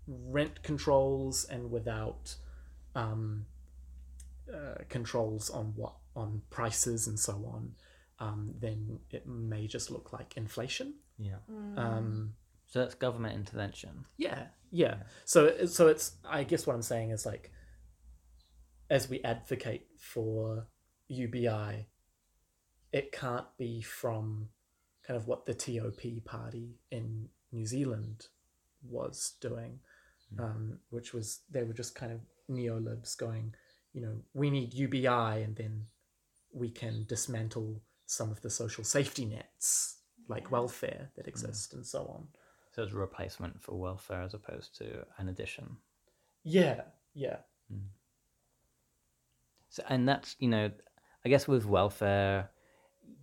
rent 0.06 0.62
controls 0.64 1.46
and 1.46 1.72
without 1.72 2.36
um, 2.94 3.46
uh, 4.54 4.84
controls 4.90 5.50
on 5.50 5.74
what 5.76 5.94
on 6.16 6.42
prices 6.50 7.08
and 7.08 7.18
so 7.18 7.34
on, 7.54 7.72
um, 8.20 8.54
then 8.60 9.00
it 9.12 9.26
may 9.28 9.66
just 9.68 9.90
look 9.90 10.12
like 10.12 10.36
inflation. 10.36 10.96
yeah 11.18 11.38
Um, 11.78 12.34
so 12.70 12.80
that's 12.80 12.96
government 12.96 13.36
intervention 13.36 14.06
yeah, 14.18 14.46
yeah. 14.72 14.96
So 15.26 15.66
so 15.66 15.88
it's 15.88 16.14
I 16.28 16.44
guess 16.44 16.68
what 16.68 16.76
I'm 16.76 16.82
saying 16.82 17.12
is 17.12 17.26
like 17.26 17.52
as 18.90 19.10
we 19.10 19.22
advocate 19.24 19.88
for 19.98 20.68
UBI, 21.08 21.88
it 22.92 23.12
can't 23.12 23.46
be 23.58 23.82
from 23.82 24.50
kind 25.06 25.18
of 25.18 25.28
what 25.28 25.46
the 25.46 25.54
TOP 25.54 26.24
party 26.26 26.76
in 26.92 27.30
New 27.52 27.66
Zealand 27.66 28.28
was 28.88 29.34
doing, 29.42 29.80
um, 30.40 30.80
which 30.90 31.14
was 31.14 31.42
they 31.50 31.64
were 31.64 31.74
just 31.74 31.96
kind 31.96 32.12
of 32.12 32.20
neolibs 32.50 33.18
going, 33.18 33.54
you 33.94 34.02
know, 34.02 34.18
we 34.34 34.50
need 34.50 34.74
UBI 34.74 35.44
and 35.44 35.56
then 35.56 35.86
we 36.52 36.70
can 36.70 37.06
dismantle 37.08 37.82
some 38.06 38.32
of 38.32 38.42
the 38.42 38.50
social 38.50 38.84
safety 38.84 39.26
nets 39.26 39.98
like 40.28 40.52
welfare 40.52 41.10
that 41.16 41.28
exist 41.28 41.74
and 41.74 41.86
so 41.86 42.06
on. 42.14 42.28
So 42.80 42.84
it's 42.84 42.94
a 42.94 42.98
replacement 42.98 43.62
for 43.62 43.78
welfare 43.78 44.22
as 44.22 44.34
opposed 44.34 44.74
to 44.78 45.06
an 45.18 45.28
addition 45.28 45.76
Yeah, 46.44 46.82
yeah. 47.14 47.38
Mm. 47.72 47.88
So, 49.70 49.84
and 49.90 50.08
that's 50.08 50.38
you 50.40 50.48
know, 50.48 50.72
I 51.26 51.30
guess 51.30 51.46
with 51.46 51.66
welfare, 51.66 52.50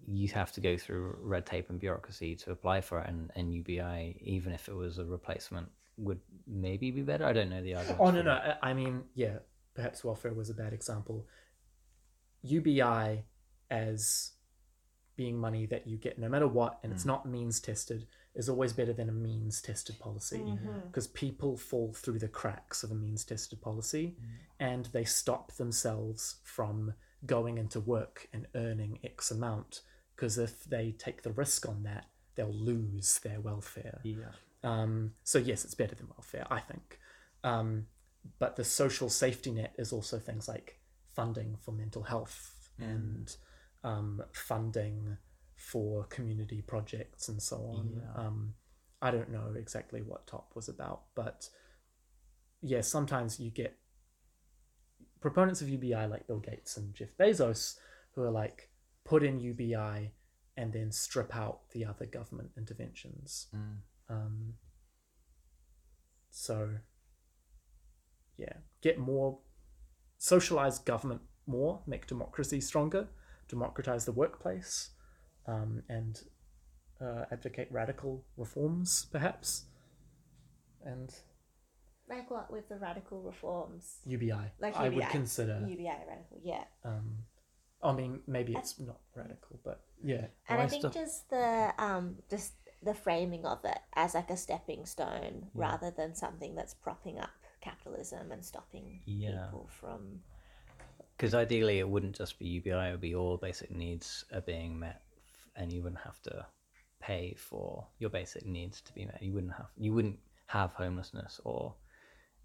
you 0.06 0.28
have 0.28 0.52
to 0.52 0.60
go 0.60 0.76
through 0.76 1.16
red 1.22 1.46
tape 1.46 1.70
and 1.70 1.80
bureaucracy 1.80 2.36
to 2.36 2.50
apply 2.52 2.82
for 2.82 3.00
it, 3.00 3.08
and, 3.08 3.30
and 3.34 3.52
UBI, 3.52 4.20
even 4.22 4.52
if 4.52 4.68
it 4.68 4.74
was 4.74 4.98
a 4.98 5.04
replacement, 5.04 5.68
would 5.96 6.20
maybe 6.46 6.90
be 6.90 7.00
better. 7.00 7.24
I 7.24 7.32
don't 7.32 7.48
know 7.48 7.62
the 7.62 7.74
argument. 7.76 8.00
Oh 8.00 8.10
no, 8.10 8.22
no. 8.22 8.32
I- 8.32 8.70
I 8.70 8.74
mean, 8.74 9.04
yeah. 9.14 9.38
Perhaps 9.74 10.04
welfare 10.04 10.32
was 10.32 10.50
a 10.50 10.54
bad 10.54 10.72
example. 10.72 11.26
UBI 12.42 13.24
as 13.70 14.32
being 15.16 15.38
money 15.38 15.66
that 15.66 15.86
you 15.86 15.96
get 15.96 16.18
no 16.18 16.28
matter 16.28 16.46
what, 16.46 16.78
and 16.82 16.92
it's 16.92 17.04
mm. 17.04 17.08
not 17.08 17.26
means 17.26 17.58
tested, 17.60 18.06
is 18.36 18.48
always 18.48 18.72
better 18.72 18.92
than 18.92 19.08
a 19.08 19.12
means 19.12 19.60
tested 19.62 19.98
policy 19.98 20.42
because 20.86 21.06
people 21.08 21.56
fall 21.56 21.92
through 21.92 22.18
the 22.18 22.28
cracks 22.28 22.82
of 22.82 22.90
a 22.90 22.94
means 22.94 23.24
tested 23.24 23.60
policy, 23.60 24.16
and 24.60 24.86
they 24.86 25.04
stop 25.04 25.52
themselves 25.52 26.36
from 26.44 26.94
going 27.24 27.58
into 27.58 27.80
work 27.80 28.28
and 28.32 28.46
earning 28.54 28.98
X 29.02 29.30
amount 29.30 29.80
because 30.14 30.38
if 30.38 30.64
they 30.64 30.92
take 30.92 31.22
the 31.22 31.32
risk 31.32 31.68
on 31.68 31.82
that, 31.82 32.06
they'll 32.34 32.52
lose 32.52 33.18
their 33.20 33.40
welfare. 33.40 34.00
Yeah. 34.02 34.32
Um, 34.62 35.12
so 35.24 35.38
yes, 35.38 35.64
it's 35.64 35.74
better 35.74 35.94
than 35.94 36.08
welfare, 36.08 36.46
I 36.50 36.60
think. 36.60 36.98
Um, 37.44 37.86
but 38.38 38.56
the 38.56 38.64
social 38.64 39.08
safety 39.08 39.50
net 39.50 39.74
is 39.78 39.92
also 39.92 40.18
things 40.18 40.48
like 40.48 40.80
funding 41.14 41.56
for 41.60 41.72
mental 41.72 42.02
health 42.02 42.70
and 42.78 43.34
um, 43.84 44.22
funding 44.32 45.16
for 45.66 46.04
community 46.04 46.62
projects 46.62 47.28
and 47.28 47.42
so 47.42 47.56
on. 47.56 47.90
Yeah. 47.96 48.22
Um, 48.22 48.54
I 49.02 49.10
don't 49.10 49.32
know 49.32 49.52
exactly 49.56 50.00
what 50.00 50.24
Top 50.28 50.52
was 50.54 50.68
about, 50.68 51.02
but 51.16 51.48
yeah, 52.62 52.82
sometimes 52.82 53.40
you 53.40 53.50
get 53.50 53.76
proponents 55.20 55.62
of 55.62 55.68
UBI 55.68 56.06
like 56.06 56.28
Bill 56.28 56.38
Gates 56.38 56.76
and 56.76 56.94
Jeff 56.94 57.08
Bezos 57.18 57.78
who 58.12 58.22
are 58.22 58.30
like 58.30 58.70
put 59.04 59.24
in 59.24 59.40
UBI 59.40 60.12
and 60.56 60.72
then 60.72 60.92
strip 60.92 61.34
out 61.34 61.68
the 61.72 61.84
other 61.84 62.06
government 62.06 62.50
interventions. 62.56 63.48
Mm. 63.52 63.78
Um, 64.08 64.54
so, 66.30 66.70
yeah, 68.36 68.52
get 68.82 69.00
more, 69.00 69.40
socialize 70.16 70.78
government 70.78 71.22
more, 71.44 71.82
make 71.88 72.06
democracy 72.06 72.60
stronger, 72.60 73.08
democratize 73.48 74.04
the 74.04 74.12
workplace, 74.12 74.90
um, 75.46 75.82
and 75.88 76.22
uh, 77.00 77.24
advocate 77.30 77.68
radical 77.70 78.24
reforms, 78.36 79.06
perhaps. 79.12 79.64
And 80.84 81.12
Like 82.08 82.30
what 82.30 82.50
with 82.52 82.68
the 82.68 82.76
radical 82.76 83.20
reforms? 83.22 83.98
UBI, 84.06 84.52
Like 84.60 84.74
UBI. 84.74 84.84
I 84.84 84.88
would 84.90 85.08
consider. 85.10 85.60
UBI 85.68 85.84
radical, 86.08 86.40
yeah. 86.42 86.64
Um, 86.84 87.18
I 87.82 87.92
mean, 87.92 88.20
maybe 88.26 88.54
it's 88.54 88.78
not 88.80 88.98
radical, 89.14 89.60
but 89.64 89.80
yeah. 90.02 90.26
And 90.48 90.58
Why 90.58 90.64
I 90.64 90.68
think 90.68 90.82
stop- 90.82 90.94
just 90.94 91.28
the 91.30 91.72
um 91.78 92.16
just 92.30 92.54
the 92.82 92.94
framing 92.94 93.44
of 93.44 93.64
it 93.64 93.78
as 93.94 94.14
like 94.14 94.30
a 94.30 94.36
stepping 94.36 94.86
stone 94.86 95.46
rather 95.54 95.90
than 95.90 96.14
something 96.14 96.54
that's 96.54 96.74
propping 96.74 97.18
up 97.18 97.30
capitalism 97.60 98.30
and 98.32 98.44
stopping 98.44 99.00
Yeah. 99.06 99.46
people 99.46 99.68
from 99.80 100.20
because 101.16 101.34
ideally 101.34 101.78
it 101.78 101.88
wouldn't 101.88 102.14
just 102.16 102.38
be 102.38 102.46
UBI; 102.46 102.88
it 102.88 102.92
would 102.92 103.00
be 103.00 103.14
all 103.14 103.36
basic 103.38 103.70
needs 103.70 104.24
are 104.32 104.42
being 104.42 104.78
met, 104.78 104.96
f- 104.96 105.05
and 105.56 105.72
you 105.72 105.82
wouldn't 105.82 106.02
have 106.02 106.20
to 106.22 106.46
pay 107.00 107.34
for 107.38 107.86
your 107.98 108.10
basic 108.10 108.46
needs 108.46 108.80
to 108.82 108.92
be 108.92 109.04
met. 109.04 109.22
You 109.22 109.32
wouldn't 109.34 109.52
have 109.54 109.70
you 109.76 109.92
wouldn't 109.92 110.18
have 110.46 110.72
homelessness 110.72 111.40
or 111.44 111.74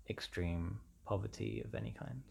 extreme 0.10 0.80
poverty 1.06 1.62
of 1.66 1.76
any 1.76 1.92
kind. 1.92 2.22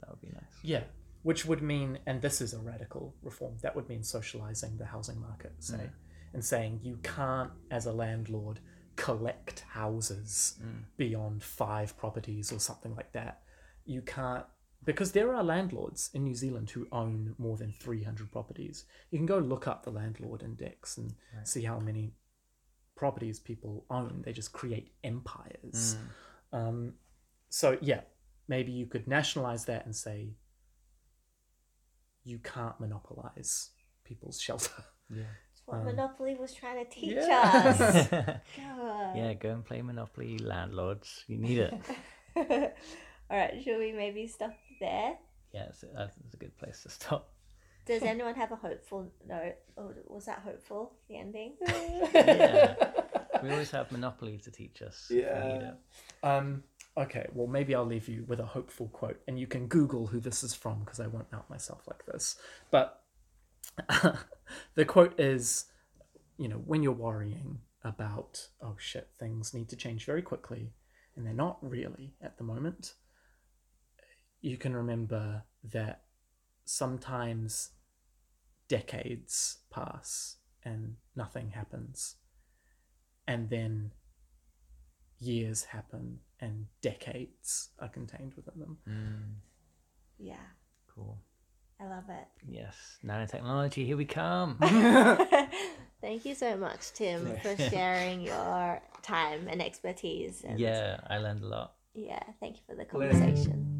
That 0.00 0.10
would 0.10 0.20
be 0.20 0.28
nice. 0.28 0.52
Yeah, 0.62 0.84
which 1.22 1.44
would 1.44 1.62
mean, 1.62 1.98
and 2.06 2.22
this 2.22 2.40
is 2.40 2.54
a 2.54 2.58
radical 2.58 3.14
reform, 3.22 3.54
that 3.62 3.74
would 3.74 3.88
mean 3.88 4.02
socializing 4.02 4.76
the 4.76 4.84
housing 4.84 5.20
market, 5.20 5.52
say, 5.58 5.74
mm. 5.74 5.90
and 6.34 6.44
saying 6.44 6.80
you 6.82 6.98
can't, 7.02 7.50
as 7.70 7.86
a 7.86 7.92
landlord, 7.92 8.60
collect 8.94 9.64
houses 9.68 10.56
mm. 10.62 10.84
beyond 10.96 11.42
five 11.42 11.96
properties 11.98 12.52
or 12.52 12.60
something 12.60 12.94
like 12.94 13.12
that. 13.12 13.40
You 13.84 14.02
can't, 14.02 14.44
because 14.84 15.12
there 15.12 15.34
are 15.34 15.42
landlords 15.42 16.10
in 16.14 16.22
New 16.24 16.34
Zealand 16.34 16.70
who 16.70 16.86
own 16.92 17.34
more 17.38 17.56
than 17.56 17.72
300 17.72 18.30
properties. 18.30 18.84
You 19.10 19.18
can 19.18 19.26
go 19.26 19.38
look 19.38 19.66
up 19.66 19.82
the 19.84 19.90
landlord 19.90 20.42
index 20.42 20.96
and 20.96 21.14
see 21.44 21.62
how 21.64 21.78
many 21.80 22.12
properties 22.94 23.40
people 23.40 23.84
own. 23.90 24.22
They 24.24 24.32
just 24.32 24.52
create 24.52 24.92
empires. 25.02 25.96
Um, 26.52 26.94
so, 27.48 27.78
yeah, 27.80 28.02
maybe 28.48 28.70
you 28.72 28.86
could 28.86 29.06
nationalize 29.08 29.64
that 29.66 29.84
and 29.86 29.94
say 29.94 30.34
you 32.24 32.38
can't 32.38 32.78
monopolize 32.80 33.70
people's 34.04 34.40
shelter. 34.40 34.70
Yeah. 35.10 35.22
That's 35.22 35.62
what 35.66 35.78
Um, 35.78 35.84
Monopoly 35.86 36.34
was 36.34 36.52
trying 36.52 36.84
to 36.84 36.90
teach 36.90 37.12
Yeah. 37.14 37.76
us. 37.78 38.08
yeah, 39.16 39.34
go 39.34 39.50
and 39.52 39.64
play 39.64 39.82
Monopoly, 39.82 40.38
landlords. 40.38 41.24
You 41.28 41.38
need 41.38 41.58
it. 41.58 41.74
All 43.30 43.36
right, 43.36 43.60
should 43.62 43.78
we 43.78 43.92
maybe 43.92 44.26
stop 44.28 44.52
there? 44.80 45.14
yeah, 45.52 45.64
it's, 45.68 45.84
that's 45.94 46.16
it's 46.24 46.34
a 46.34 46.36
good 46.36 46.56
place 46.58 46.82
to 46.82 46.90
stop. 46.90 47.30
Does 47.86 48.02
anyone 48.14 48.34
have 48.34 48.52
a 48.52 48.56
hopeful 48.56 49.10
note? 49.26 49.56
Or 49.76 49.94
was 50.06 50.26
that 50.26 50.40
hopeful, 50.44 50.92
the 51.08 51.18
ending? 51.18 51.54
Yeah. 52.14 52.74
We 53.42 53.50
always 53.50 53.70
have 53.72 53.92
Monopoly 53.92 54.38
to 54.38 54.50
teach 54.50 54.80
us. 54.80 55.08
if 55.10 55.16
we 55.16 55.52
need 55.52 55.62
Yeah. 55.62 55.72
Um, 56.22 56.62
okay, 56.96 57.26
well, 57.34 57.46
maybe 57.46 57.74
I'll 57.74 57.84
leave 57.84 58.08
you 58.08 58.24
with 58.26 58.40
a 58.40 58.46
hopeful 58.46 58.88
quote, 58.88 59.20
and 59.28 59.38
you 59.38 59.46
can 59.46 59.66
Google 59.66 60.06
who 60.06 60.20
this 60.20 60.42
is 60.42 60.54
from 60.54 60.80
because 60.80 61.00
I 61.00 61.06
won't 61.06 61.26
out 61.34 61.48
myself 61.50 61.82
like 61.86 62.06
this. 62.06 62.36
But 62.70 63.02
the 64.74 64.86
quote 64.86 65.20
is 65.20 65.66
you 66.38 66.48
know, 66.48 66.56
when 66.56 66.82
you're 66.82 66.92
worrying 66.92 67.58
about, 67.82 68.48
oh 68.62 68.76
shit, 68.78 69.08
things 69.18 69.54
need 69.54 69.68
to 69.70 69.76
change 69.76 70.04
very 70.04 70.22
quickly, 70.22 70.72
and 71.16 71.26
they're 71.26 71.32
not 71.32 71.58
really 71.62 72.14
at 72.20 72.36
the 72.38 72.44
moment, 72.44 72.94
you 74.46 74.56
can 74.56 74.76
remember 74.76 75.42
that 75.64 76.02
sometimes 76.64 77.70
decades 78.68 79.58
pass 79.70 80.36
and 80.64 80.94
nothing 81.16 81.50
happens. 81.50 82.14
And 83.26 83.50
then 83.50 83.90
years 85.18 85.64
happen 85.64 86.20
and 86.40 86.66
decades 86.80 87.70
are 87.80 87.88
contained 87.88 88.34
within 88.36 88.60
them. 88.60 88.78
Mm. 88.88 89.34
yeah, 90.18 90.46
Cool. 90.94 91.18
I 91.80 91.88
love 91.88 92.04
it. 92.08 92.28
Yes. 92.48 92.98
Nanotechnology, 93.04 93.84
here 93.84 93.96
we 93.96 94.04
come. 94.04 94.58
Thank 96.00 96.24
you 96.24 96.34
so 96.36 96.56
much, 96.56 96.92
Tim, 96.92 97.36
for 97.42 97.56
sharing 97.68 98.20
your 98.20 98.80
time 99.02 99.48
and 99.48 99.60
expertise. 99.60 100.44
And 100.46 100.60
yeah, 100.60 101.00
I 101.10 101.18
learned 101.18 101.42
a 101.42 101.48
lot. 101.48 101.74
yeah, 101.94 102.22
thank 102.40 102.56
you 102.56 102.62
for 102.66 102.76
the 102.76 102.84
conversation. 102.84 103.75